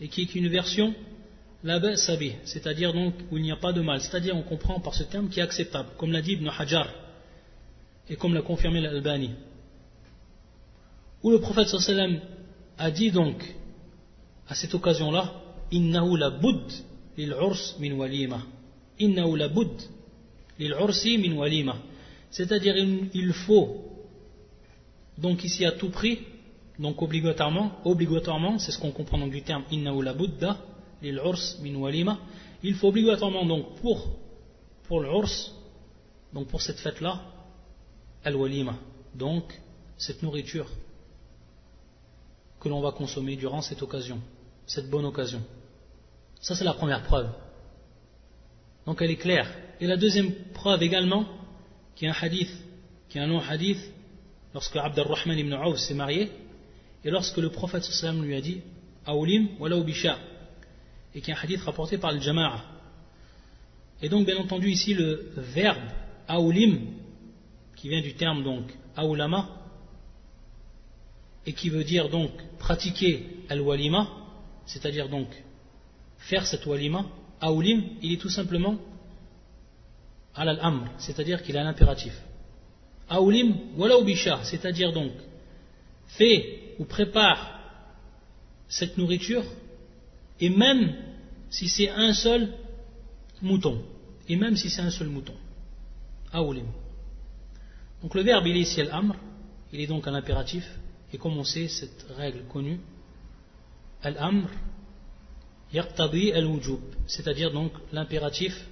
et 0.01 0.09
qui 0.09 0.23
est 0.23 0.35
une 0.35 0.49
version 0.49 0.93
la 1.63 1.95
sabi, 1.95 2.33
c'est-à-dire 2.43 2.91
donc 2.91 3.13
où 3.31 3.37
il 3.37 3.43
n'y 3.43 3.53
a 3.53 3.55
pas 3.55 3.71
de 3.71 3.79
mal, 3.79 4.01
c'est-à-dire 4.01 4.35
on 4.35 4.41
comprend 4.41 4.81
par 4.81 4.93
ce 4.93 5.03
terme 5.03 5.29
qui 5.29 5.39
est 5.39 5.43
acceptable, 5.43 5.91
comme 5.97 6.11
l'a 6.11 6.21
dit 6.21 6.33
Ibn 6.33 6.49
Hajar, 6.49 6.89
et 8.09 8.17
comme 8.17 8.33
l'a 8.33 8.41
confirmé 8.41 8.81
l'Albani. 8.81 9.29
Où 11.23 11.31
le 11.31 11.39
prophète 11.39 11.69
sallallahu 11.69 11.89
alayhi 11.89 12.15
wa 12.15 12.19
sallam 12.19 12.39
a 12.79 12.91
dit 12.91 13.11
donc, 13.11 13.55
à 14.49 14.55
cette 14.55 14.75
occasion-là, 14.75 15.35
Innahu 15.71 16.17
la 16.17 16.31
bud 16.31 16.69
lil 17.15 17.33
min 17.79 17.93
walima. 17.93 18.41
Innahu 18.99 19.37
la 19.37 19.47
bud 19.47 19.71
lil 20.59 20.75
min 21.21 21.37
walima. 21.37 21.77
C'est-à-dire 22.33 22.75
il 22.75 23.31
faut, 23.31 23.67
donc 25.19 25.43
ici 25.43 25.65
à 25.65 25.71
tout 25.71 25.89
prix, 25.89 26.19
donc 26.79 26.99
obligatoirement, 26.99 27.73
obligatoirement, 27.85 28.57
c'est 28.57 28.71
ce 28.71 28.79
qu'on 28.79 28.91
comprend 28.91 29.19
donc 29.19 29.31
du 29.31 29.43
terme 29.43 29.63
inna 29.69 29.91
la 30.01 30.13
buddha, 30.13 30.57
walima, 31.03 32.17
il 32.63 32.73
faut 32.73 32.87
obligatoirement 32.87 33.45
donc 33.45 33.75
pour, 33.75 34.17
pour 34.87 35.01
l'urs, 35.01 35.53
donc 36.33 36.47
pour 36.47 36.63
cette 36.63 36.79
fête-là, 36.79 37.21
al 38.23 38.35
walima, 38.35 38.79
donc 39.13 39.43
cette 39.95 40.23
nourriture 40.23 40.67
que 42.59 42.67
l'on 42.67 42.81
va 42.81 42.93
consommer 42.93 43.35
durant 43.35 43.61
cette 43.61 43.83
occasion, 43.83 44.19
cette 44.65 44.89
bonne 44.89 45.05
occasion. 45.05 45.43
Ça 46.41 46.55
c'est 46.55 46.65
la 46.65 46.73
première 46.73 47.03
preuve. 47.03 47.29
Donc 48.87 49.03
elle 49.03 49.11
est 49.11 49.17
claire. 49.17 49.47
Et 49.79 49.85
la 49.85 49.97
deuxième 49.97 50.33
preuve 50.55 50.81
également, 50.81 51.27
qui 51.95 52.05
est 52.05 52.09
un 52.09 52.15
hadith, 52.19 52.51
qui 53.09 53.17
est 53.17 53.21
un 53.21 53.27
long 53.27 53.39
hadith, 53.39 53.79
lorsque 54.53 54.75
Abd 54.75 54.99
al-Rahman 54.99 55.37
ibn 55.37 55.53
Auf 55.53 55.77
s'est 55.77 55.93
marié, 55.93 56.31
et 57.03 57.09
lorsque 57.09 57.37
le 57.37 57.49
prophète 57.49 57.83
sallam 57.83 58.23
lui 58.23 58.35
a 58.35 58.41
dit 58.41 58.61
Aoulim 59.05 59.49
wala 59.59 59.79
bisha, 59.81 60.17
et 61.13 61.21
qui 61.21 61.31
est 61.31 61.33
un 61.33 61.37
hadith 61.37 61.61
rapporté 61.61 61.97
par 61.97 62.11
le 62.11 62.19
Jama'a. 62.19 62.63
Et 64.01 64.09
donc, 64.09 64.25
bien 64.25 64.37
entendu, 64.37 64.69
ici 64.69 64.93
le 64.93 65.31
verbe 65.37 65.83
Aoulim, 66.27 66.79
qui 67.75 67.89
vient 67.89 68.01
du 68.01 68.13
terme 68.13 68.43
donc 68.43 68.65
Aoulama, 68.95 69.49
et 71.45 71.53
qui 71.53 71.69
veut 71.69 71.83
dire 71.83 72.09
donc 72.09 72.31
pratiquer 72.57 73.27
al-walima, 73.49 74.07
c'est-à-dire 74.65 75.09
donc 75.09 75.27
faire 76.17 76.47
cette 76.47 76.65
walima, 76.65 77.05
Aoulim, 77.41 77.83
il 78.01 78.13
est 78.13 78.17
tout 78.21 78.29
simplement 78.29 78.77
al-amr, 80.35 80.87
c'est-à-dire 80.97 81.43
qu'il 81.43 81.57
a 81.57 81.63
l'impératif. 81.63 82.13
Aoulim 83.09 83.55
wala 83.77 83.95
c'est-à-dire 84.43 84.91
donc 84.93 85.11
fais 86.07 86.75
ou 86.79 86.85
prépare 86.85 87.59
cette 88.67 88.97
nourriture 88.97 89.43
et 90.39 90.49
même 90.49 90.95
si 91.49 91.67
c'est 91.67 91.89
un 91.89 92.13
seul 92.13 92.53
mouton 93.41 93.83
et 94.27 94.35
même 94.35 94.55
si 94.55 94.69
c'est 94.69 94.81
un 94.81 94.89
seul 94.89 95.09
mouton. 95.09 95.35
Aoulim. 96.31 96.65
Donc 98.01 98.15
le 98.15 98.21
verbe 98.21 98.47
il 98.47 98.57
est 98.57 98.61
ici 98.61 98.81
al-amr, 98.81 99.15
il 99.71 99.79
est 99.79 99.87
donc 99.87 100.07
un 100.07 100.13
impératif 100.13 100.67
et 101.11 101.17
comme 101.17 101.37
on 101.37 101.43
sait 101.43 101.67
cette 101.67 102.05
règle 102.17 102.43
connue, 102.45 102.79
al-amr 104.01 104.49
yaqtadi 105.73 106.31
al-wujub, 106.31 106.79
c'est-à-dire 107.07 107.51
donc 107.51 107.71
l'impératif 107.91 108.67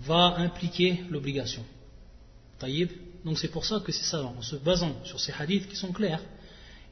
va 0.00 0.36
impliquer 0.38 1.00
l'obligation. 1.10 1.64
Taïb. 2.58 2.90
Donc 3.24 3.38
c'est 3.38 3.48
pour 3.48 3.64
ça 3.64 3.80
que 3.80 3.92
c'est 3.92 4.04
ça, 4.04 4.22
en 4.22 4.42
se 4.42 4.56
basant 4.56 4.94
sur 5.04 5.20
ces 5.20 5.32
hadiths 5.32 5.68
qui 5.68 5.76
sont 5.76 5.92
clairs, 5.92 6.22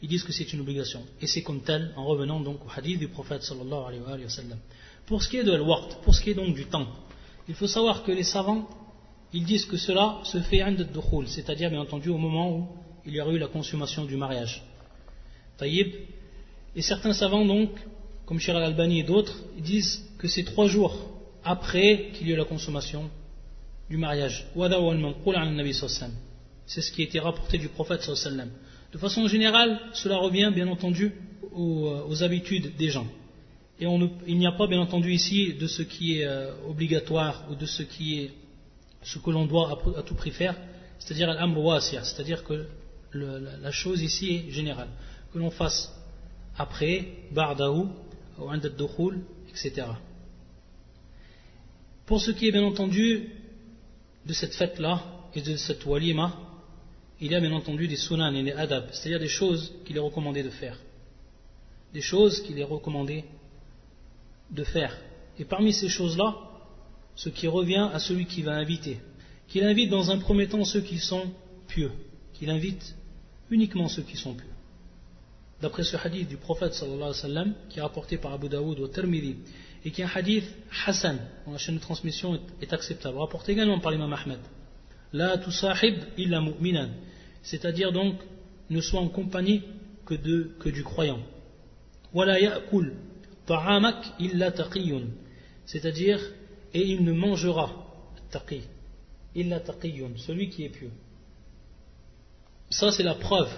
ils 0.03 0.09
disent 0.09 0.25
que 0.25 0.33
c'est 0.33 0.53
une 0.53 0.61
obligation. 0.61 1.03
Et 1.21 1.27
c'est 1.27 1.43
comme 1.43 1.63
tel, 1.63 1.93
en 1.97 2.05
revenant 2.05 2.41
donc 2.41 2.65
au 2.65 2.69
hadith 2.75 2.99
du 2.99 3.09
prophète 3.09 3.43
sallallahu 3.43 3.85
alayhi 3.89 4.25
wa 4.25 4.29
sallam. 4.29 4.59
Pour 5.07 5.23
ce 5.23 5.29
qui 5.29 5.39
est 5.39 5.45
de 5.45 5.55
l'waqt, 5.55 6.03
pour 6.03 6.15
ce 6.15 6.21
qui 6.21 6.31
est 6.31 6.35
donc 6.35 6.55
du 6.55 6.67
temps, 6.67 6.87
il 7.49 7.55
faut 7.55 7.69
savoir 7.69 8.03
que 8.03 8.13
les 8.13 8.25
savants, 8.25 8.69
ils 9.33 9.45
disent 9.45 9.67
que 9.67 9.77
cela 9.77 10.21
se 10.25 10.41
fait 10.41 10.63
un 10.63 10.73
dukhul, 10.73 11.29
c'est-à-dire 11.29 11.71
bien 11.71 11.81
entendu 11.81 12.09
au 12.09 12.19
moment 12.19 12.51
où 12.57 12.67
il 13.07 13.15
y 13.15 13.21
aura 13.21 13.33
eu 13.33 13.39
la 13.39 13.49
consommation 13.49 14.05
du 14.05 14.17
mariage. 14.17 14.63
Taïb. 15.59 15.95
Et 16.75 16.83
certains 16.83 17.15
savants 17.15 17.45
donc, 17.45 17.71
comme 18.27 18.39
Shir 18.39 18.57
al-Albani 18.57 19.01
et 19.01 19.03
d'autres, 19.05 19.39
disent 19.59 20.05
que 20.19 20.29
c'est 20.29 20.45
trois 20.45 20.67
jours 20.67 21.16
après 21.47 22.11
qu'il 22.13 22.29
y 22.29 22.33
ait 22.33 22.37
la 22.37 22.45
consommation 22.45 23.09
du 23.89 23.97
mariage. 23.97 24.47
C'est 26.67 26.83
ce 26.83 26.91
qui 26.91 27.03
a 27.03 27.05
été 27.05 27.21
rapporté 27.21 27.57
du 27.57 27.69
prophète. 27.69 28.11
De 28.93 28.99
façon 28.99 29.29
générale, 29.29 29.81
cela 29.93 30.17
revient 30.17 30.51
bien 30.53 30.67
entendu 30.67 31.13
aux, 31.53 31.87
euh, 31.87 32.23
habitudes 32.23 32.77
des 32.77 32.91
gens. 32.91 33.07
Et 33.79 33.87
il 34.27 34.39
n'y 34.39 34.47
a 34.47 34.53
pas 34.53 34.67
bien 34.67 34.81
entendu 34.81 35.13
ici 35.13 35.55
de 35.55 35.69
ce 35.69 35.83
qui 35.83 36.19
est 36.19 36.27
euh, 36.27 36.53
obligatoire 36.69 37.45
ou 37.49 37.55
de 37.55 37.67
ce 37.67 37.85
qui 37.85 38.21
est 38.21 38.31
ce 39.03 39.19
que 39.19 39.31
l'on 39.31 39.47
doit 39.47 39.79
à, 39.97 40.03
tout 40.03 40.17
prix 40.17 40.33
faire, 40.33 40.57
c'est-à-dire 40.99 41.29
c'est-à-dire 42.03 42.43
que 42.43 42.67
la, 43.13 43.71
chose 43.71 44.03
ici 44.03 44.35
est 44.35 44.51
générale, 44.51 44.89
que 45.33 45.39
l'on 45.39 45.51
fasse 45.51 45.95
après, 46.59 47.07
ba'dahu, 47.31 47.85
ou 48.39 48.51
etc. 49.49 49.87
Pour 52.07 52.21
ce 52.21 52.31
qui 52.31 52.47
est 52.47 52.53
bien 52.53 52.65
entendu 52.65 53.29
de 54.25 54.33
cette 54.33 54.55
fête-là 54.55 55.05
et 55.35 55.43
de 55.43 55.57
cette 55.57 55.85
walima, 55.85 56.39
il 57.21 57.33
y 57.33 57.35
a 57.35 57.41
bien 57.41 57.53
entendu 57.53 57.89
des 57.89 57.97
sunan 57.97 58.33
et 58.35 58.45
des 58.45 58.53
adab, 58.53 58.89
c'est-à-dire 58.93 59.21
des 59.21 59.29
choses 59.29 59.73
qu'il 59.85 59.97
est 59.97 60.01
recommandé 60.01 60.43
de 60.43 60.51
faire. 60.51 60.79
Des 61.93 62.01
choses 62.01 62.43
qu'il 62.43 62.59
est 62.59 62.65
recommandé 62.65 63.25
de 64.51 64.65
faire. 64.65 64.97
Et 65.39 65.45
parmi 65.45 65.73
ces 65.73 65.89
choses-là, 65.89 66.37
ce 67.17 67.29
qui 67.29 67.49
revient 67.49 67.91
à 67.93 67.99
celui 67.99 68.27
qui 68.27 68.43
va 68.43 68.53
inviter, 68.53 69.01
qu'il 69.49 69.65
invite 69.65 69.91
dans 69.91 70.11
un 70.11 70.19
premier 70.19 70.47
temps 70.47 70.65
ceux 70.65 70.83
qui 70.83 70.99
sont 70.99 71.25
pieux, 71.67 71.91
qu'il 72.35 72.51
invite 72.51 72.95
uniquement 73.51 73.89
ceux 73.89 74.03
qui 74.03 74.17
sont 74.17 74.35
pieux. 74.35 74.47
D'après 75.61 75.85
ce 75.85 75.97
hadith 75.97 76.29
du 76.29 76.37
prophète 76.37 76.75
sallallahu 76.75 76.99
alayhi 76.99 77.17
wa 77.17 77.23
sallam, 77.23 77.55
qui 77.71 77.79
est 77.79 77.83
rapporté 77.83 78.19
par 78.19 78.35
Abu 78.35 78.49
Daoud 78.49 78.79
au 78.79 78.89
Tirmidhi, 78.89 79.37
et 79.87 79.93
qui 79.93 80.03
est 80.03 80.05
un 80.05 80.11
hadith 80.13 80.45
Hassan, 80.85 81.17
dont 81.47 81.53
la 81.53 81.59
chaîne 81.59 81.77
de 81.77 81.81
transmission 81.81 82.41
est, 82.61 82.73
acceptable, 82.73 83.19
rapporté 83.19 83.53
également 83.53 83.79
par 83.79 83.93
l'imam 83.93 84.13
Ahmed. 84.13 84.41
La 85.13 85.39
tusahib 85.39 85.95
illa 86.19 86.41
mu'minan, 86.41 86.89
c'est-à-dire 87.45 87.93
donc 87.93 88.17
ne 88.69 88.81
soit 88.81 88.99
en 88.99 89.09
compagnie 89.09 89.63
que, 90.05 90.15
de, 90.15 90.57
que 90.59 90.71
du 90.71 90.83
croyant. 90.83 91.21
Wala 92.13 92.41
ya'kul 92.41 92.95
ta'amak 93.47 94.15
illa 94.19 94.51
taqiyun, 94.51 95.05
c'est-à-dire 95.67 96.21
et 96.75 96.85
il 96.85 97.05
ne 97.05 97.13
mangera 97.13 97.71
taqi, 98.33 98.63
illa 99.37 99.61
taqiyun, 99.61 100.17
celui 100.17 100.51
qui 100.51 100.65
est 100.65 100.71
pieux. 100.71 100.91
Ça 102.71 102.91
c'est 102.91 103.05
la 103.05 103.15
preuve 103.15 103.53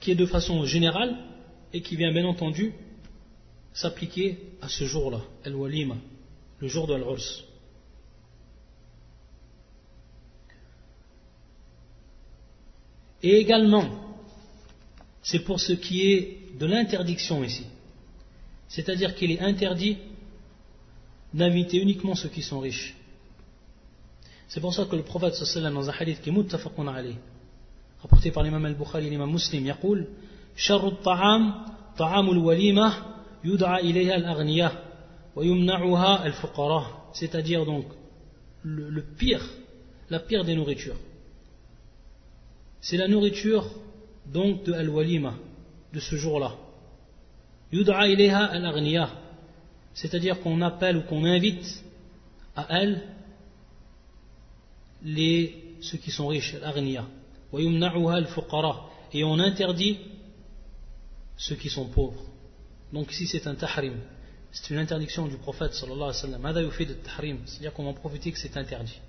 qui 0.00 0.10
est 0.10 0.16
de 0.16 0.26
façon 0.26 0.64
générale 0.64 1.16
et 1.72 1.80
qui 1.80 1.94
vient 1.94 2.10
bien 2.10 2.24
entendu 2.24 2.72
s'appliquer 3.72 4.38
à 4.60 4.68
ce 4.68 4.84
jour-là, 4.84 5.20
Al-Walima, 5.44 5.96
le 6.60 6.68
jour 6.68 6.86
de 6.86 6.94
l'Urs. 6.94 7.44
Et 13.22 13.36
également, 13.36 13.88
c'est 15.22 15.40
pour 15.40 15.60
ce 15.60 15.72
qui 15.72 16.08
est 16.08 16.58
de 16.58 16.66
l'interdiction 16.66 17.44
ici. 17.44 17.64
C'est-à-dire 18.68 19.14
qu'il 19.14 19.30
est 19.30 19.40
interdit 19.40 19.98
d'inviter 21.32 21.78
uniquement 21.78 22.14
ceux 22.14 22.28
qui 22.28 22.42
sont 22.42 22.60
riches. 22.60 22.94
C'est 24.48 24.60
pour 24.60 24.74
ça 24.74 24.84
que 24.84 24.96
le 24.96 25.02
prophète 25.02 25.34
sallallahu 25.34 25.74
dans 25.74 25.88
un 25.88 25.94
hadith 25.98 26.20
qui 26.20 26.28
est 26.28 26.32
muttafaqun 26.32 26.86
alayh, 26.88 27.16
rapporté 28.02 28.30
par 28.30 28.42
l'imam 28.42 28.64
al-Bukhari 28.64 29.08
l'imam 29.08 29.30
muslim, 29.30 29.66
il 29.66 29.72
dit 29.72 30.06
«Sharru 30.56 30.92
ta'am, 31.02 31.64
ta'amul 31.96 32.38
walima» 32.38 33.08
yud'a 33.44 33.80
ilayha 33.80 34.14
al-aghniya 34.14 34.72
wa 35.34 35.44
yumna'uha 35.44 36.22
al-fuqara 36.22 37.10
c'est-à-dire 37.12 37.64
donc 37.64 37.86
le, 38.62 38.88
le, 38.88 39.02
pire 39.02 39.44
la 40.10 40.20
pire 40.20 40.44
des 40.44 40.54
nourritures. 40.54 40.98
C'est 42.80 42.96
la 42.96 43.08
nourriture 43.08 43.64
donc 44.26 44.64
de 44.64 44.72
al-walima 44.72 45.34
de 45.92 46.00
ce 46.00 46.16
jour-là. 46.16 46.54
yud'a 47.72 48.08
ilayha 48.08 48.44
al-aghniya 48.44 49.10
c'est-à-dire 49.94 50.40
qu'on 50.40 50.60
appelle 50.62 50.96
ou 50.98 51.02
qu'on 51.02 51.24
invite 51.24 51.84
à 52.56 52.66
elle 52.80 53.02
les 55.02 55.76
ceux 55.80 55.98
qui 55.98 56.10
sont 56.10 56.28
riches 56.28 56.54
al-aghniya 56.54 57.04
wa 57.52 57.60
yumna'uha 57.60 58.16
al-fuqara 58.16 58.88
et 59.12 59.24
on 59.24 59.38
interdit 59.38 59.98
ceux 61.36 61.56
qui 61.56 61.68
sont 61.68 61.86
pauvres 61.86 62.31
donc 62.92 63.10
ici 63.12 63.26
c'est 63.26 63.46
un 63.46 63.54
tahrim 63.54 63.94
c'est 64.52 64.70
une 64.70 64.78
interdiction 64.78 65.26
du 65.26 65.36
prophète 65.36 65.74
sallallahu 65.74 66.10
alayhi 66.10 66.66
wa 66.66 66.72
sallam 66.72 67.02
tahrim 67.02 67.38
c'est-à-dire 67.46 67.72
qu'on 67.72 67.84
va 67.84 67.92
profiter 67.92 68.32
que 68.32 68.38
c'est 68.38 68.56
interdit 68.56 69.00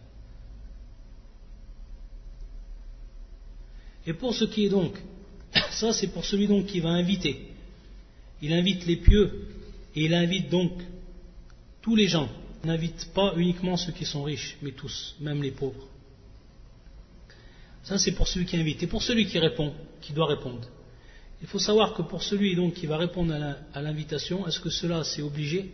et 4.05 4.13
pour 4.13 4.33
ce 4.33 4.45
qui 4.45 4.65
est 4.65 4.69
donc 4.69 4.97
ça 5.71 5.93
c'est 5.93 6.07
pour 6.07 6.25
celui 6.25 6.47
donc 6.47 6.65
qui 6.67 6.79
va 6.79 6.89
inviter 6.89 7.47
il 8.41 8.53
invite 8.53 8.85
les 8.85 8.97
pieux 8.97 9.47
et 9.95 10.05
il 10.05 10.13
invite 10.13 10.49
donc 10.49 10.73
tous 11.83 11.95
les 11.95 12.07
gens. 12.07 12.29
Il 12.63 12.67
n'invite 12.67 13.13
pas 13.13 13.33
uniquement 13.35 13.77
ceux 13.77 13.91
qui 13.91 14.05
sont 14.05 14.23
riches, 14.23 14.57
mais 14.61 14.71
tous, 14.71 15.15
même 15.19 15.43
les 15.43 15.51
pauvres. 15.51 15.87
Ça, 17.83 17.97
c'est 17.97 18.13
pour 18.13 18.27
celui 18.27 18.45
qui 18.45 18.55
invite. 18.55 18.81
Et 18.81 18.87
pour 18.87 19.03
celui 19.03 19.27
qui 19.27 19.37
répond, 19.37 19.73
qui 20.01 20.13
doit 20.13 20.27
répondre. 20.27 20.65
Il 21.43 21.49
faut 21.49 21.59
savoir 21.59 21.93
que 21.93 22.01
pour 22.01 22.23
celui 22.23 22.55
qui 22.71 22.85
va 22.87 22.95
répondre 22.95 23.33
à 23.73 23.81
l'invitation, 23.81 24.47
est-ce 24.47 24.61
que 24.61 24.69
cela 24.69 25.03
c'est 25.03 25.21
obligé? 25.21 25.71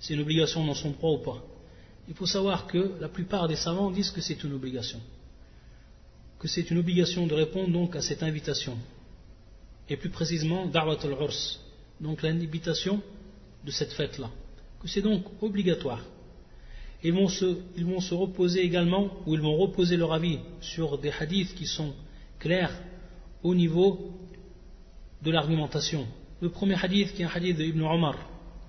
C'est 0.00 0.12
une 0.12 0.20
obligation 0.20 0.66
dans 0.66 0.74
son 0.74 0.90
droit 0.90 1.12
ou 1.12 1.18
pas? 1.18 1.40
Il 2.08 2.14
faut 2.14 2.26
savoir 2.26 2.66
que 2.66 2.90
la 3.00 3.08
plupart 3.08 3.46
des 3.46 3.54
savants 3.54 3.92
disent 3.92 4.10
que 4.10 4.20
c'est 4.20 4.42
une 4.42 4.52
obligation. 4.52 5.00
Que 6.40 6.48
c'est 6.48 6.68
une 6.68 6.78
obligation 6.78 7.28
de 7.28 7.34
répondre 7.34 7.72
donc 7.72 7.94
à 7.94 8.02
cette 8.02 8.24
invitation. 8.24 8.76
Et 9.88 9.96
plus 9.96 10.10
précisément, 10.10 10.66
da'wat 10.66 10.98
al-urs, 11.04 11.60
donc 12.00 12.22
l'inhibition 12.22 13.00
de 13.64 13.70
cette 13.70 13.92
fête-là, 13.92 14.30
que 14.82 14.88
c'est 14.88 15.00
donc 15.00 15.24
obligatoire. 15.40 16.02
Ils 17.04 17.14
ils 17.76 17.84
vont 17.86 18.00
se 18.00 18.14
reposer 18.14 18.62
également, 18.62 19.10
ou 19.26 19.34
ils 19.34 19.40
vont 19.40 19.56
reposer 19.56 19.96
leur 19.96 20.12
avis 20.12 20.40
sur 20.60 20.98
des 20.98 21.12
hadiths 21.12 21.54
qui 21.54 21.66
sont 21.66 21.94
clairs 22.40 22.76
au 23.44 23.54
niveau 23.54 24.10
de 25.24 25.30
l'argumentation. 25.30 26.06
Le 26.40 26.50
premier 26.50 26.74
hadith 26.82 27.14
qui 27.14 27.22
est 27.22 27.24
un 27.24 27.30
hadith 27.34 27.56
de 27.56 27.64
Ibn 27.64 27.82
Omar, 27.82 28.16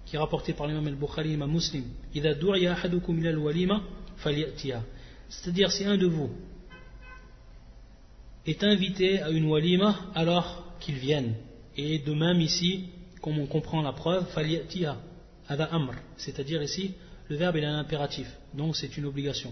qui 0.05 0.15
est 0.15 0.19
rapporté 0.19 0.53
par 0.53 0.67
l'imam 0.67 0.87
al-Bukhari, 0.87 1.29
l'imam 1.29 1.51
muslim, 1.51 1.83
c'est-à-dire 5.29 5.71
si 5.71 5.83
un 5.83 5.97
de 5.97 6.05
vous 6.05 6.29
est 8.45 8.63
invité 8.63 9.21
à 9.21 9.29
une 9.31 9.45
walima 9.45 9.95
alors 10.13 10.63
qu'il 10.79 10.95
vienne. 10.95 11.33
Et 11.75 11.99
de 11.99 12.13
même 12.13 12.39
ici, 12.39 12.85
comme 13.21 13.39
on 13.39 13.47
comprend 13.47 13.81
la 13.81 13.91
preuve, 13.91 14.25
amr, 15.47 15.93
c'est-à-dire 16.15 16.61
ici, 16.61 16.93
le 17.27 17.35
verbe 17.35 17.57
est 17.57 17.65
un 17.65 17.79
impératif, 17.79 18.27
donc 18.53 18.75
c'est 18.75 18.95
une 18.97 19.05
obligation. 19.05 19.51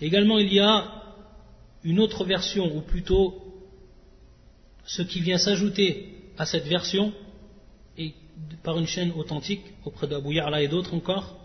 Également, 0.00 0.38
il 0.38 0.52
y 0.52 0.58
a 0.58 1.04
une 1.84 2.00
autre 2.00 2.24
version, 2.24 2.74
ou 2.74 2.80
plutôt 2.80 3.49
ce 4.89 5.01
qui 5.01 5.19
vient 5.19 5.37
s'ajouter 5.37 6.15
à 6.37 6.45
cette 6.45 6.65
version, 6.65 7.13
et 7.97 8.13
par 8.63 8.77
une 8.77 8.87
chaîne 8.87 9.11
authentique 9.13 9.63
auprès 9.85 10.07
d'Abu 10.07 10.33
Ya'la 10.33 10.61
et 10.61 10.67
d'autres 10.67 10.93
encore, 10.93 11.41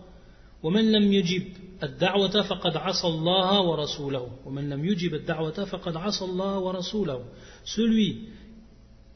ومن 0.63 0.91
لم 0.91 1.13
يجب 1.13 1.43
الدعوة 1.83 2.41
فقد 2.41 2.77
عصى 2.77 3.07
الله 3.07 3.61
ورسوله 3.61 4.31
ومن 4.45 4.69
لم 4.69 4.85
يجب 4.85 5.13
الدعوة 5.13 5.65
فقد 5.65 5.95
عصى 5.95 6.25
الله 6.25 6.59
ورسوله 6.59 7.25
celui 7.65 8.29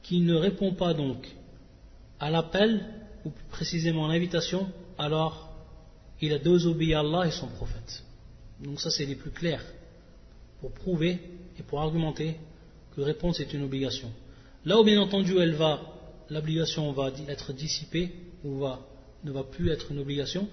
qui 0.01 0.19
ne 0.21 0.33
répond 0.33 0.73
pas 0.73 0.93
donc 0.93 1.27
à 2.19 2.29
l'appel, 2.29 2.85
ou 3.25 3.29
plus 3.29 3.45
précisément 3.49 4.05
à 4.05 4.13
l'invitation, 4.13 4.67
alors 4.97 5.49
il 6.21 6.31
a 6.33 6.39
désobéi 6.39 6.93
à 6.93 6.99
Allah 6.99 7.27
et 7.27 7.31
son 7.31 7.47
prophète. 7.47 8.03
Donc 8.63 8.79
ça 8.79 8.89
c'est 8.89 9.05
les 9.05 9.15
plus 9.15 9.31
clairs 9.31 9.63
pour 10.61 10.71
prouver 10.71 11.19
et 11.59 11.63
pour 11.63 11.81
argumenter 11.81 12.37
que 12.94 13.00
répondre 13.00 13.40
est 13.40 13.52
une 13.52 13.62
obligation. 13.62 14.10
Là 14.64 14.78
où 14.80 14.84
bien 14.84 15.00
entendu 15.00 15.38
elle 15.38 15.54
va, 15.54 15.80
l'obligation 16.28 16.92
va 16.92 17.10
être 17.28 17.52
dissipée 17.52 18.12
ou 18.44 18.58
va, 18.58 18.80
ne 19.24 19.32
va 19.32 19.44
plus 19.44 19.70
être 19.70 19.90
une 19.90 19.98
obligation, 19.98 20.48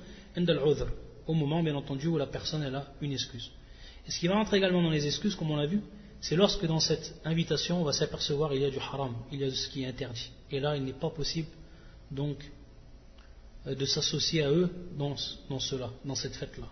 au 1.27 1.33
moment 1.33 1.63
bien 1.63 1.75
entendu 1.75 2.07
où 2.07 2.17
la 2.17 2.27
personne 2.27 2.63
elle 2.63 2.75
a 2.75 2.85
une 3.01 3.11
excuse. 3.11 3.51
Et 4.07 4.11
ce 4.11 4.19
qui 4.19 4.27
va 4.27 4.35
rentrer 4.35 4.57
également 4.57 4.81
dans 4.81 4.89
les 4.89 5.05
excuses, 5.05 5.35
comme 5.35 5.51
on 5.51 5.57
l'a 5.57 5.65
vu, 5.65 5.81
c'est 6.21 6.35
lorsque 6.35 6.65
dans 6.65 6.79
cette 6.79 7.15
invitation 7.25 7.81
on 7.81 7.83
va 7.83 7.93
s'apercevoir 7.93 8.51
qu'il 8.51 8.61
y 8.61 8.65
a 8.65 8.69
du 8.69 8.77
haram, 8.77 9.13
il 9.31 9.41
y 9.41 9.43
a 9.43 9.51
ce 9.51 9.67
qui 9.69 9.83
est 9.83 9.87
interdit. 9.87 10.31
Et 10.51 10.59
là, 10.59 10.77
il 10.77 10.83
n'est 10.83 10.93
pas 10.93 11.09
possible 11.09 11.49
donc 12.09 12.37
euh, 13.67 13.75
de 13.75 13.85
s'associer 13.85 14.43
à 14.43 14.51
eux 14.51 14.69
dans, 14.97 15.15
cela, 15.59 15.91
dans 16.05 16.15
cette 16.15 16.35
fête-là. 16.35 16.67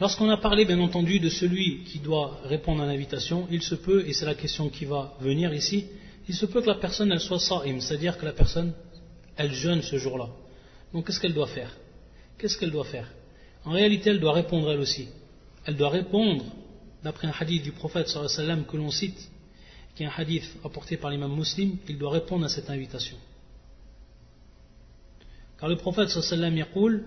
Lorsqu'on 0.00 0.28
a 0.28 0.36
parlé, 0.36 0.64
bien 0.64 0.80
entendu, 0.80 1.20
de 1.20 1.28
celui 1.28 1.84
qui 1.84 2.00
doit 2.00 2.40
répondre 2.44 2.82
à 2.82 2.86
l'invitation, 2.86 3.46
il 3.50 3.62
se 3.62 3.76
peut, 3.76 4.04
et 4.06 4.12
c'est 4.12 4.26
la 4.26 4.34
question 4.34 4.68
qui 4.68 4.84
va 4.84 5.14
venir 5.20 5.54
ici, 5.54 5.86
il 6.28 6.34
se 6.34 6.46
peut 6.46 6.62
que 6.62 6.66
la 6.66 6.74
personne, 6.76 7.12
elle 7.12 7.20
soit 7.20 7.38
sa'im, 7.38 7.80
c'est-à-dire 7.80 8.18
que 8.18 8.24
la 8.24 8.32
personne, 8.32 8.72
elle 9.36 9.52
jeûne 9.52 9.82
ce 9.82 9.96
jour-là. 9.96 10.28
Donc, 10.92 11.06
qu'est-ce 11.06 11.20
qu'elle 11.20 11.34
doit 11.34 11.46
faire? 11.46 11.76
Qu'est-ce 12.38 12.58
qu'elle 12.58 12.72
doit 12.72 12.84
faire? 12.84 13.08
En 13.64 13.70
réalité, 13.70 14.10
elle 14.10 14.20
doit 14.20 14.32
répondre 14.32 14.70
elle 14.70 14.80
aussi. 14.80 15.08
Elle 15.64 15.76
doit 15.76 15.90
répondre, 15.90 16.44
d'après 17.02 17.28
un 17.28 17.32
hadith 17.38 17.62
du 17.62 17.72
prophète 17.72 18.08
sallam 18.08 18.64
que 18.64 18.76
l'on 18.76 18.90
cite, 18.90 19.30
qui 19.94 20.02
est 20.02 20.06
un 20.06 20.12
hadith 20.16 20.44
apporté 20.64 20.96
par 20.96 21.10
l'imam 21.10 21.34
muslim, 21.34 21.76
il 21.88 21.98
doit 21.98 22.10
répondre 22.10 22.44
à 22.44 22.48
cette 22.48 22.68
invitation. 22.68 23.16
Car 25.60 25.68
le 25.68 25.76
prophète 25.76 26.08
sallam 26.08 26.56
yaqul, 26.56 27.04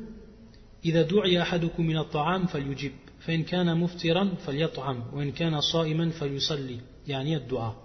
إذا 0.86 1.02
دعي 1.02 1.42
أحدكم 1.42 1.86
من 1.86 1.96
الطعام 1.96 2.46
فليجب 2.46 2.92
فإن 3.20 3.42
كان 3.42 3.76
مفترا 3.76 4.34
فليطعم 4.46 5.04
وإن 5.12 5.32
كان 5.32 5.60
صائما 5.60 6.10
فليصلي 6.10 6.80
يعني 7.08 7.36
الدعاء 7.36 7.82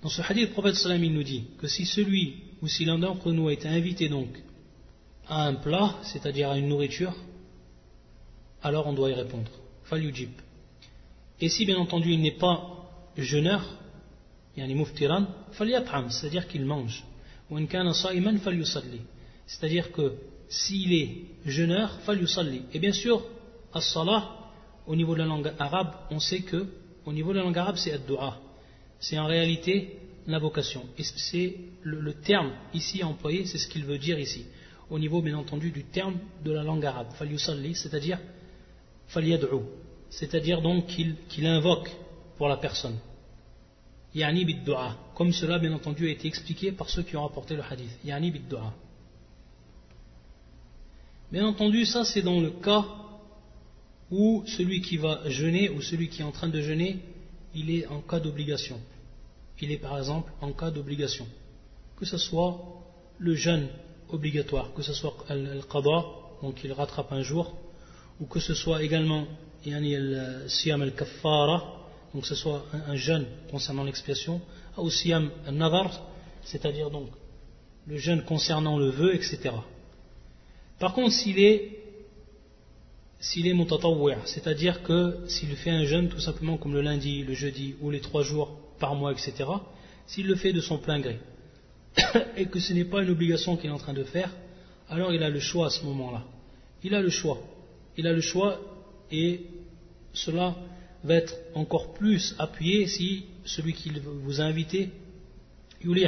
Dans 0.00 0.08
ce 0.08 0.22
hadith, 0.22 0.50
le 0.50 0.52
prophète 0.52 0.76
sallam 0.76 1.02
il 1.02 1.12
nous 1.12 1.24
dit 1.24 1.42
que 1.58 1.66
si 1.66 1.84
celui 1.84 2.36
ou 2.62 2.68
si 2.68 2.84
l'un 2.84 2.98
d'entre 2.98 3.32
nous 3.32 3.48
a 3.48 3.52
été 3.52 3.66
invité 3.66 4.08
donc 4.08 4.28
à 5.26 5.46
un 5.46 5.54
plat, 5.54 5.96
c'est-à-dire 6.04 6.50
à 6.50 6.56
une 6.56 6.68
nourriture, 6.68 7.14
alors 8.62 8.86
on 8.86 8.92
doit 8.92 9.10
y 9.10 9.14
répondre. 9.14 9.50
Falyujib. 9.84 10.30
Et 11.40 11.48
si 11.48 11.64
bien 11.66 11.78
entendu 11.78 12.12
il 12.12 12.20
n'est 12.20 12.38
pas 12.38 12.88
jeûneur, 13.16 13.62
yani 14.56 14.74
muftiran, 14.74 15.26
c'est-à-dire 15.52 16.46
qu'il 16.46 16.64
mange. 16.64 17.04
C'est-à-dire 19.46 19.92
que 19.92 20.14
s'il 20.49 20.93
est 20.93 21.17
jeûneur, 21.45 21.99
Et 22.73 22.79
bien 22.79 22.93
sûr, 22.93 23.25
as-salah, 23.73 24.37
au 24.87 24.95
niveau 24.95 25.13
de 25.13 25.19
la 25.19 25.25
langue 25.25 25.51
arabe, 25.59 25.93
on 26.11 26.19
sait 26.19 26.41
que, 26.41 26.67
au 27.05 27.13
niveau 27.13 27.33
de 27.33 27.39
la 27.39 27.43
langue 27.43 27.57
arabe, 27.57 27.75
c'est 27.77 27.91
ad-du'a. 27.91 28.37
C'est 28.99 29.17
en 29.17 29.25
réalité 29.25 29.97
l'invocation. 30.27 30.85
Et 30.97 31.03
c'est 31.03 31.55
le, 31.83 32.13
terme 32.13 32.51
ici 32.73 33.03
employé, 33.03 33.45
c'est 33.45 33.57
ce 33.57 33.67
qu'il 33.67 33.85
veut 33.85 33.97
dire 33.97 34.19
ici. 34.19 34.45
Au 34.89 34.99
niveau, 34.99 35.21
bien 35.21 35.37
entendu, 35.37 35.71
du 35.71 35.83
terme 35.83 36.17
de 36.43 36.51
la 36.51 36.63
langue 36.63 36.85
arabe. 36.85 37.07
c'est-à-dire 37.17 38.19
falyad'u 39.07 39.47
c'est-à-dire 40.09 40.61
donc 40.61 40.85
qu'il 40.85 41.47
invoque 41.47 41.89
pour 42.37 42.47
la 42.47 42.57
personne. 42.57 42.97
Yani 44.13 44.45
bid-du'a, 44.45 44.95
comme 45.15 45.33
cela 45.33 45.57
bien 45.57 45.73
entendu 45.73 46.07
a 46.07 46.11
été 46.11 46.27
expliqué 46.27 46.71
par 46.71 46.87
ceux 46.87 47.01
qui 47.01 47.17
ont 47.17 47.23
rapporté 47.23 47.55
le 47.55 47.63
hadith. 47.63 47.89
Yani 48.05 48.29
bid-du'a. 48.29 48.71
Bien 51.33 51.47
entendu, 51.47 51.83
ça 51.87 52.05
c'est 52.05 52.21
dans 52.21 52.39
le 52.39 52.51
cas 52.51 52.85
où 54.11 54.43
celui 54.45 54.83
qui 54.83 54.97
va 54.97 55.27
jeûner 55.31 55.67
ou 55.67 55.81
celui 55.81 56.07
qui 56.07 56.21
est 56.21 56.23
en 56.23 56.31
train 56.31 56.47
de 56.47 56.61
jeûner, 56.61 56.99
il 57.55 57.71
est 57.71 57.87
en 57.87 58.01
cas 58.01 58.19
d'obligation. 58.19 58.79
Il 59.59 59.71
est 59.71 59.79
par 59.79 59.97
exemple 59.97 60.31
en 60.41 60.51
cas 60.51 60.69
d'obligation. 60.69 61.25
Que 61.97 62.05
ce 62.05 62.19
soit 62.19 62.61
le 63.17 63.33
jeûne 63.33 63.67
obligatoire, 64.09 64.75
que 64.75 64.83
ce 64.83 64.93
soit 64.93 65.15
al-qada, 65.27 66.05
donc 66.43 66.63
il 66.63 66.71
rattrape 66.71 67.11
un 67.11 67.23
jour, 67.23 67.57
ou 68.19 68.27
que 68.27 68.39
ce 68.39 68.53
soit 68.53 68.83
également 68.83 69.25
siyam 70.45 70.83
al-kaffara, 70.83 71.87
donc 72.13 72.27
ce 72.27 72.35
soit 72.35 72.63
un, 72.71 72.95
jeûne 72.95 73.25
concernant 73.49 73.83
l'expiation, 73.83 74.39
aussi 74.77 75.11
un 75.11 75.31
navar, 75.51 75.99
c'est-à-dire 76.43 76.91
donc 76.91 77.09
le 77.87 77.97
jeûne 77.97 78.23
concernant 78.23 78.77
le 78.77 78.91
vœu, 78.91 79.15
etc. 79.15 79.49
Par 80.79 80.93
contre, 80.93 81.13
s'il 81.13 81.39
est 81.39 81.79
s'il 83.19 83.47
est 83.47 83.55
c'est-à-dire 84.25 84.83
que 84.83 85.19
s'il 85.27 85.55
fait 85.55 85.69
un 85.69 85.85
jeûne 85.85 86.09
tout 86.09 86.19
simplement 86.19 86.57
comme 86.57 86.73
le 86.73 86.81
lundi, 86.81 87.23
le 87.23 87.33
jeudi 87.33 87.75
ou 87.79 87.89
les 87.89 88.01
trois 88.01 88.21
jours 88.21 88.59
par 88.79 88.95
mois, 88.95 89.13
etc., 89.13 89.45
s'il 90.05 90.27
le 90.27 90.35
fait 90.35 90.51
de 90.51 90.59
son 90.59 90.77
plein 90.77 90.99
gré, 90.99 91.19
et 92.35 92.47
que 92.47 92.59
ce 92.59 92.73
n'est 92.73 92.83
pas 92.83 93.01
une 93.01 93.09
obligation 93.09 93.55
qu'il 93.55 93.69
est 93.69 93.73
en 93.73 93.77
train 93.77 93.93
de 93.93 94.03
faire, 94.03 94.29
alors 94.89 95.13
il 95.13 95.23
a 95.23 95.29
le 95.29 95.39
choix 95.39 95.67
à 95.67 95.69
ce 95.69 95.85
moment-là. 95.85 96.25
Il 96.83 96.93
a 96.95 97.01
le 97.01 97.09
choix. 97.09 97.39
Il 97.95 98.07
a 98.07 98.11
le 98.11 98.19
choix 98.19 98.59
et 99.09 99.45
cela 100.11 100.57
va 101.05 101.15
être 101.15 101.33
encore 101.55 101.93
plus 101.93 102.35
appuyé 102.39 102.87
si 102.87 103.25
celui 103.45 103.73
qui 103.73 103.89
vous 104.23 104.41
a 104.41 104.43
invité, 104.43 104.89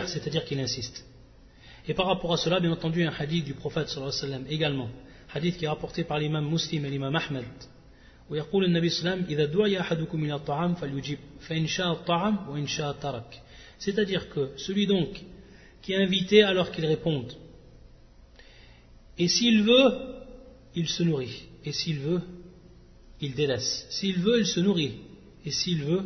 c'est-à-dire 0.07 0.43
qu'il 0.45 0.59
insiste. 0.59 1.05
Et 1.88 1.94
par 1.94 2.06
rapport 2.06 2.32
à 2.32 2.36
cela, 2.36 2.60
bien 2.60 2.72
entendu, 2.72 3.02
un 3.04 3.12
hadith 3.12 3.44
du 3.44 3.54
prophète 3.54 3.88
sallallahu 3.88 4.12
alayhi 4.12 4.32
wa 4.32 4.38
sallam 4.38 4.52
également, 4.52 4.88
hadith 5.34 5.56
qui 5.56 5.64
est 5.64 5.68
rapporté 5.68 6.04
par 6.04 6.18
l'imam 6.18 6.48
Muslim 6.48 6.84
et 6.84 6.90
l'imam 6.90 7.14
Ahmed, 7.16 7.44
où 8.30 8.36
يقول 8.36 8.64
النبي 8.64 8.88
صلى 8.88 9.00
الله 9.00 9.10
عليه 9.10 9.22
وسلم 9.22 9.38
إذا 9.38 9.44
دعي 9.44 9.80
أحدكم 9.80 10.24
إلى 10.24 10.34
الطعام 10.34 10.74
فليجيب 10.74 11.18
فإن 11.40 11.66
شاء 11.66 11.92
الطعام 11.92 12.48
وإن 12.48 12.66
شاء 12.66 12.92
ترك 12.92 13.42
c'est-à-dire 13.78 14.28
que 14.28 14.50
celui 14.56 14.86
donc 14.86 15.20
qui 15.82 15.92
est 15.92 15.96
invité 15.96 16.42
alors 16.42 16.70
qu'il 16.70 16.86
réponde 16.86 17.32
et 19.18 19.26
s'il 19.26 19.62
veut 19.62 19.90
il 20.76 20.88
se 20.88 21.02
nourrit 21.02 21.42
et 21.64 21.72
s'il 21.72 21.98
veut 21.98 22.22
il 23.20 23.34
délaisse 23.34 23.86
s'il 23.90 24.18
veut 24.20 24.38
il 24.38 24.46
se 24.46 24.60
nourrit 24.60 24.94
et 25.44 25.50
s'il 25.50 25.82
veut 25.82 26.04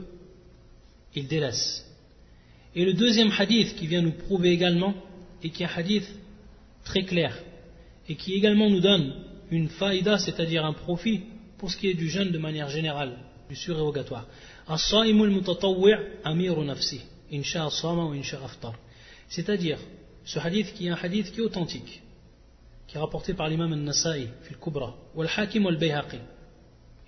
il 1.14 1.26
délaisse 1.26 1.84
et 2.74 2.84
le 2.86 2.94
deuxième 2.94 3.32
hadith 3.38 3.76
qui 3.76 3.86
vient 3.86 4.02
nous 4.02 4.12
prouver 4.12 4.50
également 4.50 4.94
et 5.43 5.49
qui 5.49 5.63
est 5.63 5.65
un 5.65 5.69
hadith 5.75 6.07
très 6.83 7.03
clair 7.03 7.37
et 8.07 8.15
qui 8.15 8.33
également 8.33 8.69
nous 8.69 8.79
donne 8.79 9.13
une 9.51 9.69
faïda, 9.69 10.17
c'est-à-dire 10.17 10.65
un 10.65 10.73
profit 10.73 11.21
pour 11.57 11.69
ce 11.71 11.77
qui 11.77 11.87
est 11.87 11.93
du 11.93 12.09
jeûne 12.09 12.31
de 12.31 12.37
manière 12.37 12.69
générale, 12.69 13.17
du 13.49 13.55
surérogatoire. 13.55 14.25
C'est-à-dire, 19.27 19.79
ce 20.25 20.39
hadith 20.39 20.73
qui 20.73 20.87
est 20.87 20.89
un 20.89 20.97
hadith 21.01 21.31
qui 21.31 21.39
est 21.39 21.43
authentique, 21.43 22.01
qui 22.87 22.97
est 22.97 22.99
rapporté 22.99 23.33
par 23.33 23.47
l'imam 23.49 23.73
al-Nasa'i, 23.73 24.27
fil 24.43 24.57
Kubra, 24.57 24.95
ou 25.15 25.21
al-Hakim 25.21 25.67
al-Bayhaqi, 25.67 26.17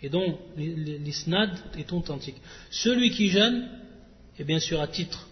et 0.04 0.10
dont 0.10 0.38
l'isnad 0.58 1.52
est 1.78 1.92
authentique. 1.94 2.38
Celui 2.70 3.12
qui 3.12 3.30
jeûne, 3.30 3.70
est 4.40 4.44
bien 4.44 4.60
sûr 4.60 4.82
à 4.82 4.88
titre 4.88 5.28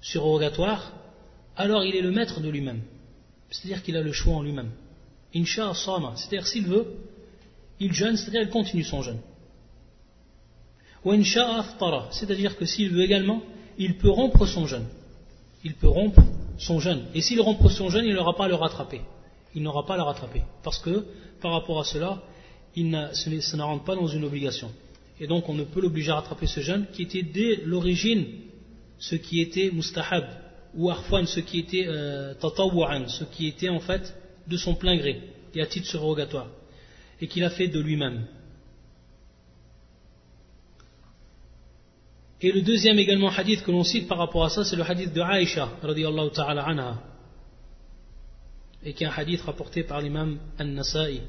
surérogatoire, 0.00 0.92
alors 1.56 1.84
il 1.84 1.94
est 1.96 2.02
le 2.02 2.10
maître 2.10 2.40
de 2.40 2.48
lui-même. 2.48 2.82
C'est-à-dire 3.50 3.82
qu'il 3.82 3.96
a 3.96 4.02
le 4.02 4.12
choix 4.12 4.34
en 4.34 4.42
lui-même. 4.42 4.70
Sama, 5.44 6.14
c'est-à-dire 6.16 6.46
s'il 6.46 6.66
veut, 6.66 6.86
il 7.80 7.92
jeûne, 7.92 8.16
c'est-à-dire 8.16 8.42
il 8.42 8.50
continue 8.50 8.84
son 8.84 9.02
jeûne. 9.02 9.20
Ou 11.04 11.12
aftara, 11.12 12.08
c'est-à-dire 12.10 12.56
que 12.56 12.64
s'il 12.64 12.90
veut 12.90 13.02
également, 13.02 13.42
il 13.78 13.98
peut 13.98 14.10
rompre 14.10 14.46
son 14.46 14.66
jeûne. 14.66 14.86
Il 15.64 15.74
peut 15.74 15.88
rompre 15.88 16.22
son 16.58 16.80
jeûne. 16.80 17.04
Et 17.14 17.20
s'il 17.20 17.40
rompt 17.40 17.68
son 17.68 17.88
jeûne, 17.88 18.04
il 18.04 18.14
n'aura 18.14 18.34
pas 18.34 18.46
à 18.46 18.48
le 18.48 18.54
rattraper. 18.54 19.00
Il 19.54 19.62
n'aura 19.62 19.86
pas 19.86 19.94
à 19.94 19.96
le 19.96 20.02
rattraper. 20.02 20.42
Parce 20.62 20.78
que, 20.78 21.06
par 21.40 21.52
rapport 21.52 21.80
à 21.80 21.84
cela, 21.84 22.22
il 22.74 23.10
ça 23.12 23.56
ne 23.56 23.62
rentre 23.62 23.84
pas 23.84 23.94
dans 23.94 24.06
une 24.06 24.24
obligation. 24.24 24.70
Et 25.20 25.26
donc 25.26 25.48
on 25.48 25.54
ne 25.54 25.64
peut 25.64 25.80
l'obliger 25.80 26.10
à 26.10 26.16
rattraper 26.16 26.46
ce 26.46 26.60
jeûne 26.60 26.86
qui 26.92 27.02
était 27.02 27.22
dès 27.22 27.56
l'origine 27.64 28.26
ce 28.98 29.14
qui 29.14 29.40
était 29.40 29.70
mustahab 29.72 30.24
ou 30.74 30.90
arfan 30.90 31.24
ce 31.26 31.40
qui 31.40 31.60
était 31.60 31.86
euh, 31.86 32.34
ce 32.38 33.24
qui 33.24 33.46
était 33.46 33.68
en 33.68 33.80
fait 33.80 34.14
de 34.46 34.56
son 34.56 34.74
plein 34.74 34.96
gré 34.96 35.22
et 35.54 35.62
à 35.62 35.66
titre 35.66 35.86
surrogatoire 35.86 36.48
et 37.20 37.26
qu'il 37.26 37.44
a 37.44 37.50
fait 37.50 37.68
de 37.68 37.80
lui-même. 37.80 38.26
Et 42.40 42.52
le 42.52 42.62
deuxième 42.62 42.98
également 42.98 43.30
hadith 43.30 43.64
que 43.64 43.72
l'on 43.72 43.82
cite 43.82 44.06
par 44.06 44.18
rapport 44.18 44.44
à 44.44 44.50
ça, 44.50 44.64
c'est 44.64 44.76
le 44.76 44.88
hadith 44.88 45.12
de 45.12 45.20
Aïcha, 45.20 45.68
ta'ala 45.82 46.64
anha, 46.64 47.02
et 48.84 48.92
qui 48.92 49.02
est 49.02 49.08
un 49.08 49.12
hadith 49.12 49.40
rapporté 49.42 49.82
par 49.82 50.00
l'imam 50.00 50.38
An-Nasa'i, 50.60 51.20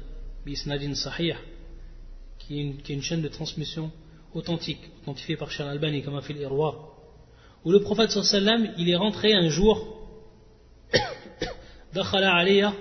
qui 2.38 2.60
est, 2.60 2.88
une, 2.90 3.02
chaîne 3.02 3.22
de 3.22 3.28
transmission 3.28 3.90
authentique, 4.34 4.80
authentifiée 5.02 5.36
par 5.36 5.50
Charles 5.50 5.70
Albani, 5.70 6.02
comme 6.02 6.14
a 6.14 6.22
fait 6.22 6.32
l'Irwa, 6.32 6.89
où 7.64 7.72
le 7.72 7.80
prophète 7.80 8.10
sallam 8.10 8.72
il 8.78 8.88
est 8.88 8.96
rentré 8.96 9.32
un 9.34 9.48
jour 9.48 9.98
dakhala 11.94 12.34
alayya 12.34 12.72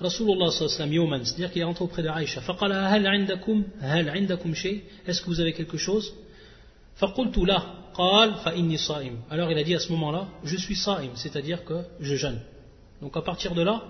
Rasulullah 0.00 0.50
sallam 0.50 1.24
c'est-à-dire 1.24 1.52
qu'il 1.52 1.60
est 1.60 1.64
rentré 1.64 1.84
auprès 1.84 2.02
de 2.02 2.08
Aïcha. 2.08 2.40
Hal 2.40 3.06
indakum 3.06 3.64
hal 3.82 4.08
indakum 4.08 4.54
shay? 4.54 4.84
Est-ce 5.06 5.20
que 5.20 5.26
vous 5.26 5.40
avez 5.40 5.52
quelque 5.52 5.76
chose? 5.76 6.14
Faqultu 6.94 7.44
la. 7.44 7.66
Qal 7.94 8.36
fa 8.42 8.54
inni 8.54 8.78
sa'im. 8.78 9.16
Alors 9.30 9.50
il 9.50 9.58
a 9.58 9.62
dit 9.62 9.74
à 9.74 9.80
ce 9.80 9.92
moment-là 9.92 10.28
je 10.44 10.56
suis 10.56 10.76
sa'im 10.76 11.10
c'est-à-dire 11.16 11.64
que 11.64 11.82
je 12.00 12.14
jeûne. 12.14 12.40
Donc 13.02 13.14
à 13.16 13.20
partir 13.20 13.54
de 13.54 13.62
là 13.62 13.82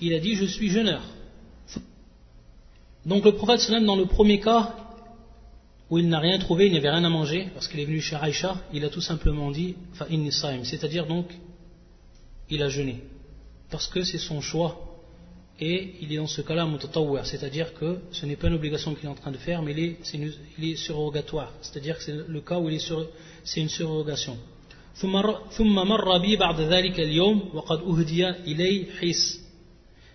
il 0.00 0.14
a 0.14 0.20
dit 0.20 0.36
je 0.36 0.44
suis 0.44 0.70
jeûneur. 0.70 1.02
Donc 3.04 3.24
le 3.24 3.32
prophète 3.32 3.60
sallam 3.60 3.84
dans 3.84 3.96
le 3.96 4.06
premier 4.06 4.38
cas 4.38 4.74
où 5.90 5.98
il 5.98 6.08
n'a 6.08 6.18
rien 6.18 6.38
trouvé, 6.38 6.66
il 6.66 6.72
n'y 6.72 6.78
avait 6.78 6.90
rien 6.90 7.04
à 7.04 7.08
manger, 7.08 7.48
parce 7.54 7.68
qu'il 7.68 7.80
est 7.80 7.84
venu 7.84 8.00
chez 8.00 8.16
Aïcha, 8.16 8.56
il 8.72 8.84
a 8.84 8.88
tout 8.88 9.00
simplement 9.00 9.50
dit 9.50 9.76
c'est-à-dire 10.62 11.06
donc, 11.06 11.26
il 12.50 12.62
a 12.62 12.68
jeûné, 12.68 13.02
parce 13.70 13.86
que 13.86 14.02
c'est 14.02 14.18
son 14.18 14.40
choix, 14.40 14.82
et 15.58 15.94
il 16.02 16.12
est 16.12 16.16
dans 16.16 16.26
ce 16.26 16.42
cas-là 16.42 16.66
mutatawwar, 16.66 17.24
c'est-à-dire 17.24 17.72
que 17.74 18.00
ce 18.10 18.26
n'est 18.26 18.36
pas 18.36 18.48
une 18.48 18.54
obligation 18.54 18.94
qu'il 18.94 19.06
est 19.06 19.10
en 19.10 19.14
train 19.14 19.30
de 19.30 19.38
faire, 19.38 19.62
mais 19.62 19.72
il 19.72 19.78
est, 19.78 19.96
il 20.58 20.64
est 20.72 20.76
surrogatoire, 20.76 21.52
c'est-à-dire 21.62 21.96
que 21.96 22.02
c'est 22.02 22.28
le 22.28 22.40
cas 22.40 22.58
où 22.58 22.68
c'est 23.44 23.60
une 23.60 23.68
surrogation. 23.68 24.36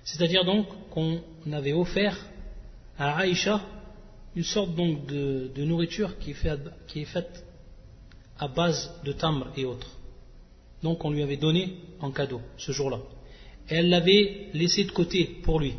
C'est-à-dire 0.03 0.43
donc 0.43 0.67
qu'on 0.89 1.21
avait 1.51 1.73
offert 1.73 2.17
à 2.97 3.17
Aïcha 3.19 3.61
une 4.34 4.44
sorte 4.44 4.74
donc 4.74 5.06
de, 5.06 5.64
nourriture 5.64 6.18
qui 6.18 6.32
est, 6.32 7.04
faite 7.04 7.44
à 8.38 8.48
base 8.48 8.92
de 9.04 9.12
tamr 9.12 9.46
et 9.56 9.64
autres. 9.64 9.90
Donc 10.82 11.04
on 11.04 11.10
lui 11.10 11.22
avait 11.22 11.38
donné 11.38 11.74
en 12.00 12.10
cadeau 12.10 12.40
ce 12.58 12.72
jour-là. 12.72 12.98
Et 13.70 13.76
elle 13.76 13.88
l'avait 13.88 14.48
laissé 14.52 14.84
de 14.84 14.90
côté 14.90 15.24
pour 15.42 15.60
lui. 15.60 15.74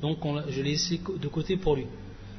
Donc 0.00 0.18
je 0.48 0.62
l'ai 0.62 0.70
laissé 0.70 0.98
de 0.98 1.28
côté 1.28 1.56
pour 1.56 1.76
lui. 1.76 1.86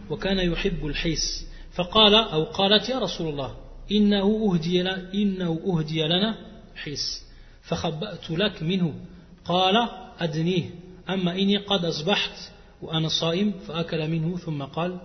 وكان 0.09 0.51
يحب 0.51 0.85
الحيس 0.85 1.45
فقال 1.73 2.15
أو 2.15 2.43
قالت 2.43 2.89
يا 2.89 2.99
رسول 2.99 3.29
الله 3.29 3.55
إنه 3.91 4.51
أهدي, 4.53 4.81
إنه 5.13 5.59
أهدي 5.67 6.03
لنا 6.03 6.37
حيس 6.75 7.25
فخبأت 7.61 8.31
لك 8.31 8.63
منه 8.63 8.93
قال 9.45 9.89
أدنيه 10.19 10.69
أما 11.09 11.31
إني 11.31 11.57
قد 11.57 11.85
أصبحت 11.85 12.51
وأنا 12.81 13.07
صائم 13.07 13.51
فأكل 13.51 14.09
منه 14.09 14.37
ثم 14.37 14.63
قال 14.63 14.99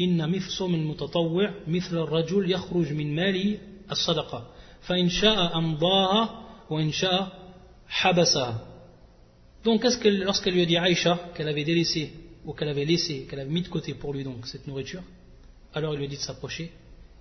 إن 0.00 0.30
مفصوم 0.30 0.74
المتطوع 0.74 1.54
مثل 1.68 1.96
الرجل 1.96 2.50
يخرج 2.50 2.92
من 2.92 3.14
ماله 3.14 3.58
الصدقة 3.90 4.46
فإن 4.80 5.08
شاء 5.08 5.58
أمضاها 5.58 6.44
وإن 6.70 6.92
شاء 6.92 7.32
حبسها 7.88 8.70
Donc, 9.64 9.82
est-ce 9.86 9.96
que 9.96 10.08
lorsqu'elle 10.08 10.52
lui 10.52 10.62
a 10.62 10.66
dit 10.66 10.76
Aïcha 10.76 11.30
qu'elle 11.34 11.48
avait 11.48 11.64
délaissé 11.64 12.12
ou 12.44 12.52
qu'elle 12.52 12.68
avait 12.68 12.84
laissé, 12.84 13.26
qu'elle 13.28 13.40
avait 13.40 13.50
mis 13.50 13.62
de 13.62 13.68
côté 13.68 13.94
pour 13.94 14.12
lui 14.12 14.22
donc 14.22 14.46
cette 14.46 14.66
nourriture, 14.66 15.02
alors 15.72 15.94
il 15.94 15.98
lui 15.98 16.04
a 16.04 16.08
dit 16.08 16.16
de 16.16 16.20
s'approcher 16.20 16.70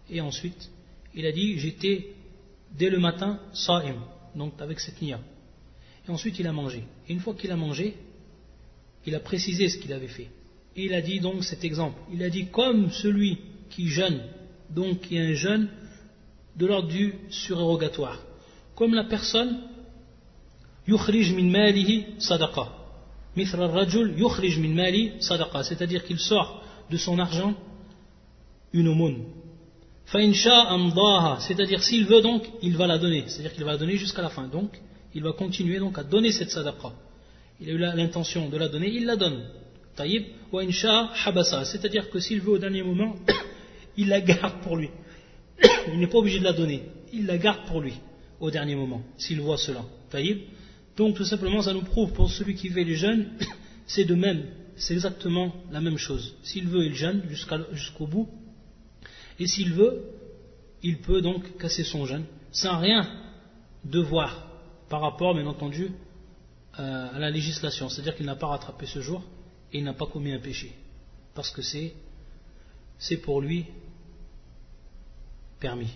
et 0.10 0.20
ensuite 0.20 0.70
il 1.16 1.26
a 1.26 1.32
dit 1.32 1.58
j'étais 1.58 2.08
dès 2.78 2.90
le 2.90 3.00
matin 3.00 3.40
sa'im, 3.54 3.96
donc 4.36 4.54
avec 4.60 4.82
cette 4.82 5.02
niya. 5.02 5.20
Et 6.06 6.12
ensuite 6.12 6.38
il 6.40 6.48
a 6.48 6.52
mangé. 6.52 6.84
Et 7.08 7.14
une 7.14 7.22
fois 7.22 7.34
qu'il 7.34 7.52
a 7.52 7.56
mangé, 7.56 7.96
il 9.09 9.15
a 9.15 9.21
précisé 9.21 9.69
ce 9.69 9.79
qu'il 9.79 9.93
avait 9.93 10.09
fait. 10.09 10.29
Et 10.77 10.85
il 10.85 10.95
a 10.95 11.01
dit 11.01 11.19
donc 11.19 11.43
cet 11.43 11.65
exemple. 11.65 11.99
Il 12.13 12.23
a 12.23 12.31
dit 12.31 12.47
comme 12.49 12.91
celui 12.91 13.39
qui 13.71 13.89
jeûne, 13.89 14.21
donc 14.71 15.01
qui 15.01 15.17
est 15.17 15.31
un 15.31 15.35
jeûne 15.35 15.69
de 16.57 16.67
l'ordre 16.67 16.89
du 16.89 17.15
surérogatoire. 17.31 18.21
Comme 18.75 18.95
la 18.95 19.05
personne 19.05 19.61
yukhrij 20.87 21.33
min 21.33 21.51
malihi 21.51 22.07
sadaqa. 22.19 22.67
Rajul 23.37 24.19
yukhrij 24.19 24.59
min 24.59 24.75
mali 24.75 25.13
sadaqa. 25.21 25.63
C'est-à-dire 25.65 26.05
qu'il 26.05 26.19
sort 26.19 26.63
de 26.91 26.97
son 26.97 27.19
argent 27.19 27.55
une 28.73 28.89
aumône. 28.89 29.25
C'est-à-dire 30.07 31.83
s'il 31.83 32.07
veut 32.07 32.23
donc, 32.23 32.43
il 32.63 32.77
va 32.77 32.87
la 32.87 32.99
donner. 32.99 33.25
C'est-à-dire 33.27 33.55
qu'il 33.55 33.65
va 33.65 33.73
la 33.73 33.79
donner 33.79 33.97
jusqu'à 33.97 34.23
la 34.23 34.31
fin. 34.31 34.47
Donc, 34.49 34.71
il 35.15 35.23
va 35.23 35.33
continuer 35.33 35.79
donc 35.79 35.99
à 35.99 36.05
donner 36.05 36.33
cette 36.33 36.51
sadaqa 36.51 36.93
il 37.61 37.71
a 37.71 37.73
eu 37.73 37.79
l'intention 37.79 38.49
de 38.49 38.57
la 38.57 38.69
donner, 38.69 38.89
il 38.89 39.07
la 39.07 39.17
donne. 39.17 39.45
Taïb, 39.97 40.25
wa 40.53 40.63
insha 40.63 41.11
habasa, 41.25 41.65
c'est-à-dire 41.65 42.09
que 42.11 42.21
s'il 42.21 42.41
veut 42.41 42.53
au 42.53 42.59
dernier 42.59 42.83
moment, 42.83 43.17
il 43.97 44.09
la 44.09 44.21
garde 44.21 44.61
pour 44.63 44.77
lui. 44.77 44.91
il 45.93 45.99
n'est 45.99 46.07
pas 46.07 46.19
obligé 46.19 46.39
de 46.39 46.45
la 46.45 46.53
donner, 46.53 46.83
il 47.13 47.27
la 47.27 47.37
garde 47.37 47.67
pour 47.67 47.81
lui 47.81 47.95
au 48.39 48.51
dernier 48.51 48.77
moment, 48.77 49.03
s'il 49.17 49.41
voit 49.41 49.59
cela. 49.59 49.85
Taïb. 50.11 50.39
Donc 50.97 51.17
tout 51.17 51.25
simplement, 51.25 51.63
ça 51.63 51.73
nous 51.73 51.83
prouve 51.83 52.13
pour 52.13 52.31
celui 52.31 52.55
qui 52.55 52.69
veut 52.69 52.83
les 52.83 52.95
jeunes, 52.95 53.31
c'est 53.87 54.05
de 54.05 54.15
même, 54.15 54.47
c'est 54.77 54.95
exactement 54.95 55.55
la 55.73 55.81
même 55.81 55.99
chose. 55.99 56.37
S'il 56.43 56.69
veut, 56.69 56.85
il 56.85 56.95
jeûne 56.95 57.23
jusqu'au 57.73 58.07
bout, 58.07 58.29
et 59.41 59.47
s'il 59.47 59.73
veut, 59.73 60.05
il 60.83 60.99
peut 60.99 61.21
donc 61.21 61.57
casser 61.59 61.85
son 61.85 62.07
jeûne, 62.07 62.25
sans 62.53 62.79
rien 62.79 63.09
devoir 63.85 64.49
par 64.89 65.01
rapport, 65.01 65.35
bien 65.35 65.47
entendu, 65.47 65.91
à 66.79 67.19
la 67.19 67.31
législation. 67.31 67.89
C'est-à-dire 67.89 68.15
qu'il 68.15 68.27
n'a 68.27 68.37
pas 68.37 68.47
rattrapé 68.47 68.87
ce 68.87 69.01
jour 69.01 69.23
et 69.73 69.79
il 69.79 69.85
n'a 69.85 69.95
pas 69.95 70.07
commis 70.07 70.33
un 70.33 70.39
péché. 70.39 70.73
Parce 71.35 71.51
que 71.51 71.63
c'est, 71.63 71.95
c'est 72.99 73.19
pour 73.19 73.41
lui 73.41 73.67
permis. 75.61 75.91